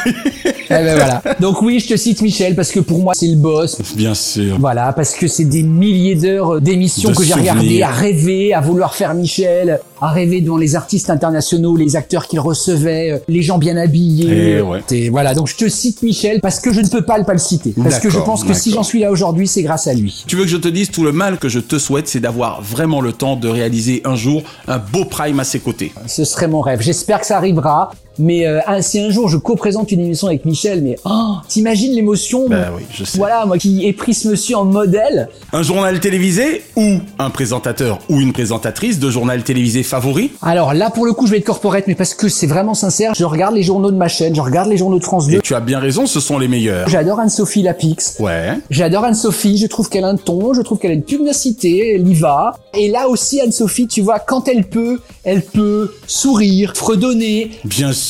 Eh 0.70 0.74
ben 0.74 0.96
voilà. 0.96 1.22
Donc 1.40 1.62
oui, 1.62 1.80
je 1.80 1.88
te 1.88 1.96
cite 1.96 2.20
Michel 2.20 2.54
parce 2.54 2.70
que 2.70 2.80
pour 2.80 2.98
moi 2.98 3.14
c'est 3.16 3.26
le 3.26 3.36
boss. 3.36 3.78
Bien 3.96 4.12
sûr. 4.14 4.58
Voilà, 4.60 4.92
parce 4.92 5.14
que 5.14 5.26
c'est 5.26 5.46
des 5.46 5.62
milliers 5.62 6.14
d'heures 6.14 6.60
d'émissions 6.60 7.12
que 7.14 7.22
j'ai 7.24 7.32
regardées, 7.32 7.82
à 7.82 7.88
rêver, 7.88 8.52
à 8.52 8.60
vouloir 8.60 8.94
faire 8.94 9.14
Michel, 9.14 9.80
à 10.00 10.10
rêver 10.10 10.40
devant 10.40 10.56
les 10.56 10.76
artistes 10.76 11.10
internationaux, 11.10 11.76
les 11.76 11.96
acteurs 11.96 12.26
qu'il 12.26 12.40
recevait, 12.40 13.12
euh, 13.12 13.18
les 13.28 13.42
gens 13.42 13.58
bien 13.58 13.76
habillés. 13.76 14.58
Eh 14.58 14.60
ouais. 14.60 14.80
Et 14.90 15.08
voilà, 15.10 15.34
donc 15.34 15.48
je 15.48 15.56
te 15.56 15.68
cite 15.68 16.02
Michel 16.02 16.40
parce 16.40 16.60
que 16.60 16.72
je 16.72 16.80
ne 16.80 16.88
peux 16.88 17.02
pas 17.02 17.18
le 17.18 17.24
pas 17.24 17.32
le 17.32 17.38
citer. 17.38 17.74
Parce 17.82 17.98
que 17.98 18.10
je 18.10 18.18
pense 18.18 18.44
que 18.44 18.54
si 18.54 18.72
j'en 18.72 18.82
suis 18.82 19.00
là 19.00 19.10
aujourd'hui, 19.10 19.46
c'est 19.46 19.62
grâce 19.62 19.86
à 19.86 19.94
lui. 19.94 20.24
Tu 20.26 20.36
veux 20.36 20.44
que 20.44 20.50
je 20.50 20.56
te 20.56 20.68
dise 20.68 20.90
tout 20.90 21.04
le 21.04 21.12
mal 21.12 21.38
que 21.38 21.48
je 21.48 21.60
te 21.60 21.78
souhaite, 21.78 22.08
c'est 22.08 22.20
d'avoir 22.20 22.62
vraiment 22.62 23.00
le 23.00 23.12
temps 23.12 23.36
de 23.36 23.48
réaliser 23.48 24.02
un 24.04 24.16
jour 24.16 24.42
un 24.66 24.78
beau 24.78 25.04
prime 25.04 25.40
à 25.40 25.44
ses 25.44 25.60
côtés. 25.60 25.92
Ce 26.06 26.24
serait 26.24 26.48
mon 26.48 26.60
rêve. 26.60 26.80
J'espère 26.80 27.20
que 27.20 27.26
ça 27.26 27.36
arrivera. 27.36 27.90
Mais 28.18 28.46
euh, 28.46 28.60
ah, 28.66 28.82
si 28.82 28.98
un 28.98 29.10
jour 29.10 29.28
je 29.28 29.36
co-présente 29.36 29.92
une 29.92 30.00
émission 30.00 30.26
avec 30.26 30.44
Michel, 30.44 30.82
mais 30.82 30.96
oh, 31.04 31.36
t'imagines 31.48 31.92
l'émotion 31.92 32.48
Ben 32.48 32.68
oui, 32.76 32.82
je 32.92 33.04
sais. 33.04 33.18
Voilà, 33.18 33.46
moi 33.46 33.58
qui 33.58 33.86
ai 33.86 33.92
pris 33.92 34.14
ce 34.14 34.28
monsieur 34.28 34.56
en 34.56 34.64
modèle. 34.64 35.28
Un 35.52 35.62
journal 35.62 36.00
télévisé 36.00 36.62
ou 36.76 36.98
un 37.18 37.30
présentateur 37.30 37.98
ou 38.08 38.20
une 38.20 38.32
présentatrice 38.32 38.98
de 38.98 39.10
journal 39.10 39.42
télévisé 39.42 39.82
favori? 39.82 40.32
Alors 40.42 40.74
là, 40.74 40.90
pour 40.90 41.06
le 41.06 41.12
coup, 41.12 41.26
je 41.26 41.32
vais 41.32 41.38
être 41.38 41.44
corporate, 41.44 41.84
mais 41.86 41.94
parce 41.94 42.14
que 42.14 42.28
c'est 42.28 42.46
vraiment 42.46 42.74
sincère. 42.74 43.14
Je 43.14 43.24
regarde 43.24 43.54
les 43.54 43.62
journaux 43.62 43.90
de 43.90 43.96
ma 43.96 44.08
chaîne, 44.08 44.34
je 44.34 44.40
regarde 44.40 44.68
les 44.68 44.76
journaux 44.76 44.98
de 44.98 45.04
France 45.04 45.28
2. 45.28 45.36
Et 45.36 45.40
tu 45.40 45.54
as 45.54 45.60
bien 45.60 45.78
raison, 45.78 46.06
ce 46.06 46.20
sont 46.20 46.38
les 46.38 46.48
meilleurs. 46.48 46.88
J'adore 46.88 47.20
Anne-Sophie 47.20 47.62
Lapix. 47.62 48.16
Ouais. 48.18 48.54
J'adore 48.70 49.04
Anne-Sophie, 49.04 49.58
je 49.58 49.66
trouve 49.66 49.88
qu'elle 49.88 50.04
a 50.04 50.08
un 50.08 50.16
ton, 50.16 50.54
je 50.54 50.62
trouve 50.62 50.78
qu'elle 50.78 50.90
a 50.90 50.94
une 50.94 51.02
pugnacité, 51.02 51.94
elle 51.94 52.08
y 52.08 52.14
va. 52.14 52.54
Et 52.74 52.88
là 52.88 53.08
aussi, 53.08 53.40
Anne-Sophie, 53.40 53.86
tu 53.86 54.00
vois, 54.00 54.18
quand 54.18 54.48
elle 54.48 54.64
peut, 54.64 55.00
elle 55.24 55.42
peut 55.42 55.94
sourire, 56.06 56.72
fredonner. 56.74 57.50
Bien 57.64 57.92
sûr. 57.92 58.07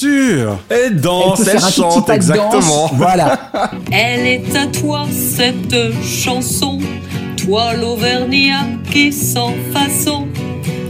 Elle 0.69 1.01
danse, 1.01 1.47
elle, 1.47 1.59
petit 1.61 1.73
chante, 1.73 2.07
danse. 2.07 2.11
exactement. 2.11 2.91
Voilà. 2.95 3.39
Elle 3.91 4.27
est 4.27 4.57
à 4.57 4.67
toi 4.67 5.07
cette 5.11 5.93
chanson, 6.03 6.79
toi 7.37 7.75
l'Auvergnat 7.75 8.67
qui 8.91 9.13
sans 9.13 9.55
façon. 9.73 10.27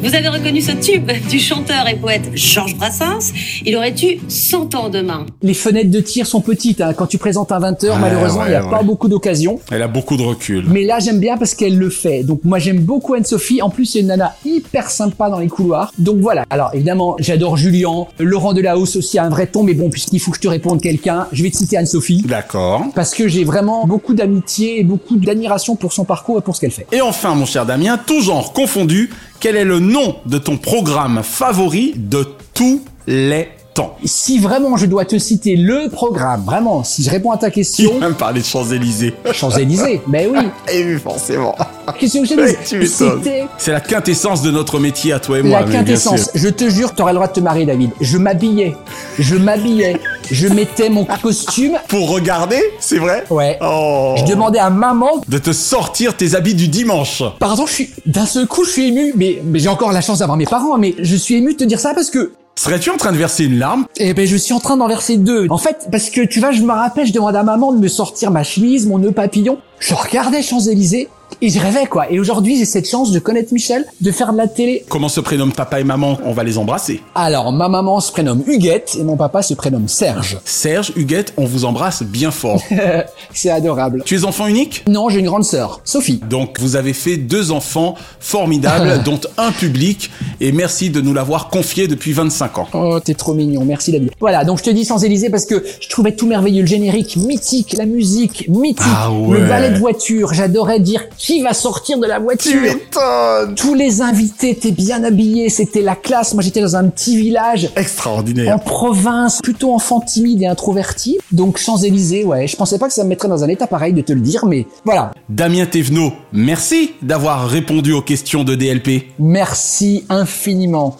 Vous 0.02 0.14
avez 0.14 0.28
reconnu 0.28 0.60
ce 0.60 0.72
tube 0.72 1.10
du 1.28 1.38
chanteur 1.40 1.88
et 1.88 1.96
poète 1.96 2.30
Georges 2.34 2.76
Brassens 2.76 3.32
Il 3.66 3.76
aurait 3.76 3.94
eu 4.02 4.18
100 4.28 4.74
ans 4.76 4.88
demain. 4.88 5.26
Les 5.42 5.54
fenêtres 5.54 5.90
de 5.90 6.00
tir 6.00 6.26
sont 6.26 6.40
petites. 6.40 6.80
hein. 6.80 6.92
Quand 6.94 7.06
tu 7.06 7.18
présentes 7.18 7.50
un 7.52 7.58
20h, 7.60 7.88
Ouais, 7.88 7.98
malheureusement, 8.00 8.44
il 8.46 8.50
n'y 8.50 8.54
a 8.54 8.64
ouais, 8.64 8.70
pas 8.70 8.82
beaucoup 8.82 9.08
d'occasions. 9.08 9.58
Elle 9.72 9.82
a 9.82 9.88
beaucoup 9.88 10.16
de 10.16 10.22
recul. 10.22 10.64
Mais 10.68 10.84
là, 10.84 10.98
j'aime 11.00 11.18
bien 11.20 11.36
parce 11.36 11.54
qu'elle 11.54 11.76
le 11.76 11.90
fait. 11.90 12.22
Donc 12.22 12.40
moi, 12.44 12.58
j'aime 12.58 12.78
beaucoup 12.80 13.14
Anne-Sophie. 13.14 13.60
En 13.60 13.70
plus, 13.70 13.86
c'est 13.86 14.00
une 14.00 14.06
nana 14.06 14.34
hyper 14.44 14.88
sympa 14.90 15.30
dans 15.30 15.38
les 15.40 15.48
couloirs. 15.48 15.92
Donc 15.98 16.18
voilà. 16.18 16.44
Alors 16.50 16.70
évidemment, 16.74 17.16
j'adore 17.18 17.56
Julien. 17.56 18.06
Laurent 18.18 18.52
Delahousse 18.54 18.96
aussi 18.96 19.18
a 19.18 19.24
un 19.24 19.30
vrai 19.30 19.46
ton. 19.48 19.62
Mais 19.64 19.74
bon, 19.74 19.90
puisqu'il 19.90 20.20
faut 20.20 20.30
que 20.30 20.36
je 20.36 20.42
te 20.42 20.48
réponde 20.48 20.80
quelqu'un, 20.80 21.26
je 21.32 21.42
vais 21.42 21.50
te 21.50 21.56
citer 21.56 21.76
Anne-Sophie. 21.76 22.22
D'accord. 22.26 22.84
Parce 22.94 23.14
que 23.14 23.26
j'ai 23.28 23.44
vraiment 23.44 23.84
beaucoup 23.86 24.14
d'amitié 24.14 24.78
et 24.80 24.84
beaucoup 24.84 25.16
d'admiration 25.16 25.74
pour 25.76 25.92
son 25.92 26.04
parcours 26.04 26.38
et 26.38 26.42
pour 26.42 26.54
ce 26.54 26.60
qu'elle 26.60 26.70
fait. 26.70 26.86
Et 26.92 27.00
enfin, 27.00 27.34
mon 27.34 27.46
cher 27.46 27.66
Damien, 27.66 27.98
tout 27.98 28.20
genre 28.20 28.52
confondu, 28.52 29.10
quel 29.40 29.56
est 29.56 29.64
le 29.64 29.78
nom 29.78 30.16
de 30.26 30.38
ton 30.38 30.56
programme 30.56 31.22
favori 31.22 31.94
de 31.96 32.26
tous 32.54 32.82
les 33.06 33.48
temps 33.78 33.96
Si 34.04 34.38
vraiment 34.38 34.76
je 34.76 34.86
dois 34.86 35.04
te 35.04 35.18
citer 35.18 35.56
le 35.56 35.88
programme, 35.88 36.42
vraiment, 36.44 36.82
si 36.84 37.02
je 37.02 37.10
réponds 37.10 37.30
à 37.30 37.36
ta 37.36 37.48
Il 37.48 37.52
question, 37.52 37.98
va 37.98 38.08
me 38.08 38.14
parler 38.14 38.40
de 38.40 38.46
Champs-Élysées. 38.46 39.14
Champs-Élysées, 39.32 40.02
ben 40.06 40.28
oui. 40.32 40.38
Et 40.72 40.84
oui, 40.94 40.98
forcément. 40.98 41.54
Qu'est-ce 41.98 42.18
que 42.18 42.26
je. 42.26 42.86
C'était 42.86 43.46
C'est 43.56 43.72
la 43.72 43.80
quintessence 43.80 44.42
de 44.42 44.50
notre 44.50 44.78
métier 44.78 45.12
à 45.12 45.20
toi 45.20 45.38
et 45.38 45.42
moi. 45.42 45.60
la 45.60 45.66
mais 45.66 45.72
quintessence. 45.72 46.30
Je 46.34 46.48
te 46.48 46.68
jure, 46.68 46.94
t'aurais 46.94 47.12
le 47.12 47.16
droit 47.16 47.28
de 47.28 47.32
te 47.32 47.40
marier, 47.40 47.64
David. 47.66 47.90
Je 48.00 48.18
m'habillais. 48.18 48.76
Je 49.18 49.36
m'habillais. 49.36 49.98
Je 50.30 50.48
mettais 50.48 50.90
mon 50.90 51.04
costume. 51.04 51.78
Pour 51.88 52.10
regarder, 52.10 52.60
c'est 52.80 52.98
vrai 52.98 53.24
Ouais. 53.30 53.58
Oh. 53.62 54.14
Je 54.18 54.24
demandais 54.24 54.58
à 54.58 54.70
maman. 54.70 55.22
De 55.28 55.38
te 55.38 55.52
sortir 55.52 56.16
tes 56.16 56.34
habits 56.34 56.54
du 56.54 56.68
dimanche. 56.68 57.22
Pardon, 57.38 57.64
je 57.66 57.72
suis 57.72 57.90
d'un 58.06 58.26
seul 58.26 58.46
coup, 58.46 58.64
je 58.64 58.70
suis 58.70 58.88
ému. 58.88 59.12
Mais, 59.16 59.40
mais 59.44 59.58
j'ai 59.58 59.68
encore 59.68 59.92
la 59.92 60.00
chance 60.00 60.18
d'avoir 60.18 60.36
mes 60.36 60.44
parents. 60.46 60.76
Mais 60.76 60.94
je 60.98 61.16
suis 61.16 61.36
ému 61.36 61.52
de 61.54 61.58
te 61.58 61.64
dire 61.64 61.80
ça 61.80 61.94
parce 61.94 62.10
que 62.10 62.32
Serais-tu 62.58 62.90
en 62.90 62.96
train 62.96 63.12
de 63.12 63.16
verser 63.16 63.44
une 63.44 63.56
larme? 63.60 63.86
Eh 63.98 64.14
ben, 64.14 64.26
je 64.26 64.34
suis 64.36 64.52
en 64.52 64.58
train 64.58 64.76
d'en 64.76 64.88
verser 64.88 65.16
deux. 65.16 65.46
En 65.48 65.58
fait, 65.58 65.86
parce 65.92 66.10
que 66.10 66.22
tu 66.22 66.40
vois, 66.40 66.50
je 66.50 66.60
me 66.62 66.72
rappelle, 66.72 67.06
je 67.06 67.12
demandais 67.12 67.38
à 67.38 67.44
maman 67.44 67.72
de 67.72 67.78
me 67.78 67.86
sortir 67.86 68.32
ma 68.32 68.42
chemise, 68.42 68.84
mon 68.84 68.98
nœud 68.98 69.12
papillon. 69.12 69.58
Je 69.78 69.94
regardais 69.94 70.42
Champs-Élysées 70.42 71.08
et 71.40 71.50
je 71.50 71.60
rêvais, 71.60 71.86
quoi. 71.86 72.10
Et 72.10 72.18
aujourd'hui, 72.18 72.56
j'ai 72.58 72.64
cette 72.64 72.88
chance 72.88 73.12
de 73.12 73.20
connaître 73.20 73.52
Michel, 73.52 73.84
de 74.00 74.10
faire 74.10 74.32
de 74.32 74.38
la 74.38 74.48
télé. 74.48 74.84
Comment 74.88 75.08
se 75.08 75.20
prénomment 75.20 75.52
papa 75.52 75.78
et 75.78 75.84
maman? 75.84 76.18
On 76.24 76.32
va 76.32 76.42
les 76.42 76.58
embrasser. 76.58 77.00
Alors, 77.14 77.52
ma 77.52 77.68
maman 77.68 78.00
se 78.00 78.10
prénomme 78.10 78.42
Huguette 78.46 78.96
et 78.98 79.04
mon 79.04 79.16
papa 79.16 79.42
se 79.42 79.54
prénomme 79.54 79.86
Serge. 79.86 80.38
Serge, 80.44 80.92
Huguette, 80.96 81.34
on 81.36 81.44
vous 81.44 81.64
embrasse 81.64 82.02
bien 82.02 82.32
fort. 82.32 82.60
C'est 83.32 83.50
adorable. 83.50 84.02
tu 84.04 84.16
es 84.16 84.24
enfant 84.24 84.48
unique? 84.48 84.82
Non, 84.88 85.10
j'ai 85.10 85.20
une 85.20 85.26
grande 85.26 85.44
sœur, 85.44 85.80
Sophie. 85.84 86.20
Donc 86.28 86.58
vous 86.58 86.74
avez 86.74 86.92
fait 86.92 87.16
deux 87.18 87.52
enfants 87.52 87.94
formidables, 88.18 89.02
dont 89.04 89.20
un 89.36 89.52
public, 89.52 90.10
et 90.40 90.52
merci 90.52 90.90
de 90.90 91.00
nous 91.00 91.14
l'avoir 91.14 91.48
confié 91.48 91.88
depuis 91.88 92.12
25 92.12 92.58
ans. 92.58 92.68
Oh, 92.74 92.98
t'es 93.00 93.14
trop 93.14 93.34
mignon, 93.34 93.64
merci 93.64 93.92
David. 93.92 94.10
Voilà, 94.20 94.44
donc 94.44 94.58
je 94.58 94.64
te 94.64 94.70
dis 94.70 94.84
Champs-Élysées 94.84 95.30
parce 95.30 95.44
que 95.46 95.64
je 95.80 95.88
trouvais 95.88 96.12
tout 96.12 96.26
merveilleux, 96.26 96.62
le 96.62 96.66
générique 96.68 97.16
mythique, 97.16 97.74
la 97.76 97.86
musique 97.86 98.48
mythique, 98.48 98.84
Ah 98.86 99.10
ouais. 99.12 99.40
le 99.40 99.46
ballet 99.46 99.70
de 99.70 99.78
voiture, 99.78 100.32
j'adorais 100.34 100.80
dire 100.80 101.02
qui 101.16 101.42
va 101.42 101.54
sortir 101.54 101.98
de 101.98 102.06
la 102.06 102.18
voiture. 102.18 102.60
m'étonnes 102.60 103.54
Tous 103.56 103.74
les 103.74 104.00
invités 104.02 104.50
étaient 104.50 104.70
bien 104.72 105.02
habillés, 105.04 105.48
c'était 105.48 105.82
la 105.82 105.96
classe. 105.96 106.34
Moi 106.34 106.42
j'étais 106.42 106.60
dans 106.60 106.76
un 106.76 106.88
petit 106.88 107.16
village 107.16 107.68
en 107.76 107.80
Extraordinaire. 107.80 108.60
province, 108.60 109.40
plutôt 109.42 109.72
enfant 109.74 110.00
timide 110.00 110.42
et 110.42 110.46
introverti. 110.46 111.18
Donc 111.32 111.58
Champs-Élysées, 111.58 112.24
ouais, 112.24 112.46
je 112.46 112.56
pensais 112.56 112.78
pas 112.78 112.86
que 112.88 112.94
ça 112.94 113.04
me 113.04 113.08
mettrait 113.08 113.28
dans 113.28 113.42
un 113.44 113.48
état 113.48 113.66
pareil 113.66 113.92
de 113.92 114.00
te 114.02 114.12
le 114.12 114.20
dire, 114.20 114.46
mais 114.46 114.66
voilà. 114.84 115.10
Damien 115.28 115.66
Thévenot, 115.66 116.12
merci 116.32 116.92
d'avoir 117.02 117.48
répondu 117.48 117.92
aux 117.92 118.02
questions 118.02 118.44
de 118.44 118.54
DLP. 118.54 119.06
Merci 119.18 120.04
infiniment. 120.08 120.27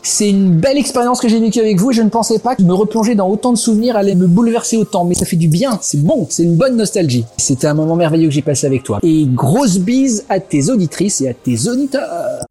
C'est 0.03 0.31
une 0.31 0.57
belle 0.57 0.79
expérience 0.79 1.21
que 1.21 1.29
j'ai 1.29 1.41
vécue 1.41 1.61
avec 1.61 1.79
vous 1.79 1.91
et 1.91 1.95
je 1.95 2.03
ne 2.03 2.09
pensais 2.09 2.39
pas 2.39 2.57
que 2.57 2.63
me 2.63 2.75
replonger 2.75 3.15
dans 3.15 3.29
autant 3.29 3.53
de 3.53 3.59
souvenirs 3.59 3.97
allait 3.97 4.15
me 4.15 4.27
bouleverser 4.27 4.77
autant. 4.77 5.05
Mais 5.05 5.15
ça 5.15 5.25
fait 5.25 5.37
du 5.37 5.49
bien, 5.49 5.79
c'est 5.83 6.03
bon, 6.03 6.27
c'est 6.31 6.43
une 6.43 6.57
bonne 6.57 6.77
nostalgie. 6.77 7.25
C'était 7.37 7.67
un 7.67 7.75
moment 7.75 7.97
merveilleux 7.97 8.29
que 8.29 8.35
j'ai 8.35 8.43
passé 8.43 8.67
avec 8.67 8.83
toi. 8.83 8.99
Et 9.03 9.27
grosse 9.27 9.79
bise 9.79 10.25
à 10.29 10.41
tes 10.41 10.71
auditrices 10.71 11.21
et 11.21 11.29
à 11.29 11.35
tes 11.35 11.69
auditeurs. 11.69 12.45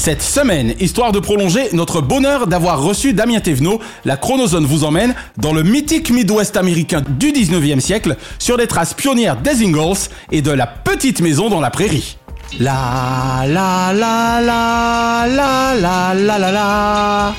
Cette 0.00 0.22
semaine, 0.22 0.72
histoire 0.80 1.12
de 1.12 1.18
prolonger 1.18 1.68
notre 1.74 2.00
bonheur 2.00 2.46
d'avoir 2.46 2.82
reçu 2.82 3.12
Damien 3.12 3.40
Thévenot, 3.40 3.80
la 4.06 4.16
chronozone 4.16 4.64
vous 4.64 4.84
emmène 4.84 5.14
dans 5.36 5.52
le 5.52 5.62
mythique 5.62 6.10
Midwest 6.10 6.56
américain 6.56 7.02
du 7.18 7.32
19e 7.32 7.80
siècle 7.80 8.16
sur 8.38 8.56
les 8.56 8.66
traces 8.66 8.94
pionnières 8.94 9.38
des 9.42 9.62
Ingalls 9.62 10.08
et 10.32 10.40
de 10.40 10.52
la 10.52 10.66
petite 10.66 11.20
maison 11.20 11.50
dans 11.50 11.60
la 11.60 11.68
prairie. 11.68 12.16
La 12.58 13.44
la 13.46 13.92
la 13.92 14.40
la 14.40 15.26
la 15.26 15.74
la 15.74 16.14
la 16.14 16.38
la 16.38 16.50
la 16.50 17.34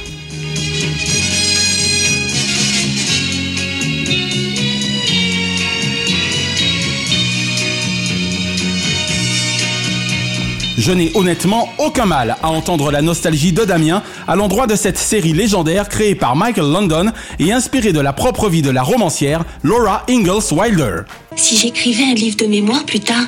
Je 10.78 10.92
n'ai 10.92 11.12
honnêtement 11.14 11.68
aucun 11.78 12.06
mal 12.06 12.38
à 12.42 12.50
entendre 12.50 12.90
la 12.90 13.02
nostalgie 13.02 13.52
de 13.52 13.66
Damien 13.66 14.02
à 14.28 14.36
l'endroit 14.36 14.66
de 14.66 14.76
cette 14.76 14.98
série 14.98 15.34
légendaire 15.34 15.90
créée 15.90 16.16
par 16.16 16.36
Michael 16.36 16.72
London 16.72 17.12
et 17.38 17.52
inspirée 17.52 17.94
de 17.94 18.00
la 18.00 18.14
propre 18.14 18.50
vie 18.50 18.62
de 18.62 18.72
la 18.72 18.82
romancière 18.82 19.44
Laura 19.62 20.04
Ingalls 20.10 20.52
Wilder. 20.52 21.02
Si 21.36 21.58
j'écrivais 21.58 22.06
un 22.06 22.16
livre 22.16 22.38
de 22.38 22.46
mémoire 22.48 22.86
plus 22.86 23.02
tard, 23.02 23.28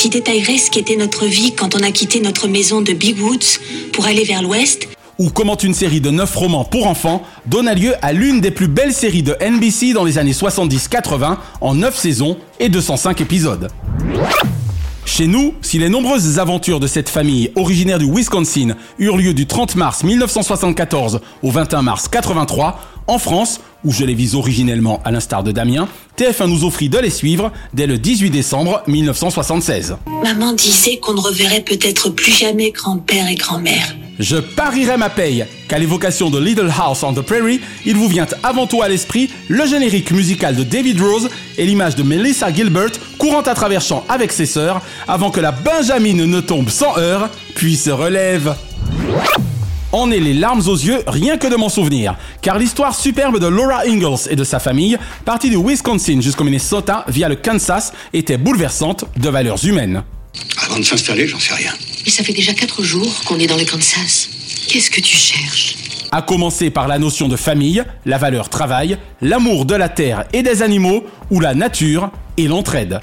j'y 0.00 0.10
détaillerais 0.10 0.58
ce 0.58 0.70
qu'était 0.70 0.94
notre 0.94 1.26
vie 1.26 1.54
quand 1.54 1.74
on 1.74 1.82
a 1.82 1.90
quitté 1.90 2.20
notre 2.20 2.46
maison 2.46 2.82
de 2.82 2.92
Big 2.92 3.20
Woods 3.20 3.58
pour 3.92 4.06
aller 4.06 4.22
vers 4.22 4.42
l'ouest. 4.42 4.86
Ou 5.18 5.30
comment 5.30 5.56
une 5.56 5.74
série 5.74 6.00
de 6.00 6.10
9 6.10 6.36
romans 6.36 6.64
pour 6.64 6.86
enfants 6.86 7.24
donna 7.46 7.74
lieu 7.74 7.94
à 8.00 8.12
l'une 8.12 8.40
des 8.40 8.52
plus 8.52 8.68
belles 8.68 8.92
séries 8.92 9.24
de 9.24 9.36
NBC 9.40 9.94
dans 9.94 10.04
les 10.04 10.18
années 10.18 10.32
70-80 10.32 11.38
en 11.60 11.74
9 11.74 11.96
saisons 11.96 12.38
et 12.60 12.68
205 12.68 13.20
épisodes. 13.20 13.68
Chez 15.08 15.26
nous, 15.26 15.54
si 15.62 15.78
les 15.78 15.88
nombreuses 15.88 16.38
aventures 16.38 16.80
de 16.80 16.86
cette 16.86 17.08
famille 17.08 17.50
originaire 17.56 17.98
du 17.98 18.04
Wisconsin 18.04 18.76
eurent 18.98 19.16
lieu 19.16 19.32
du 19.32 19.46
30 19.46 19.74
mars 19.74 20.04
1974 20.04 21.20
au 21.42 21.50
21 21.50 21.80
mars 21.80 22.08
83, 22.08 22.78
en 23.06 23.18
France, 23.18 23.58
où 23.86 23.90
je 23.90 24.04
les 24.04 24.12
vise 24.12 24.34
originellement 24.34 25.00
à 25.06 25.10
l'instar 25.10 25.42
de 25.42 25.50
Damien, 25.50 25.88
TF1 26.18 26.46
nous 26.48 26.64
offrit 26.64 26.90
de 26.90 26.98
les 26.98 27.08
suivre 27.08 27.50
dès 27.72 27.86
le 27.86 27.96
18 27.96 28.28
décembre 28.28 28.82
1976. 28.86 29.96
Maman 30.22 30.52
disait 30.52 30.98
qu'on 30.98 31.14
ne 31.14 31.20
reverrait 31.20 31.62
peut-être 31.62 32.10
plus 32.10 32.30
jamais 32.32 32.70
grand-père 32.70 33.28
et 33.28 33.34
grand-mère. 33.34 33.96
Je 34.18 34.36
parierais 34.36 34.96
ma 34.96 35.10
paye 35.10 35.46
qu'à 35.68 35.78
l'évocation 35.78 36.28
de 36.28 36.40
Little 36.40 36.72
House 36.76 37.04
on 37.04 37.12
the 37.12 37.20
Prairie, 37.20 37.60
il 37.86 37.94
vous 37.94 38.08
vient 38.08 38.26
avant 38.42 38.66
tout 38.66 38.82
à 38.82 38.88
l'esprit 38.88 39.30
le 39.46 39.64
générique 39.64 40.10
musical 40.10 40.56
de 40.56 40.64
David 40.64 41.00
Rose 41.00 41.30
et 41.56 41.64
l'image 41.64 41.94
de 41.94 42.02
Melissa 42.02 42.52
Gilbert 42.52 42.90
courant 43.16 43.42
à 43.42 43.54
travers 43.54 43.80
champs 43.80 44.04
avec 44.08 44.32
ses 44.32 44.46
sœurs 44.46 44.82
avant 45.06 45.30
que 45.30 45.38
la 45.38 45.52
Benjamine 45.52 46.24
ne 46.24 46.40
tombe 46.40 46.68
sans 46.68 46.98
heurts 46.98 47.30
puis 47.54 47.76
se 47.76 47.90
relève. 47.90 48.56
en 49.92 50.10
est 50.10 50.18
les 50.18 50.34
larmes 50.34 50.66
aux 50.66 50.76
yeux 50.76 51.00
rien 51.06 51.38
que 51.38 51.46
de 51.46 51.54
m'en 51.54 51.68
souvenir, 51.68 52.16
car 52.42 52.58
l'histoire 52.58 52.96
superbe 52.96 53.38
de 53.38 53.46
Laura 53.46 53.82
Ingalls 53.86 54.28
et 54.30 54.36
de 54.36 54.44
sa 54.44 54.58
famille, 54.58 54.98
partie 55.24 55.48
du 55.48 55.56
Wisconsin 55.56 56.20
jusqu'au 56.20 56.42
Minnesota 56.42 57.04
via 57.06 57.28
le 57.28 57.36
Kansas, 57.36 57.92
était 58.12 58.36
bouleversante 58.36 59.04
de 59.16 59.28
valeurs 59.28 59.64
humaines. 59.64 60.02
Avant 60.64 60.78
de 60.78 60.84
s'installer, 60.84 61.28
j'en 61.28 61.38
sais 61.38 61.54
rien. 61.54 61.72
Et 62.08 62.10
ça 62.10 62.24
fait 62.24 62.32
déjà 62.32 62.54
quatre 62.54 62.82
jours 62.82 63.22
qu'on 63.26 63.38
est 63.38 63.46
dans 63.46 63.58
le 63.58 63.66
Kansas. 63.66 64.30
Qu'est-ce 64.66 64.90
que 64.90 65.02
tu 65.02 65.14
cherches? 65.14 65.74
À 66.10 66.22
commencer 66.22 66.70
par 66.70 66.88
la 66.88 66.98
notion 66.98 67.28
de 67.28 67.36
famille, 67.36 67.84
la 68.06 68.16
valeur 68.16 68.48
travail, 68.48 68.96
l'amour 69.20 69.66
de 69.66 69.74
la 69.74 69.90
terre 69.90 70.24
et 70.32 70.42
des 70.42 70.62
animaux, 70.62 71.04
ou 71.30 71.38
la 71.38 71.52
nature 71.52 72.10
et 72.38 72.48
l'entraide. 72.48 73.02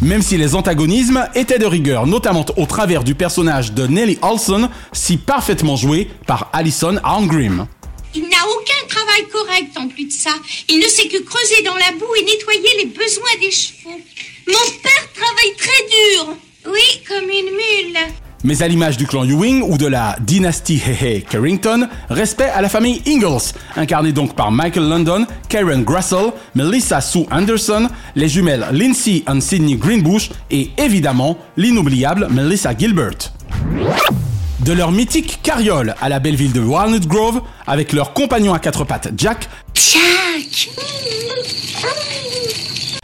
Même 0.00 0.22
si 0.22 0.36
les 0.36 0.54
antagonismes 0.54 1.26
étaient 1.34 1.58
de 1.58 1.66
rigueur, 1.66 2.06
notamment 2.06 2.46
au 2.56 2.66
travers 2.66 3.02
du 3.02 3.16
personnage 3.16 3.72
de 3.72 3.88
Nellie 3.88 4.18
Olson, 4.22 4.70
si 4.92 5.16
parfaitement 5.16 5.74
joué 5.74 6.08
par 6.24 6.50
Alison 6.52 7.00
Arngrim. 7.02 7.66
Il 8.14 8.22
n'a 8.22 8.46
aucun 8.46 8.86
travail 8.88 9.26
correct 9.32 9.76
en 9.76 9.88
plus 9.88 10.04
de 10.04 10.12
ça. 10.12 10.34
Il 10.68 10.78
ne 10.78 10.86
sait 10.86 11.08
que 11.08 11.20
creuser 11.24 11.64
dans 11.64 11.74
la 11.74 11.90
boue 11.98 12.14
et 12.16 12.22
nettoyer 12.22 12.76
les 12.78 12.86
besoins 12.86 13.40
des 13.40 13.50
chevaux. 13.50 14.00
Mon 14.46 14.70
père 14.84 15.08
travaille 15.14 15.56
très 15.56 15.82
dur. 15.88 16.36
Oui, 16.66 17.02
comme 17.08 17.30
une 17.30 17.50
mule. 17.50 17.98
Mais 18.44 18.62
à 18.62 18.68
l'image 18.68 18.96
du 18.96 19.06
clan 19.06 19.24
Ewing 19.24 19.62
ou 19.62 19.78
de 19.78 19.86
la 19.86 20.16
dynastie 20.20 20.80
Hehe 20.80 21.22
Carrington, 21.28 21.88
respect 22.08 22.48
à 22.54 22.62
la 22.62 22.68
famille 22.68 23.02
Ingalls, 23.06 23.52
incarnée 23.76 24.12
donc 24.12 24.36
par 24.36 24.52
Michael 24.52 24.88
London, 24.88 25.26
Karen 25.48 25.82
Grassel, 25.82 26.32
Melissa 26.54 27.00
Sue 27.00 27.26
Anderson, 27.32 27.88
les 28.14 28.28
jumelles 28.28 28.66
Lindsay 28.72 29.24
and 29.26 29.40
Sydney 29.40 29.74
Greenbush 29.74 30.30
et 30.50 30.70
évidemment 30.78 31.36
l'inoubliable 31.56 32.28
Melissa 32.30 32.76
Gilbert. 32.76 33.32
De 34.60 34.72
leur 34.72 34.92
mythique 34.92 35.40
carriole 35.42 35.94
à 36.00 36.08
la 36.08 36.20
belle 36.20 36.36
ville 36.36 36.52
de 36.52 36.60
Walnut 36.60 37.06
Grove, 37.06 37.42
avec 37.66 37.92
leur 37.92 38.12
compagnon 38.12 38.54
à 38.54 38.58
quatre 38.58 38.84
pattes 38.84 39.08
Jack, 39.16 39.48
Jack 39.74 40.68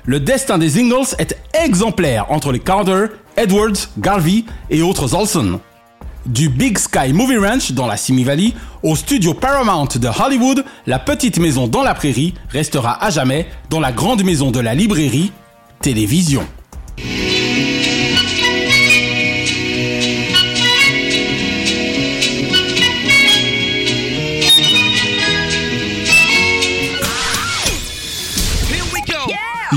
le 0.06 0.20
destin 0.20 0.58
des 0.58 0.78
Ingalls 0.78 1.14
est 1.18 1.36
exemplaire 1.54 2.30
entre 2.30 2.52
les 2.52 2.60
Carter, 2.60 3.06
Edwards, 3.36 3.88
Garvey 3.98 4.44
et 4.70 4.82
autres 4.82 5.14
Olson. 5.14 5.60
Du 6.26 6.48
Big 6.48 6.78
Sky 6.78 7.12
Movie 7.12 7.36
Ranch 7.36 7.72
dans 7.72 7.86
la 7.86 7.96
Simi 7.96 8.24
Valley 8.24 8.52
au 8.82 8.96
studio 8.96 9.34
Paramount 9.34 9.88
de 9.94 10.08
Hollywood, 10.08 10.64
la 10.86 10.98
petite 10.98 11.38
maison 11.38 11.68
dans 11.68 11.82
la 11.82 11.94
prairie 11.94 12.34
restera 12.48 13.02
à 13.04 13.10
jamais 13.10 13.46
dans 13.70 13.80
la 13.80 13.92
grande 13.92 14.24
maison 14.24 14.50
de 14.50 14.60
la 14.60 14.74
librairie 14.74 15.32
Télévision. 15.80 16.46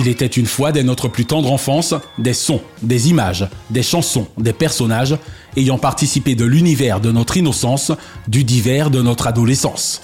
Il 0.08 0.12
était 0.12 0.26
une 0.26 0.46
fois 0.46 0.72
dès 0.72 0.84
notre 0.84 1.10
plus 1.10 1.26
tendre 1.26 1.52
enfance 1.52 1.94
des 2.18 2.32
sons, 2.32 2.62
des 2.82 3.10
images, 3.10 3.46
des 3.70 3.84
chansons, 3.84 4.26
des 4.38 4.54
personnages 4.54 5.18
ayant 5.58 5.78
participé 5.78 6.34
de 6.34 6.46
l'univers 6.46 7.02
de 7.02 7.12
notre 7.12 7.36
innocence, 7.36 7.92
du 8.26 8.46
divers 8.46 8.90
de 8.90 9.02
notre 9.02 9.28
adolescence. 9.28 10.02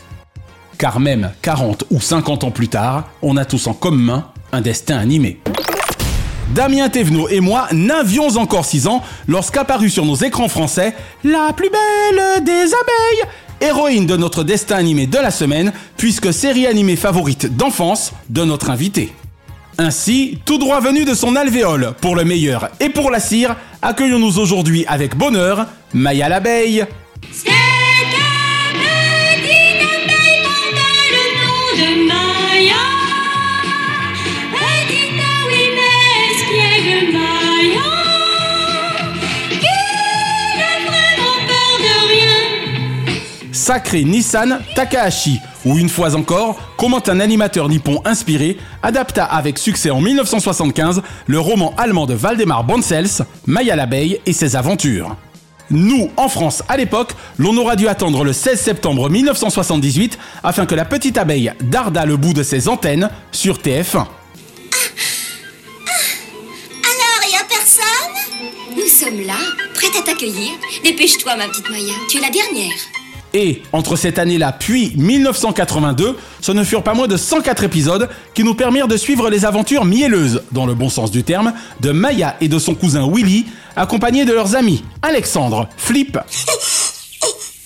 Car 0.77 0.99
même 0.99 1.31
40 1.41 1.85
ou 1.89 2.01
50 2.01 2.43
ans 2.43 2.51
plus 2.51 2.67
tard, 2.67 3.11
on 3.21 3.37
a 3.37 3.45
tous 3.45 3.65
en 3.67 3.73
commun 3.73 4.27
un 4.51 4.59
destin 4.59 4.97
animé. 4.97 5.39
Damien 6.53 6.89
Thévenot 6.89 7.29
et 7.29 7.39
moi 7.39 7.69
n'avions 7.71 8.35
encore 8.35 8.65
6 8.65 8.87
ans 8.87 9.01
lorsqu'apparut 9.29 9.89
sur 9.89 10.05
nos 10.05 10.15
écrans 10.15 10.49
français 10.49 10.93
La 11.23 11.53
plus 11.53 11.69
belle 11.69 12.43
des 12.43 12.51
abeilles 12.51 13.29
héroïne 13.61 14.05
de 14.05 14.17
notre 14.17 14.43
destin 14.43 14.75
animé 14.75 15.07
de 15.07 15.17
la 15.17 15.31
semaine, 15.31 15.71
puisque 15.95 16.33
série 16.33 16.67
animée 16.67 16.97
favorite 16.97 17.55
d'enfance 17.55 18.11
de 18.29 18.43
notre 18.43 18.69
invité. 18.69 19.13
Ainsi, 19.77 20.37
tout 20.45 20.57
droit 20.57 20.79
venu 20.79 21.03
de 21.03 21.13
son 21.13 21.35
alvéole, 21.35 21.93
pour 21.99 22.15
le 22.15 22.23
meilleur 22.23 22.69
et 22.79 22.89
pour 22.89 23.09
la 23.09 23.19
cire, 23.19 23.55
accueillons-nous 23.81 24.37
aujourd'hui 24.39 24.85
avec 24.87 25.15
bonheur 25.15 25.65
Maya 25.93 26.29
l'abeille. 26.29 26.85
Sacré 43.63 44.03
Nissan 44.03 44.59
Takahashi, 44.75 45.39
où 45.65 45.77
une 45.77 45.89
fois 45.89 46.15
encore, 46.15 46.59
comment 46.77 47.01
un 47.07 47.19
animateur 47.19 47.69
nippon 47.69 48.01
inspiré 48.05 48.57
adapta 48.81 49.25
avec 49.25 49.57
succès 49.57 49.89
en 49.89 50.01
1975 50.01 51.01
le 51.27 51.39
roman 51.39 51.73
allemand 51.77 52.05
de 52.05 52.15
Waldemar 52.15 52.63
Bonsels, 52.63 53.25
Maya 53.45 53.75
l'abeille 53.75 54.19
et 54.25 54.33
ses 54.33 54.55
aventures. 54.55 55.15
Nous, 55.69 56.11
en 56.17 56.29
France, 56.29 56.61
à 56.67 56.77
l'époque, 56.77 57.13
l'on 57.37 57.55
aura 57.57 57.75
dû 57.75 57.87
attendre 57.87 58.23
le 58.23 58.33
16 58.33 58.59
septembre 58.59 59.09
1978 59.09 60.19
afin 60.43 60.65
que 60.65 60.75
la 60.75 60.85
petite 60.85 61.17
abeille 61.17 61.53
darda 61.61 62.05
le 62.05 62.17
bout 62.17 62.33
de 62.33 62.43
ses 62.43 62.67
antennes 62.67 63.09
sur 63.31 63.57
TF1. 63.57 63.95
Alors, 63.95 64.07
y 67.31 67.35
a 67.35 67.45
personne? 67.49 68.75
Nous 68.75 68.87
sommes 68.87 69.25
là, 69.25 69.37
prêts 69.73 69.97
à 69.97 70.01
t'accueillir. 70.03 70.51
Dépêche-toi, 70.83 71.35
ma 71.37 71.47
petite 71.47 71.69
Maya, 71.69 71.93
tu 72.09 72.17
es 72.17 72.21
la 72.21 72.29
dernière. 72.29 72.73
Et 73.33 73.63
entre 73.71 73.95
cette 73.95 74.19
année-là 74.19 74.51
puis 74.51 74.93
1982, 74.95 76.17
ce 76.39 76.51
ne 76.51 76.63
furent 76.63 76.83
pas 76.83 76.93
moins 76.93 77.07
de 77.07 77.17
104 77.17 77.63
épisodes 77.63 78.09
qui 78.35 78.43
nous 78.43 78.53
permirent 78.53 78.87
de 78.87 78.97
suivre 78.97 79.29
les 79.29 79.45
aventures 79.45 79.85
mielleuses, 79.85 80.43
dans 80.51 80.65
le 80.67 80.75
bon 80.75 80.89
sens 80.89 81.09
du 81.09 81.23
terme, 81.23 81.53
de 81.81 81.91
Maya 81.91 82.37
et 82.41 82.47
de 82.47 82.59
son 82.59 82.75
cousin 82.75 83.09
Willy, 83.11 83.45
accompagnés 83.75 84.25
de 84.25 84.33
leurs 84.33 84.55
amis 84.55 84.83
Alexandre, 85.01 85.67
Flip 85.77 86.17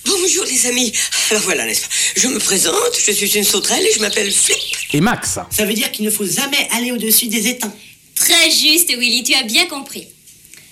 Bonjour 0.06 0.44
les 0.46 0.66
amis. 0.66 0.92
Alors 1.30 1.42
voilà, 1.42 1.66
n'est-ce 1.66 1.82
pas? 1.82 1.88
Je 2.16 2.28
me 2.28 2.38
présente, 2.38 2.74
je 3.06 3.12
suis 3.12 3.36
une 3.36 3.44
sauterelle 3.44 3.84
et 3.84 3.92
je 3.94 4.00
m'appelle 4.00 4.30
Flip. 4.30 4.56
et 4.94 5.00
Max. 5.00 5.38
Ça 5.50 5.64
veut 5.66 5.74
dire 5.74 5.90
qu'il 5.92 6.04
ne 6.06 6.10
faut 6.10 6.24
jamais 6.26 6.66
aller 6.76 6.92
au-dessus 6.92 7.26
des 7.26 7.46
étangs. 7.48 7.72
Très 8.14 8.50
juste, 8.50 8.88
Willy, 8.96 9.22
tu 9.22 9.34
as 9.34 9.42
bien 9.42 9.66
compris. 9.66 10.06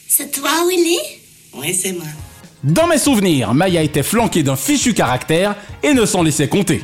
C'est 0.08 0.30
toi, 0.32 0.50
Willy? 0.68 0.98
Oui, 1.54 1.78
c'est 1.80 1.92
moi. 1.92 2.06
Dans 2.64 2.86
mes 2.86 2.98
souvenirs, 2.98 3.54
Maya 3.54 3.82
était 3.82 4.02
flanquée 4.02 4.42
d'un 4.42 4.56
fichu 4.56 4.94
caractère 4.94 5.54
et 5.82 5.92
ne 5.92 6.06
s'en 6.06 6.22
laissait 6.22 6.48
compter. 6.48 6.82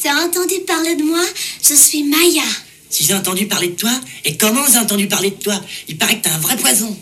Tu 0.00 0.08
as 0.08 0.14
entendu 0.14 0.54
parler 0.66 0.94
de 0.96 1.02
moi? 1.02 1.20
Je 1.62 1.74
suis 1.74 2.04
Maya. 2.04 2.42
Si 2.88 3.04
j'ai 3.04 3.14
entendu 3.14 3.46
parler 3.46 3.68
de 3.68 3.76
toi, 3.76 3.90
et 4.24 4.36
comment 4.36 4.62
j'ai 4.72 4.78
entendu 4.78 5.08
parler 5.08 5.30
de 5.30 5.42
toi? 5.42 5.54
Il 5.88 5.98
paraît 5.98 6.16
que 6.16 6.22
t'as 6.22 6.34
un 6.34 6.38
vrai 6.38 6.56
poison. 6.56 6.96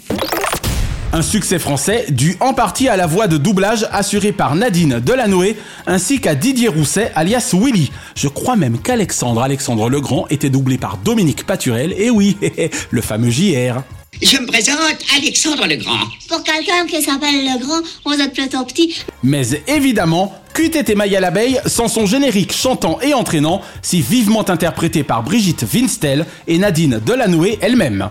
Un 1.12 1.22
succès 1.22 1.58
français 1.58 2.06
dû 2.10 2.36
en 2.40 2.52
partie 2.54 2.88
à 2.88 2.96
la 2.96 3.06
voix 3.06 3.28
de 3.28 3.38
doublage 3.38 3.86
assurée 3.92 4.32
par 4.32 4.54
Nadine 4.54 5.00
Delanoë 5.00 5.56
ainsi 5.86 6.20
qu'à 6.20 6.34
Didier 6.34 6.68
Rousset 6.68 7.12
alias 7.14 7.54
Willy. 7.54 7.90
Je 8.14 8.28
crois 8.28 8.56
même 8.56 8.78
qu'Alexandre 8.78 9.42
Alexandre 9.42 9.88
Legrand 9.88 10.26
était 10.28 10.50
doublé 10.50 10.76
par 10.76 10.98
Dominique 10.98 11.46
Paturel, 11.46 11.94
et 11.96 12.10
oui, 12.10 12.36
le 12.90 13.00
fameux 13.00 13.30
JR. 13.30 13.82
Je 14.20 14.36
me 14.36 14.46
présente 14.46 14.98
Alexandre 15.16 15.66
Legrand. 15.68 16.00
Pour 16.28 16.42
quelqu'un 16.42 16.86
qui 16.88 17.00
s'appelle 17.00 17.44
Legrand, 17.44 17.80
vous 18.04 18.20
êtes 18.20 18.32
plutôt 18.32 18.64
petit. 18.64 18.96
Mais 19.22 19.46
évidemment, 19.68 20.34
qu'eût 20.54 20.76
été 20.76 20.96
Maya 20.96 21.20
l'abeille 21.20 21.60
sans 21.66 21.86
son 21.86 22.04
générique 22.04 22.52
chantant 22.52 22.98
et 23.00 23.14
entraînant, 23.14 23.60
si 23.80 24.02
vivement 24.02 24.48
interprété 24.48 25.04
par 25.04 25.22
Brigitte 25.22 25.64
Winstel 25.72 26.26
et 26.48 26.58
Nadine 26.58 27.00
Delanoë 27.04 27.58
elle-même. 27.60 28.10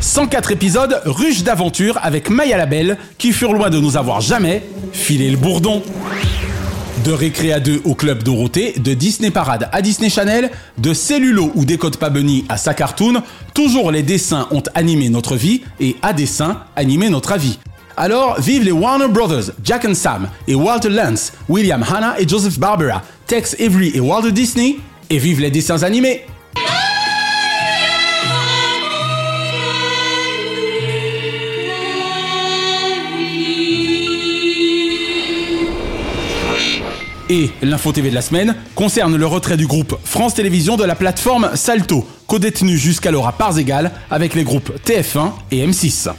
104 0.00 0.52
épisodes 0.52 1.02
ruche 1.06 1.42
d'aventure 1.42 1.98
avec 2.02 2.30
Maya 2.30 2.56
la 2.56 2.66
Belle 2.66 2.96
qui 3.18 3.32
furent 3.32 3.54
loin 3.54 3.70
de 3.70 3.80
nous 3.80 3.96
avoir 3.96 4.20
jamais 4.20 4.62
filé 4.92 5.28
le 5.28 5.36
bourdon. 5.36 5.82
De 7.04 7.12
Récré 7.12 7.52
à 7.52 7.60
2 7.60 7.82
au 7.84 7.94
Club 7.94 8.22
Dorothée, 8.22 8.72
de 8.78 8.94
Disney 8.94 9.30
Parade 9.30 9.68
à 9.72 9.82
Disney 9.82 10.08
Channel, 10.08 10.50
de 10.78 10.94
Cellulo 10.94 11.52
ou 11.54 11.66
Décode 11.66 11.98
pas 11.98 12.08
Bunny 12.08 12.46
à 12.48 12.56
sa 12.56 12.72
cartoon, 12.72 13.22
toujours 13.52 13.90
les 13.90 14.02
dessins 14.02 14.48
ont 14.52 14.62
animé 14.74 15.10
notre 15.10 15.36
vie 15.36 15.60
et 15.80 15.96
à 16.00 16.14
dessin 16.14 16.62
animé 16.76 17.10
notre 17.10 17.32
avis. 17.32 17.58
Alors, 17.98 18.40
vive 18.40 18.64
les 18.64 18.72
Warner 18.72 19.08
Brothers, 19.08 19.52
Jack 19.62 19.86
Sam 19.94 20.30
et 20.48 20.54
Walter 20.54 20.88
Lance, 20.88 21.34
William 21.46 21.82
Hanna 21.82 22.18
et 22.18 22.26
Joseph 22.26 22.58
Barbera, 22.58 23.02
Tex 23.26 23.54
Avery 23.60 23.92
et 23.94 24.00
Walter 24.00 24.32
Disney, 24.32 24.76
et 25.10 25.18
vive 25.18 25.42
les 25.42 25.50
dessins 25.50 25.82
animés 25.82 26.24
Et 37.30 37.50
l'info 37.62 37.90
TV 37.90 38.10
de 38.10 38.14
la 38.14 38.20
semaine 38.20 38.54
concerne 38.74 39.16
le 39.16 39.26
retrait 39.26 39.56
du 39.56 39.66
groupe 39.66 39.96
France 40.04 40.34
Télévisions 40.34 40.76
de 40.76 40.84
la 40.84 40.94
plateforme 40.94 41.50
Salto, 41.54 42.06
codétenu 42.26 42.76
jusqu'alors 42.76 43.26
à 43.26 43.32
parts 43.32 43.58
égales 43.58 43.92
avec 44.10 44.34
les 44.34 44.44
groupes 44.44 44.70
TF1 44.86 45.32
et 45.50 45.66
M6. 45.66 46.10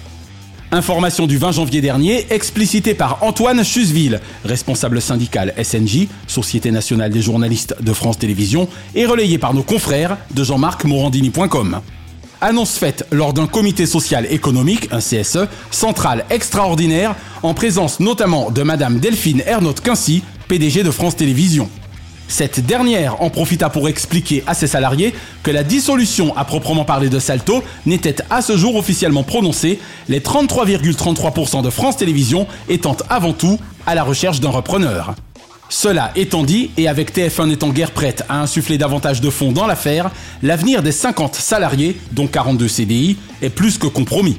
Information 0.71 1.27
du 1.27 1.37
20 1.37 1.51
janvier 1.51 1.79
dernier, 1.79 2.25
explicitée 2.31 2.95
par 2.95 3.19
Antoine 3.21 3.63
Chusville, 3.63 4.19
responsable 4.43 4.99
syndical 4.99 5.53
SNJ, 5.63 6.07
Société 6.25 6.71
nationale 6.71 7.11
des 7.11 7.21
journalistes 7.21 7.75
de 7.81 7.93
France 7.93 8.17
Télévisions, 8.17 8.67
et 8.95 9.05
relayée 9.05 9.37
par 9.37 9.53
nos 9.53 9.61
confrères 9.61 10.17
de 10.33 10.43
Jean-Marc 10.43 10.85
Morandini.com. 10.85 11.81
Annonce 12.41 12.77
faite 12.77 13.05
lors 13.11 13.33
d'un 13.33 13.47
comité 13.47 13.85
social 13.85 14.27
économique, 14.29 14.89
un 14.91 14.99
CSE, 14.99 15.47
central 15.71 16.25
extraordinaire, 16.29 17.15
en 17.43 17.53
présence 17.53 17.99
notamment 17.99 18.51
de 18.51 18.63
Madame 18.63 18.99
Delphine 18.99 19.43
Ernotte-Quincy, 19.45 20.23
PDG 20.47 20.83
de 20.83 20.91
France 20.91 21.15
Télévisions. 21.15 21.69
Cette 22.27 22.65
dernière 22.65 23.21
en 23.21 23.29
profita 23.29 23.69
pour 23.69 23.87
expliquer 23.87 24.43
à 24.47 24.53
ses 24.53 24.67
salariés 24.67 25.13
que 25.43 25.51
la 25.51 25.63
dissolution 25.63 26.35
à 26.35 26.45
proprement 26.45 26.85
parler 26.85 27.09
de 27.09 27.19
Salto 27.19 27.63
n'était 27.85 28.15
à 28.29 28.41
ce 28.41 28.57
jour 28.57 28.75
officiellement 28.75 29.23
prononcée, 29.23 29.79
les 30.09 30.19
33,33% 30.19 31.61
de 31.61 31.69
France 31.69 31.97
Télévisions 31.97 32.47
étant 32.67 32.97
avant 33.09 33.33
tout 33.33 33.59
à 33.85 33.95
la 33.95 34.03
recherche 34.03 34.39
d'un 34.39 34.49
repreneur. 34.49 35.15
Cela 35.69 36.11
étant 36.15 36.43
dit, 36.43 36.69
et 36.77 36.87
avec 36.87 37.15
TF1 37.15 37.51
étant 37.51 37.69
guère 37.69 37.91
prête 37.91 38.23
à 38.29 38.41
insuffler 38.41 38.77
davantage 38.77 39.21
de 39.21 39.29
fonds 39.29 39.51
dans 39.51 39.65
l'affaire, 39.65 40.11
l'avenir 40.43 40.83
des 40.83 40.91
50 40.91 41.35
salariés, 41.35 41.97
dont 42.11 42.27
42 42.27 42.67
CDI, 42.67 43.17
est 43.41 43.49
plus 43.49 43.77
que 43.77 43.87
compromis. 43.87 44.37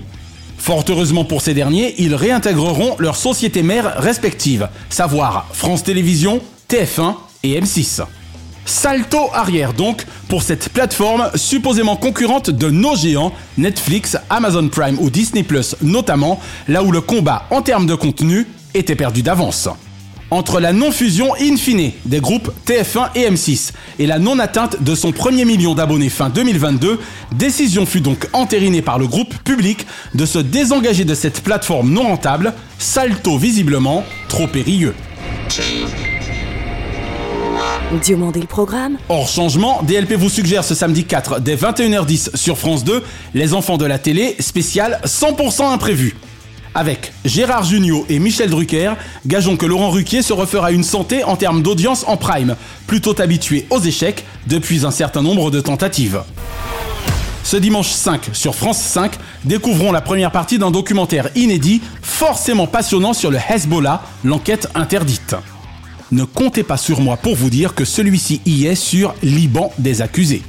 Fort 0.66 0.84
heureusement 0.88 1.24
pour 1.24 1.42
ces 1.42 1.54
derniers, 1.54 1.94
ils 1.98 2.16
réintégreront 2.16 2.96
leurs 2.98 3.14
sociétés 3.14 3.62
mères 3.62 3.98
respectives, 3.98 4.68
savoir 4.90 5.46
France 5.52 5.84
Télévisions, 5.84 6.40
TF1 6.68 7.14
et 7.44 7.60
M6. 7.60 8.02
Salto 8.64 9.30
arrière 9.32 9.74
donc 9.74 10.04
pour 10.28 10.42
cette 10.42 10.70
plateforme 10.70 11.30
supposément 11.36 11.94
concurrente 11.94 12.50
de 12.50 12.68
nos 12.68 12.96
géants, 12.96 13.30
Netflix, 13.58 14.16
Amazon 14.28 14.68
Prime 14.68 14.98
ou 14.98 15.08
Disney 15.08 15.44
Plus 15.44 15.76
notamment, 15.82 16.40
là 16.66 16.82
où 16.82 16.90
le 16.90 17.00
combat 17.00 17.44
en 17.52 17.62
termes 17.62 17.86
de 17.86 17.94
contenu 17.94 18.48
était 18.74 18.96
perdu 18.96 19.22
d'avance. 19.22 19.68
Entre 20.30 20.58
la 20.58 20.72
non-fusion 20.72 21.34
in 21.40 21.56
fine 21.56 21.92
des 22.04 22.20
groupes 22.20 22.50
TF1 22.66 23.10
et 23.14 23.30
M6 23.30 23.70
et 24.00 24.06
la 24.06 24.18
non-atteinte 24.18 24.82
de 24.82 24.94
son 24.96 25.12
premier 25.12 25.44
million 25.44 25.74
d'abonnés 25.74 26.08
fin 26.08 26.30
2022, 26.30 26.98
décision 27.32 27.86
fut 27.86 28.00
donc 28.00 28.28
entérinée 28.32 28.82
par 28.82 28.98
le 28.98 29.06
groupe 29.06 29.36
public 29.44 29.86
de 30.14 30.26
se 30.26 30.40
désengager 30.40 31.04
de 31.04 31.14
cette 31.14 31.42
plateforme 31.42 31.92
non 31.92 32.02
rentable, 32.02 32.54
Salto 32.78 33.38
visiblement 33.38 34.02
trop 34.28 34.48
périlleux. 34.48 34.94
Diomandé 38.02 38.40
le 38.40 38.46
programme 38.46 38.98
Hors 39.08 39.28
changement, 39.28 39.80
DLP 39.84 40.14
vous 40.14 40.28
suggère 40.28 40.64
ce 40.64 40.74
samedi 40.74 41.04
4 41.04 41.40
dès 41.40 41.54
21h10 41.54 42.36
sur 42.36 42.58
France 42.58 42.82
2 42.82 43.02
Les 43.34 43.54
enfants 43.54 43.76
de 43.76 43.86
la 43.86 44.00
télé 44.00 44.34
spécial 44.40 45.00
100% 45.04 45.72
imprévu. 45.72 46.16
Avec 46.76 47.14
Gérard 47.24 47.64
Jugnot 47.64 48.04
et 48.10 48.18
Michel 48.18 48.50
Drucker, 48.50 48.92
gageons 49.24 49.56
que 49.56 49.64
Laurent 49.64 49.88
Ruquier 49.88 50.20
se 50.20 50.34
refera 50.34 50.72
une 50.72 50.82
santé 50.82 51.24
en 51.24 51.34
termes 51.34 51.62
d'audience 51.62 52.04
en 52.06 52.18
prime, 52.18 52.54
plutôt 52.86 53.18
habitué 53.18 53.66
aux 53.70 53.80
échecs 53.80 54.26
depuis 54.46 54.84
un 54.84 54.90
certain 54.90 55.22
nombre 55.22 55.50
de 55.50 55.62
tentatives. 55.62 56.20
Ce 57.44 57.56
dimanche 57.56 57.88
5 57.88 58.28
sur 58.34 58.54
France 58.54 58.76
5, 58.76 59.12
découvrons 59.44 59.90
la 59.90 60.02
première 60.02 60.30
partie 60.30 60.58
d'un 60.58 60.70
documentaire 60.70 61.30
inédit, 61.34 61.80
forcément 62.02 62.66
passionnant 62.66 63.14
sur 63.14 63.30
le 63.30 63.38
Hezbollah, 63.38 64.02
l'enquête 64.22 64.68
interdite. 64.74 65.34
Ne 66.12 66.24
comptez 66.24 66.62
pas 66.62 66.76
sur 66.76 67.00
moi 67.00 67.16
pour 67.16 67.36
vous 67.36 67.48
dire 67.48 67.74
que 67.74 67.86
celui-ci 67.86 68.42
y 68.44 68.66
est 68.66 68.74
sur 68.74 69.14
Liban 69.22 69.72
des 69.78 70.02
accusés. 70.02 70.42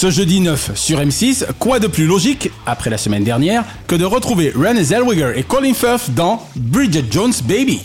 Ce 0.00 0.12
jeudi 0.12 0.38
9 0.38 0.76
sur 0.76 1.00
M6, 1.00 1.44
quoi 1.58 1.80
de 1.80 1.88
plus 1.88 2.06
logique, 2.06 2.52
après 2.66 2.88
la 2.88 2.98
semaine 2.98 3.24
dernière, 3.24 3.64
que 3.88 3.96
de 3.96 4.04
retrouver 4.04 4.52
Renée 4.54 4.84
Zellweger 4.84 5.36
et 5.36 5.42
Colin 5.42 5.74
Firth 5.74 6.14
dans 6.14 6.46
Bridget 6.54 7.06
Jones 7.10 7.32
Baby? 7.42 7.80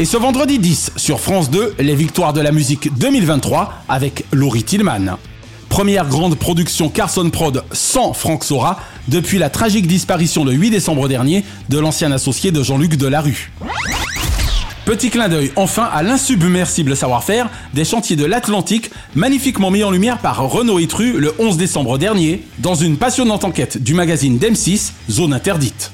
Et 0.00 0.04
ce 0.04 0.16
vendredi 0.16 0.58
10 0.58 0.94
sur 0.96 1.20
France 1.20 1.48
2, 1.48 1.76
les 1.78 1.94
victoires 1.94 2.32
de 2.32 2.40
la 2.40 2.50
musique 2.50 2.92
2023 2.98 3.84
avec 3.88 4.24
Laurie 4.32 4.64
Tillman. 4.64 5.16
Première 5.68 6.08
grande 6.08 6.34
production 6.34 6.88
Carson 6.88 7.30
Prod 7.30 7.62
sans 7.70 8.12
Frank 8.12 8.42
Sora 8.42 8.80
depuis 9.06 9.38
la 9.38 9.48
tragique 9.48 9.86
disparition 9.86 10.44
le 10.44 10.54
8 10.54 10.70
décembre 10.70 11.06
dernier 11.06 11.44
de 11.68 11.78
l'ancien 11.78 12.10
associé 12.10 12.50
de 12.50 12.64
Jean-Luc 12.64 12.96
Delarue. 12.96 13.52
Petit 14.90 15.10
clin 15.10 15.28
d'œil 15.28 15.52
enfin 15.54 15.84
à 15.84 16.02
l'insubmersible 16.02 16.96
savoir-faire 16.96 17.48
des 17.74 17.84
chantiers 17.84 18.16
de 18.16 18.24
l'Atlantique, 18.24 18.90
magnifiquement 19.14 19.70
mis 19.70 19.84
en 19.84 19.92
lumière 19.92 20.18
par 20.18 20.42
Renaud 20.42 20.80
Etru 20.80 21.12
le 21.12 21.32
11 21.38 21.56
décembre 21.56 21.96
dernier, 21.96 22.42
dans 22.58 22.74
une 22.74 22.96
passionnante 22.96 23.44
enquête 23.44 23.80
du 23.80 23.94
magazine 23.94 24.36
d'M6, 24.36 24.90
Zone 25.08 25.32
Interdite. 25.32 25.92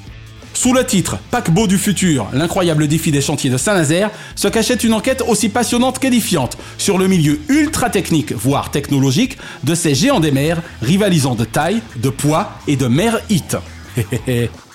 Sous 0.55 0.73
le 0.73 0.83
titre 0.83 1.19
Paquebot 1.31 1.67
du 1.67 1.77
futur, 1.77 2.27
l'incroyable 2.33 2.89
défi 2.89 3.13
des 3.13 3.21
chantiers 3.21 3.51
de 3.51 3.59
Saint-Nazaire, 3.59 4.11
se 4.35 4.49
cachait 4.49 4.77
une 4.77 4.95
enquête 4.95 5.23
aussi 5.29 5.51
passionnante 5.51 5.99
qu'édifiante 5.99 6.57
sur 6.79 6.97
le 6.97 7.07
milieu 7.07 7.39
ultra 7.51 7.91
technique, 7.91 8.33
voire 8.33 8.71
technologique, 8.71 9.37
de 9.63 9.75
ces 9.75 9.95
géants 9.95 10.21
des 10.21 10.31
mers, 10.31 10.63
rivalisant 10.81 11.35
de 11.35 11.45
taille, 11.45 11.83
de 11.97 12.09
poids 12.09 12.53
et 12.67 12.77
de 12.77 12.87
mer 12.87 13.21
hit. 13.29 13.59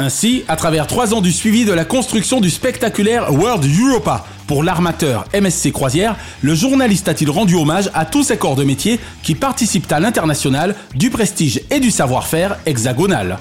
Ainsi, 0.00 0.44
à 0.46 0.54
travers 0.54 0.86
trois 0.86 1.12
ans 1.12 1.20
du 1.20 1.32
suivi 1.32 1.64
de 1.64 1.72
la 1.72 1.84
construction 1.84 2.38
du 2.38 2.50
spectaculaire 2.50 3.34
World 3.34 3.66
Europa 3.66 4.24
pour 4.46 4.62
l'armateur 4.62 5.24
MSC 5.34 5.72
Croisière, 5.72 6.14
le 6.40 6.54
journaliste 6.54 7.08
a-t-il 7.08 7.28
rendu 7.28 7.56
hommage 7.56 7.90
à 7.94 8.04
tous 8.04 8.22
ces 8.22 8.36
corps 8.36 8.54
de 8.54 8.62
métier 8.62 9.00
qui 9.24 9.34
participent 9.34 9.90
à 9.90 9.98
l'international 9.98 10.76
du 10.94 11.10
prestige 11.10 11.62
et 11.72 11.80
du 11.80 11.90
savoir-faire 11.90 12.58
hexagonal? 12.64 13.38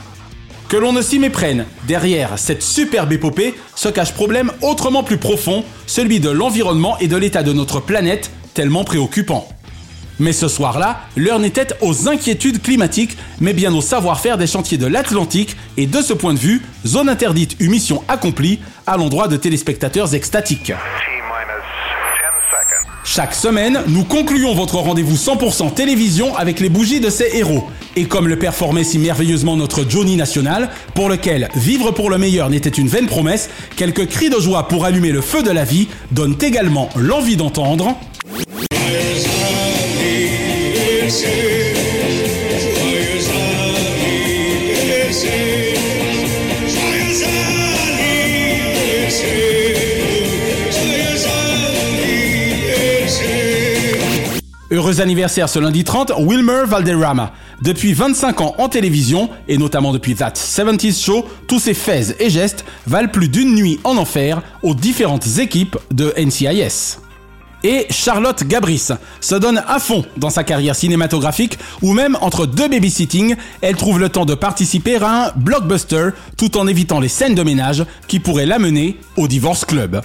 Que 0.68 0.78
l'on 0.78 0.94
ne 0.94 1.04
s'y 1.04 1.20
méprenne, 1.20 1.66
derrière 1.88 2.40
cette 2.40 2.64
superbe 2.64 3.14
épopée 3.14 3.54
se 3.76 3.90
cache 3.90 4.14
problème 4.14 4.52
autrement 4.64 5.04
plus 5.04 5.18
profond, 5.18 5.64
celui 5.86 6.20
de 6.20 6.32
l'environnement 6.32 6.98
et 6.98 7.08
de 7.08 7.18
l'état 7.18 7.44
de 7.44 7.54
notre 7.54 7.82
planète, 7.82 8.32
tellement 8.56 8.84
préoccupant. 8.84 9.48
Mais 10.20 10.34
ce 10.34 10.48
soir-là, 10.48 11.02
l'heure 11.16 11.40
n'était 11.40 11.68
aux 11.82 12.08
inquiétudes 12.08 12.62
climatiques, 12.62 13.18
mais 13.40 13.54
bien 13.54 13.74
au 13.74 13.82
savoir-faire 13.82 14.38
des 14.38 14.48
chantiers 14.48 14.78
de 14.78 14.88
l'Atlantique, 14.88 15.56
et 15.78 15.86
de 15.86 16.02
ce 16.02 16.14
point 16.14 16.34
de 16.34 16.40
vue, 16.40 16.62
zone 16.86 17.10
interdite 17.10 17.56
eut 17.60 17.70
mission 17.70 18.04
accomplie 18.08 18.60
à 18.86 18.98
l'endroit 18.98 19.28
de 19.28 19.38
téléspectateurs 19.38 20.14
extatiques. 20.14 20.74
Chaque 23.10 23.34
semaine, 23.34 23.82
nous 23.88 24.04
concluons 24.04 24.54
votre 24.54 24.76
rendez-vous 24.76 25.16
100% 25.16 25.74
télévision 25.74 26.36
avec 26.36 26.60
les 26.60 26.68
bougies 26.68 27.00
de 27.00 27.10
ces 27.10 27.38
héros. 27.38 27.64
Et 27.96 28.04
comme 28.06 28.28
le 28.28 28.38
performait 28.38 28.84
si 28.84 29.00
merveilleusement 29.00 29.56
notre 29.56 29.90
Johnny 29.90 30.18
National, 30.18 30.70
pour 30.94 31.08
lequel 31.08 31.48
vivre 31.56 31.92
pour 31.92 32.10
le 32.10 32.18
meilleur 32.18 32.50
n'était 32.50 32.70
une 32.70 32.90
vaine 32.90 33.08
promesse, 33.08 33.50
quelques 33.78 34.08
cris 34.08 34.30
de 34.30 34.40
joie 34.40 34.68
pour 34.68 34.84
allumer 34.84 35.12
le 35.12 35.22
feu 35.22 35.42
de 35.42 35.52
la 35.52 35.64
vie 35.64 35.88
donnent 36.12 36.38
également 36.42 36.90
l'envie 36.98 37.38
d'entendre. 37.38 37.98
Heureux 54.70 55.02
anniversaire 55.02 55.50
ce 55.50 55.58
lundi 55.58 55.84
30, 55.84 56.12
Wilmer 56.20 56.64
Valderrama. 56.68 57.32
Depuis 57.64 57.94
25 57.94 58.42
ans 58.42 58.56
en 58.60 58.70
télévision, 58.70 59.30
et 59.48 59.58
notamment 59.58 59.94
depuis 59.94 60.14
That 60.14 60.34
70s 60.34 61.04
Show, 61.04 61.26
tous 61.48 61.60
ses 61.60 61.74
faits 61.74 62.16
et 62.20 62.30
gestes 62.30 62.64
valent 62.86 63.10
plus 63.10 63.30
d'une 63.30 63.56
nuit 63.56 63.80
en 63.84 63.98
enfer 63.98 64.44
aux 64.62 64.76
différentes 64.76 65.40
équipes 65.40 65.78
de 65.90 66.14
NCIS. 66.16 67.07
Et 67.70 67.86
Charlotte 67.90 68.46
Gabris 68.46 68.88
se 69.20 69.36
donne 69.36 69.62
à 69.68 69.80
fond 69.80 70.06
dans 70.16 70.30
sa 70.30 70.46
carrière 70.46 70.74
cinématographique 70.74 71.60
où 71.82 71.92
même 71.92 72.18
entre 72.22 72.46
deux 72.46 72.70
babysitting, 72.70 73.36
elle 73.60 73.76
trouve 73.76 74.00
le 74.00 74.08
temps 74.08 74.24
de 74.24 74.36
participer 74.36 74.96
à 74.96 75.26
un 75.26 75.32
blockbuster 75.36 76.12
tout 76.38 76.58
en 76.58 76.66
évitant 76.66 77.02
les 77.02 77.10
scènes 77.10 77.36
de 77.36 77.44
ménage 77.44 77.84
qui 78.08 78.22
pourraient 78.22 78.46
l'amener 78.46 78.96
au 79.18 79.28
Divorce 79.28 79.66
Club. 79.66 80.00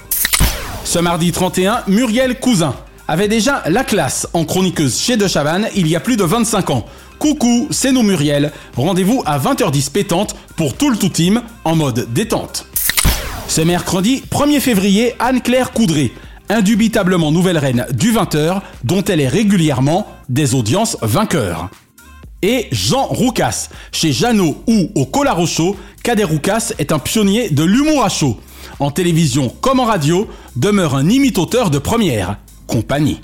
Ce 0.83 0.99
mardi 0.99 1.31
31, 1.31 1.83
Muriel 1.87 2.37
Cousin 2.37 2.75
avait 3.07 3.29
déjà 3.29 3.63
la 3.67 3.85
classe 3.85 4.27
en 4.33 4.43
chroniqueuse 4.43 4.99
chez 4.99 5.15
De 5.15 5.29
Chavannes 5.29 5.69
il 5.73 5.87
y 5.87 5.95
a 5.95 6.01
plus 6.01 6.17
de 6.17 6.25
25 6.25 6.69
ans. 6.69 6.85
Coucou, 7.17 7.69
c'est 7.71 7.93
nous 7.93 8.03
Muriel. 8.03 8.51
Rendez-vous 8.75 9.23
à 9.25 9.39
20h10 9.39 9.89
pétante 9.89 10.35
pour 10.57 10.75
tout 10.75 10.89
le 10.89 10.97
tout 10.97 11.07
team 11.07 11.41
en 11.63 11.77
mode 11.77 12.11
détente. 12.11 12.65
Ce 13.47 13.61
mercredi 13.61 14.21
1er 14.29 14.59
février, 14.59 15.15
Anne-Claire 15.19 15.71
Coudray, 15.71 16.11
indubitablement 16.49 17.31
nouvelle 17.31 17.57
reine 17.57 17.85
du 17.93 18.13
20h, 18.13 18.61
dont 18.83 19.03
elle 19.03 19.21
est 19.21 19.27
régulièrement 19.27 20.07
des 20.29 20.55
audiences 20.55 20.97
vainqueurs. 21.01 21.69
Et 22.41 22.67
Jean 22.71 23.05
Roucas, 23.05 23.69
chez 23.91 24.11
Jeannot 24.11 24.61
ou 24.67 24.89
au 24.95 25.05
Colaro 25.05 25.47
Show, 25.47 25.77
Kader 26.03 26.25
Roucas 26.25 26.73
est 26.77 26.91
un 26.91 26.99
pionnier 26.99 27.49
de 27.49 27.63
l'humour 27.63 28.03
à 28.03 28.09
chaud. 28.09 28.37
En 28.79 28.91
télévision 28.91 29.53
comme 29.61 29.79
en 29.79 29.85
radio, 29.85 30.27
demeure 30.55 30.95
un 30.95 31.07
imitateur 31.09 31.69
de 31.69 31.79
première 31.79 32.37
compagnie. 32.67 33.21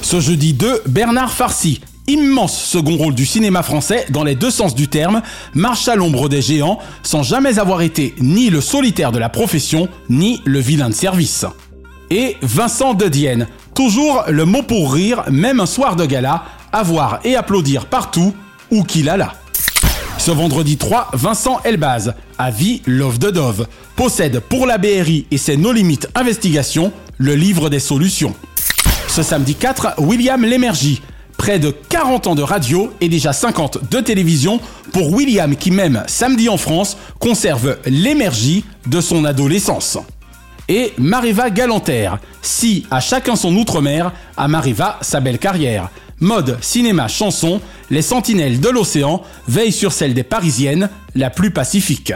Ce 0.00 0.20
jeudi 0.20 0.54
2, 0.54 0.82
Bernard 0.86 1.32
Farcy, 1.32 1.80
Immense 2.08 2.64
second 2.64 2.96
rôle 2.96 3.14
du 3.14 3.24
cinéma 3.24 3.62
français 3.62 4.06
dans 4.10 4.24
les 4.24 4.34
deux 4.34 4.50
sens 4.50 4.74
du 4.74 4.88
terme, 4.88 5.22
marche 5.54 5.86
à 5.86 5.94
l'ombre 5.94 6.28
des 6.28 6.42
géants 6.42 6.78
sans 7.04 7.22
jamais 7.22 7.60
avoir 7.60 7.80
été 7.80 8.14
ni 8.18 8.50
le 8.50 8.60
solitaire 8.60 9.12
de 9.12 9.18
la 9.18 9.28
profession, 9.28 9.88
ni 10.08 10.40
le 10.44 10.58
vilain 10.58 10.90
de 10.90 10.94
service. 10.94 11.46
Et 12.14 12.36
Vincent 12.42 12.92
de 12.92 13.08
Dienne, 13.08 13.46
toujours 13.74 14.24
le 14.28 14.44
mot 14.44 14.62
pour 14.62 14.92
rire, 14.92 15.24
même 15.30 15.60
un 15.60 15.66
soir 15.66 15.96
de 15.96 16.04
gala, 16.04 16.44
à 16.70 16.82
voir 16.82 17.20
et 17.24 17.36
applaudir 17.36 17.86
partout 17.86 18.34
où 18.70 18.84
qu'il 18.84 19.08
alla. 19.08 19.32
Ce 20.18 20.30
vendredi 20.30 20.76
3, 20.76 21.08
Vincent 21.14 21.60
Elbaz, 21.64 22.12
à 22.36 22.50
vie 22.50 22.82
Love 22.84 23.18
de 23.18 23.30
Dove, 23.30 23.66
possède 23.96 24.40
pour 24.40 24.66
la 24.66 24.76
BRI 24.76 25.24
et 25.30 25.38
ses 25.38 25.56
No 25.56 25.72
Limites 25.72 26.06
Investigations 26.14 26.92
le 27.16 27.34
livre 27.34 27.70
des 27.70 27.80
solutions. 27.80 28.34
Ce 29.08 29.22
samedi 29.22 29.54
4, 29.54 29.94
William 29.96 30.44
Lémergie, 30.44 31.00
près 31.38 31.58
de 31.58 31.70
40 31.70 32.26
ans 32.26 32.34
de 32.34 32.42
radio 32.42 32.92
et 33.00 33.08
déjà 33.08 33.32
50 33.32 33.90
de 33.90 34.00
télévision 34.00 34.60
pour 34.92 35.14
William 35.14 35.56
qui 35.56 35.70
même 35.70 36.02
samedi 36.08 36.50
en 36.50 36.58
France 36.58 36.98
conserve 37.18 37.78
l'énergie 37.86 38.66
de 38.86 39.00
son 39.00 39.24
adolescence. 39.24 39.96
Et 40.74 40.94
Mariva 40.96 41.50
Galanterre, 41.50 42.18
si 42.40 42.86
à 42.90 42.98
chacun 43.00 43.36
son 43.36 43.54
outre-mer, 43.56 44.10
à 44.38 44.48
Mariva 44.48 44.96
sa 45.02 45.20
belle 45.20 45.38
carrière. 45.38 45.90
Mode, 46.18 46.56
cinéma, 46.62 47.08
chanson, 47.08 47.60
les 47.90 48.00
sentinelles 48.00 48.58
de 48.58 48.70
l'océan 48.70 49.20
veillent 49.46 49.70
sur 49.70 49.92
celle 49.92 50.14
des 50.14 50.22
parisiennes, 50.22 50.88
la 51.14 51.28
plus 51.28 51.50
pacifique. 51.50 52.14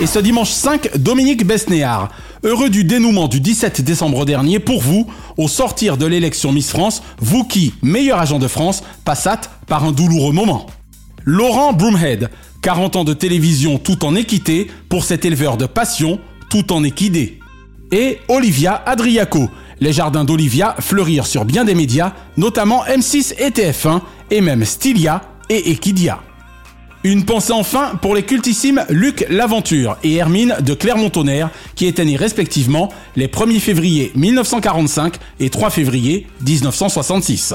Et 0.00 0.06
ce 0.06 0.20
dimanche 0.20 0.50
5, 0.50 0.96
Dominique 0.98 1.44
Besnéard, 1.44 2.10
heureux 2.44 2.70
du 2.70 2.84
dénouement 2.84 3.26
du 3.26 3.40
17 3.40 3.80
décembre 3.80 4.24
dernier 4.26 4.60
pour 4.60 4.80
vous, 4.80 5.08
au 5.36 5.48
sortir 5.48 5.96
de 5.96 6.06
l'élection 6.06 6.52
Miss 6.52 6.70
France, 6.70 7.02
vous 7.18 7.42
qui, 7.42 7.74
meilleur 7.82 8.20
agent 8.20 8.38
de 8.38 8.46
France, 8.46 8.84
passâtes 9.04 9.50
par 9.66 9.82
un 9.82 9.90
douloureux 9.90 10.32
moment. 10.32 10.68
Laurent 11.24 11.72
Broomhead, 11.72 12.30
40 12.60 12.94
ans 12.94 13.04
de 13.04 13.12
télévision 13.12 13.78
tout 13.78 14.04
en 14.04 14.14
équité 14.14 14.70
pour 14.88 15.02
cet 15.02 15.24
éleveur 15.24 15.56
de 15.56 15.66
passion 15.66 16.20
tout 16.48 16.72
en 16.72 16.84
équidé. 16.84 17.41
Et 17.92 18.20
Olivia 18.28 18.82
Adriaco, 18.86 19.50
les 19.78 19.92
jardins 19.92 20.24
d'Olivia 20.24 20.74
fleurirent 20.80 21.26
sur 21.26 21.44
bien 21.44 21.64
des 21.64 21.74
médias, 21.74 22.14
notamment 22.38 22.84
M6 22.84 23.34
et 23.38 23.50
TF1, 23.50 24.00
et 24.30 24.40
même 24.40 24.64
Stylia 24.64 25.20
et 25.50 25.70
Equidia. 25.70 26.20
Une 27.04 27.24
pensée 27.24 27.52
enfin 27.52 27.96
pour 28.00 28.14
les 28.14 28.22
cultissimes 28.22 28.84
Luc 28.88 29.26
Laventure 29.28 29.98
et 30.04 30.14
Hermine 30.14 30.56
de 30.60 30.72
Clermont-Tonnerre, 30.72 31.50
qui 31.74 31.86
étaient 31.86 32.04
nés 32.04 32.16
respectivement 32.16 32.88
les 33.16 33.26
1er 33.26 33.58
février 33.58 34.12
1945 34.14 35.14
et 35.40 35.50
3 35.50 35.70
février 35.70 36.28
1966. 36.46 37.54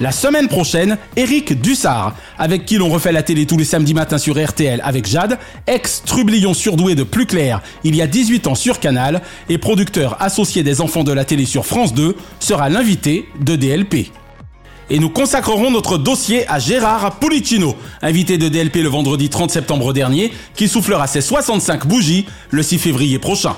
La 0.00 0.10
semaine 0.10 0.48
prochaine, 0.48 0.98
Eric 1.14 1.60
Dussard, 1.60 2.16
avec 2.36 2.64
qui 2.64 2.78
l'on 2.78 2.88
refait 2.88 3.12
la 3.12 3.22
télé 3.22 3.46
tous 3.46 3.56
les 3.56 3.64
samedis 3.64 3.94
matins 3.94 4.18
sur 4.18 4.42
RTL 4.44 4.80
avec 4.82 5.06
Jade, 5.06 5.38
ex-trublion 5.68 6.52
surdoué 6.52 6.96
de 6.96 7.04
Plus 7.04 7.26
Clair 7.26 7.62
il 7.84 7.94
y 7.94 8.02
a 8.02 8.08
18 8.08 8.48
ans 8.48 8.56
sur 8.56 8.80
Canal 8.80 9.22
et 9.48 9.56
producteur 9.56 10.20
associé 10.20 10.64
des 10.64 10.80
enfants 10.80 11.04
de 11.04 11.12
la 11.12 11.24
télé 11.24 11.44
sur 11.44 11.64
France 11.64 11.94
2, 11.94 12.16
sera 12.40 12.68
l'invité 12.68 13.28
de 13.40 13.54
DLP. 13.54 14.10
Et 14.90 14.98
nous 14.98 15.10
consacrerons 15.10 15.70
notre 15.70 15.96
dossier 15.96 16.46
à 16.50 16.58
Gérard 16.58 17.18
Pulicino, 17.18 17.76
invité 18.02 18.36
de 18.36 18.48
DLP 18.48 18.76
le 18.76 18.88
vendredi 18.88 19.30
30 19.30 19.50
septembre 19.50 19.92
dernier, 19.92 20.32
qui 20.56 20.66
soufflera 20.66 21.06
ses 21.06 21.20
65 21.20 21.86
bougies 21.86 22.26
le 22.50 22.62
6 22.62 22.78
février 22.78 23.18
prochain. 23.20 23.54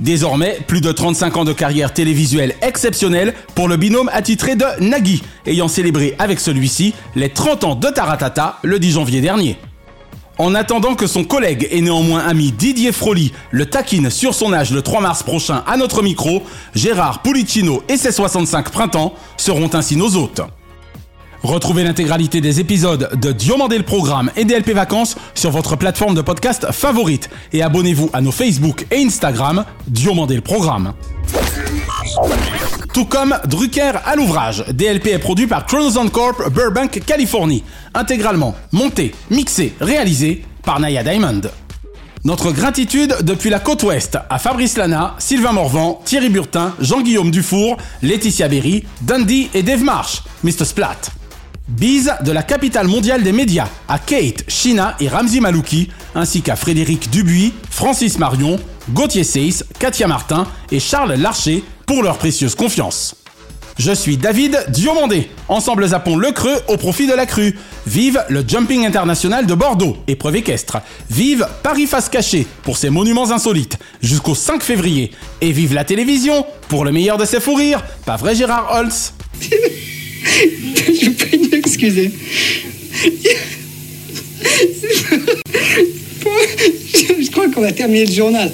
Désormais, 0.00 0.58
plus 0.66 0.80
de 0.80 0.90
35 0.90 1.36
ans 1.36 1.44
de 1.44 1.52
carrière 1.52 1.92
télévisuelle 1.92 2.54
exceptionnelle 2.62 3.34
pour 3.54 3.68
le 3.68 3.76
binôme 3.76 4.10
attitré 4.14 4.56
de 4.56 4.64
Nagui, 4.80 5.22
ayant 5.44 5.68
célébré 5.68 6.14
avec 6.18 6.40
celui-ci 6.40 6.94
les 7.14 7.28
30 7.28 7.64
ans 7.64 7.74
de 7.74 7.88
Taratata 7.88 8.58
le 8.62 8.78
10 8.78 8.92
janvier 8.92 9.20
dernier. 9.20 9.58
En 10.38 10.54
attendant 10.54 10.94
que 10.94 11.06
son 11.06 11.22
collègue 11.22 11.68
et 11.70 11.82
néanmoins 11.82 12.20
ami 12.20 12.50
Didier 12.50 12.92
Froli 12.92 13.32
le 13.50 13.66
taquine 13.66 14.08
sur 14.08 14.34
son 14.34 14.54
âge 14.54 14.72
le 14.72 14.80
3 14.80 15.02
mars 15.02 15.22
prochain 15.22 15.62
à 15.66 15.76
notre 15.76 16.02
micro, 16.02 16.44
Gérard 16.74 17.20
Pulicino 17.20 17.82
et 17.90 17.98
ses 17.98 18.10
65 18.10 18.70
printemps 18.70 19.12
seront 19.36 19.68
ainsi 19.74 19.96
nos 19.96 20.16
hôtes. 20.16 20.40
Retrouvez 21.42 21.84
l'intégralité 21.84 22.40
des 22.40 22.60
épisodes 22.60 23.18
de 23.18 23.32
Diomandé 23.32 23.78
le 23.78 23.84
Programme 23.84 24.30
et 24.36 24.44
DLP 24.44 24.70
Vacances 24.72 25.16
sur 25.34 25.50
votre 25.50 25.74
plateforme 25.74 26.14
de 26.14 26.20
podcast 26.20 26.70
favorite 26.70 27.30
et 27.54 27.62
abonnez-vous 27.62 28.10
à 28.12 28.20
nos 28.20 28.30
Facebook 28.30 28.86
et 28.90 29.02
Instagram 29.02 29.64
Diomandé 29.86 30.34
le 30.34 30.42
Programme. 30.42 30.92
Tout 32.92 33.06
comme 33.06 33.38
Drucker 33.46 33.92
à 34.04 34.16
l'ouvrage, 34.16 34.64
DLP 34.70 35.08
est 35.08 35.18
produit 35.18 35.46
par 35.46 35.64
Chronozone 35.64 36.10
Corp 36.10 36.50
Burbank, 36.50 37.00
Californie, 37.06 37.64
intégralement 37.94 38.54
monté, 38.72 39.14
mixé, 39.30 39.72
réalisé 39.80 40.44
par 40.62 40.78
Naya 40.78 41.02
Diamond. 41.02 41.40
Notre 42.24 42.52
gratitude 42.52 43.16
depuis 43.22 43.48
la 43.48 43.60
côte 43.60 43.82
ouest 43.84 44.18
à 44.28 44.38
Fabrice 44.38 44.76
Lana, 44.76 45.14
Sylvain 45.18 45.52
Morvan, 45.52 46.02
Thierry 46.04 46.28
Burtin, 46.28 46.74
Jean-Guillaume 46.80 47.30
Dufour, 47.30 47.78
Laetitia 48.02 48.48
Berry, 48.48 48.84
Dundee 49.00 49.48
et 49.54 49.62
Dave 49.62 49.82
Marsh, 49.82 50.22
Mr. 50.44 50.66
Splat. 50.66 51.19
Bise 51.70 52.12
de 52.24 52.32
la 52.32 52.42
capitale 52.42 52.88
mondiale 52.88 53.22
des 53.22 53.30
médias 53.30 53.68
à 53.86 54.00
Kate, 54.00 54.42
Shina 54.48 54.96
et 54.98 55.08
Ramzi 55.08 55.40
Malouki, 55.40 55.88
ainsi 56.16 56.42
qu'à 56.42 56.56
Frédéric 56.56 57.10
Dubuis, 57.10 57.52
Francis 57.70 58.18
Marion, 58.18 58.58
Gauthier 58.90 59.22
Seyss, 59.22 59.64
Katia 59.78 60.08
Martin 60.08 60.48
et 60.72 60.80
Charles 60.80 61.14
Larcher 61.14 61.62
pour 61.86 62.02
leur 62.02 62.18
précieuse 62.18 62.56
confiance. 62.56 63.14
Je 63.78 63.92
suis 63.92 64.16
David 64.16 64.66
Diomandé. 64.70 65.30
Ensemble 65.48 65.86
zappons 65.86 66.16
le 66.16 66.32
creux 66.32 66.60
au 66.66 66.76
profit 66.76 67.06
de 67.06 67.14
la 67.14 67.24
crue. 67.24 67.56
Vive 67.86 68.22
le 68.28 68.44
Jumping 68.46 68.84
International 68.84 69.46
de 69.46 69.54
Bordeaux, 69.54 69.96
épreuve 70.08 70.36
équestre. 70.36 70.78
Vive 71.08 71.46
Paris 71.62 71.86
face 71.86 72.08
cachée 72.08 72.46
pour 72.64 72.76
ses 72.76 72.90
monuments 72.90 73.30
insolites 73.30 73.78
jusqu'au 74.02 74.34
5 74.34 74.62
février. 74.62 75.12
Et 75.40 75.52
vive 75.52 75.72
la 75.72 75.84
télévision 75.84 76.44
pour 76.68 76.84
le 76.84 76.90
meilleur 76.90 77.16
de 77.16 77.24
ses 77.24 77.40
fous 77.40 77.54
rires. 77.54 77.84
Pas 78.04 78.16
vrai 78.16 78.34
Gérard 78.34 78.74
Holtz? 78.74 79.14
Je 81.80 82.10
crois 87.30 87.50
qu'on 87.50 87.62
va 87.62 87.72
terminer 87.72 88.04
le 88.06 88.12
journal. 88.12 88.52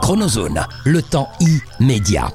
Chronozone, 0.00 0.64
le 0.84 1.02
temps 1.02 1.28
immédiat. 1.80 2.32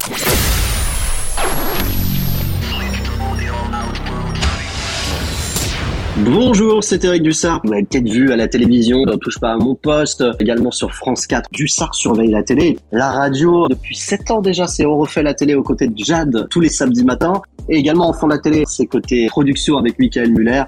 Bonjour, 6.17 6.83
c'est 6.83 7.03
Eric 7.05 7.23
Dussard. 7.23 7.61
Vous 7.63 7.71
m'avez 7.71 7.85
peut-être 7.85 8.07
vu 8.07 8.31
à 8.31 8.35
la 8.35 8.47
télévision, 8.47 9.03
ne 9.03 9.15
touche 9.15 9.39
pas 9.39 9.53
à 9.53 9.57
mon 9.57 9.73
poste, 9.73 10.23
également 10.39 10.69
sur 10.69 10.93
France 10.93 11.25
4. 11.25 11.49
Dussard 11.51 11.95
surveille 11.95 12.29
la 12.29 12.43
télé, 12.43 12.77
la 12.91 13.09
radio. 13.09 13.67
Depuis 13.67 13.95
7 13.95 14.29
ans 14.29 14.41
déjà, 14.41 14.67
c'est 14.67 14.85
On 14.85 14.99
refait 14.99 15.23
la 15.23 15.33
télé 15.33 15.55
aux 15.55 15.63
côtés 15.63 15.87
de 15.87 15.97
Jade 15.97 16.47
tous 16.51 16.59
les 16.59 16.69
samedis 16.69 17.03
matins. 17.03 17.41
Et 17.67 17.77
également 17.77 18.09
en 18.09 18.13
fond 18.13 18.27
de 18.27 18.33
la 18.33 18.37
télé, 18.37 18.63
c'est 18.67 18.85
côté 18.85 19.25
production 19.25 19.77
avec 19.77 19.97
Michael 19.97 20.33
Muller. 20.33 20.63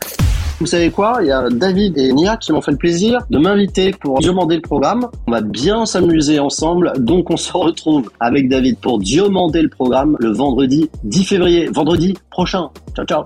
Vous 0.59 0.65
savez 0.65 0.89
quoi? 0.89 1.19
Il 1.21 1.27
y 1.27 1.31
a 1.31 1.47
David 1.47 1.95
et 1.99 2.11
Nia 2.11 2.37
qui 2.37 2.51
m'ont 2.51 2.61
fait 2.61 2.71
le 2.71 2.77
plaisir 2.77 3.19
de 3.29 3.37
m'inviter 3.37 3.91
pour 3.91 4.21
demander 4.21 4.55
le 4.55 4.61
programme. 4.61 5.07
On 5.27 5.31
va 5.31 5.41
bien 5.41 5.85
s'amuser 5.85 6.39
ensemble, 6.39 6.93
donc 6.97 7.29
on 7.29 7.37
se 7.37 7.53
retrouve 7.53 8.09
avec 8.19 8.49
David 8.49 8.79
pour 8.79 8.97
demander 8.97 9.61
le 9.61 9.69
programme 9.69 10.17
le 10.19 10.31
vendredi 10.31 10.89
10 11.03 11.25
février, 11.25 11.67
vendredi 11.67 12.15
prochain. 12.31 12.71
Ciao 12.95 13.05
ciao 13.05 13.25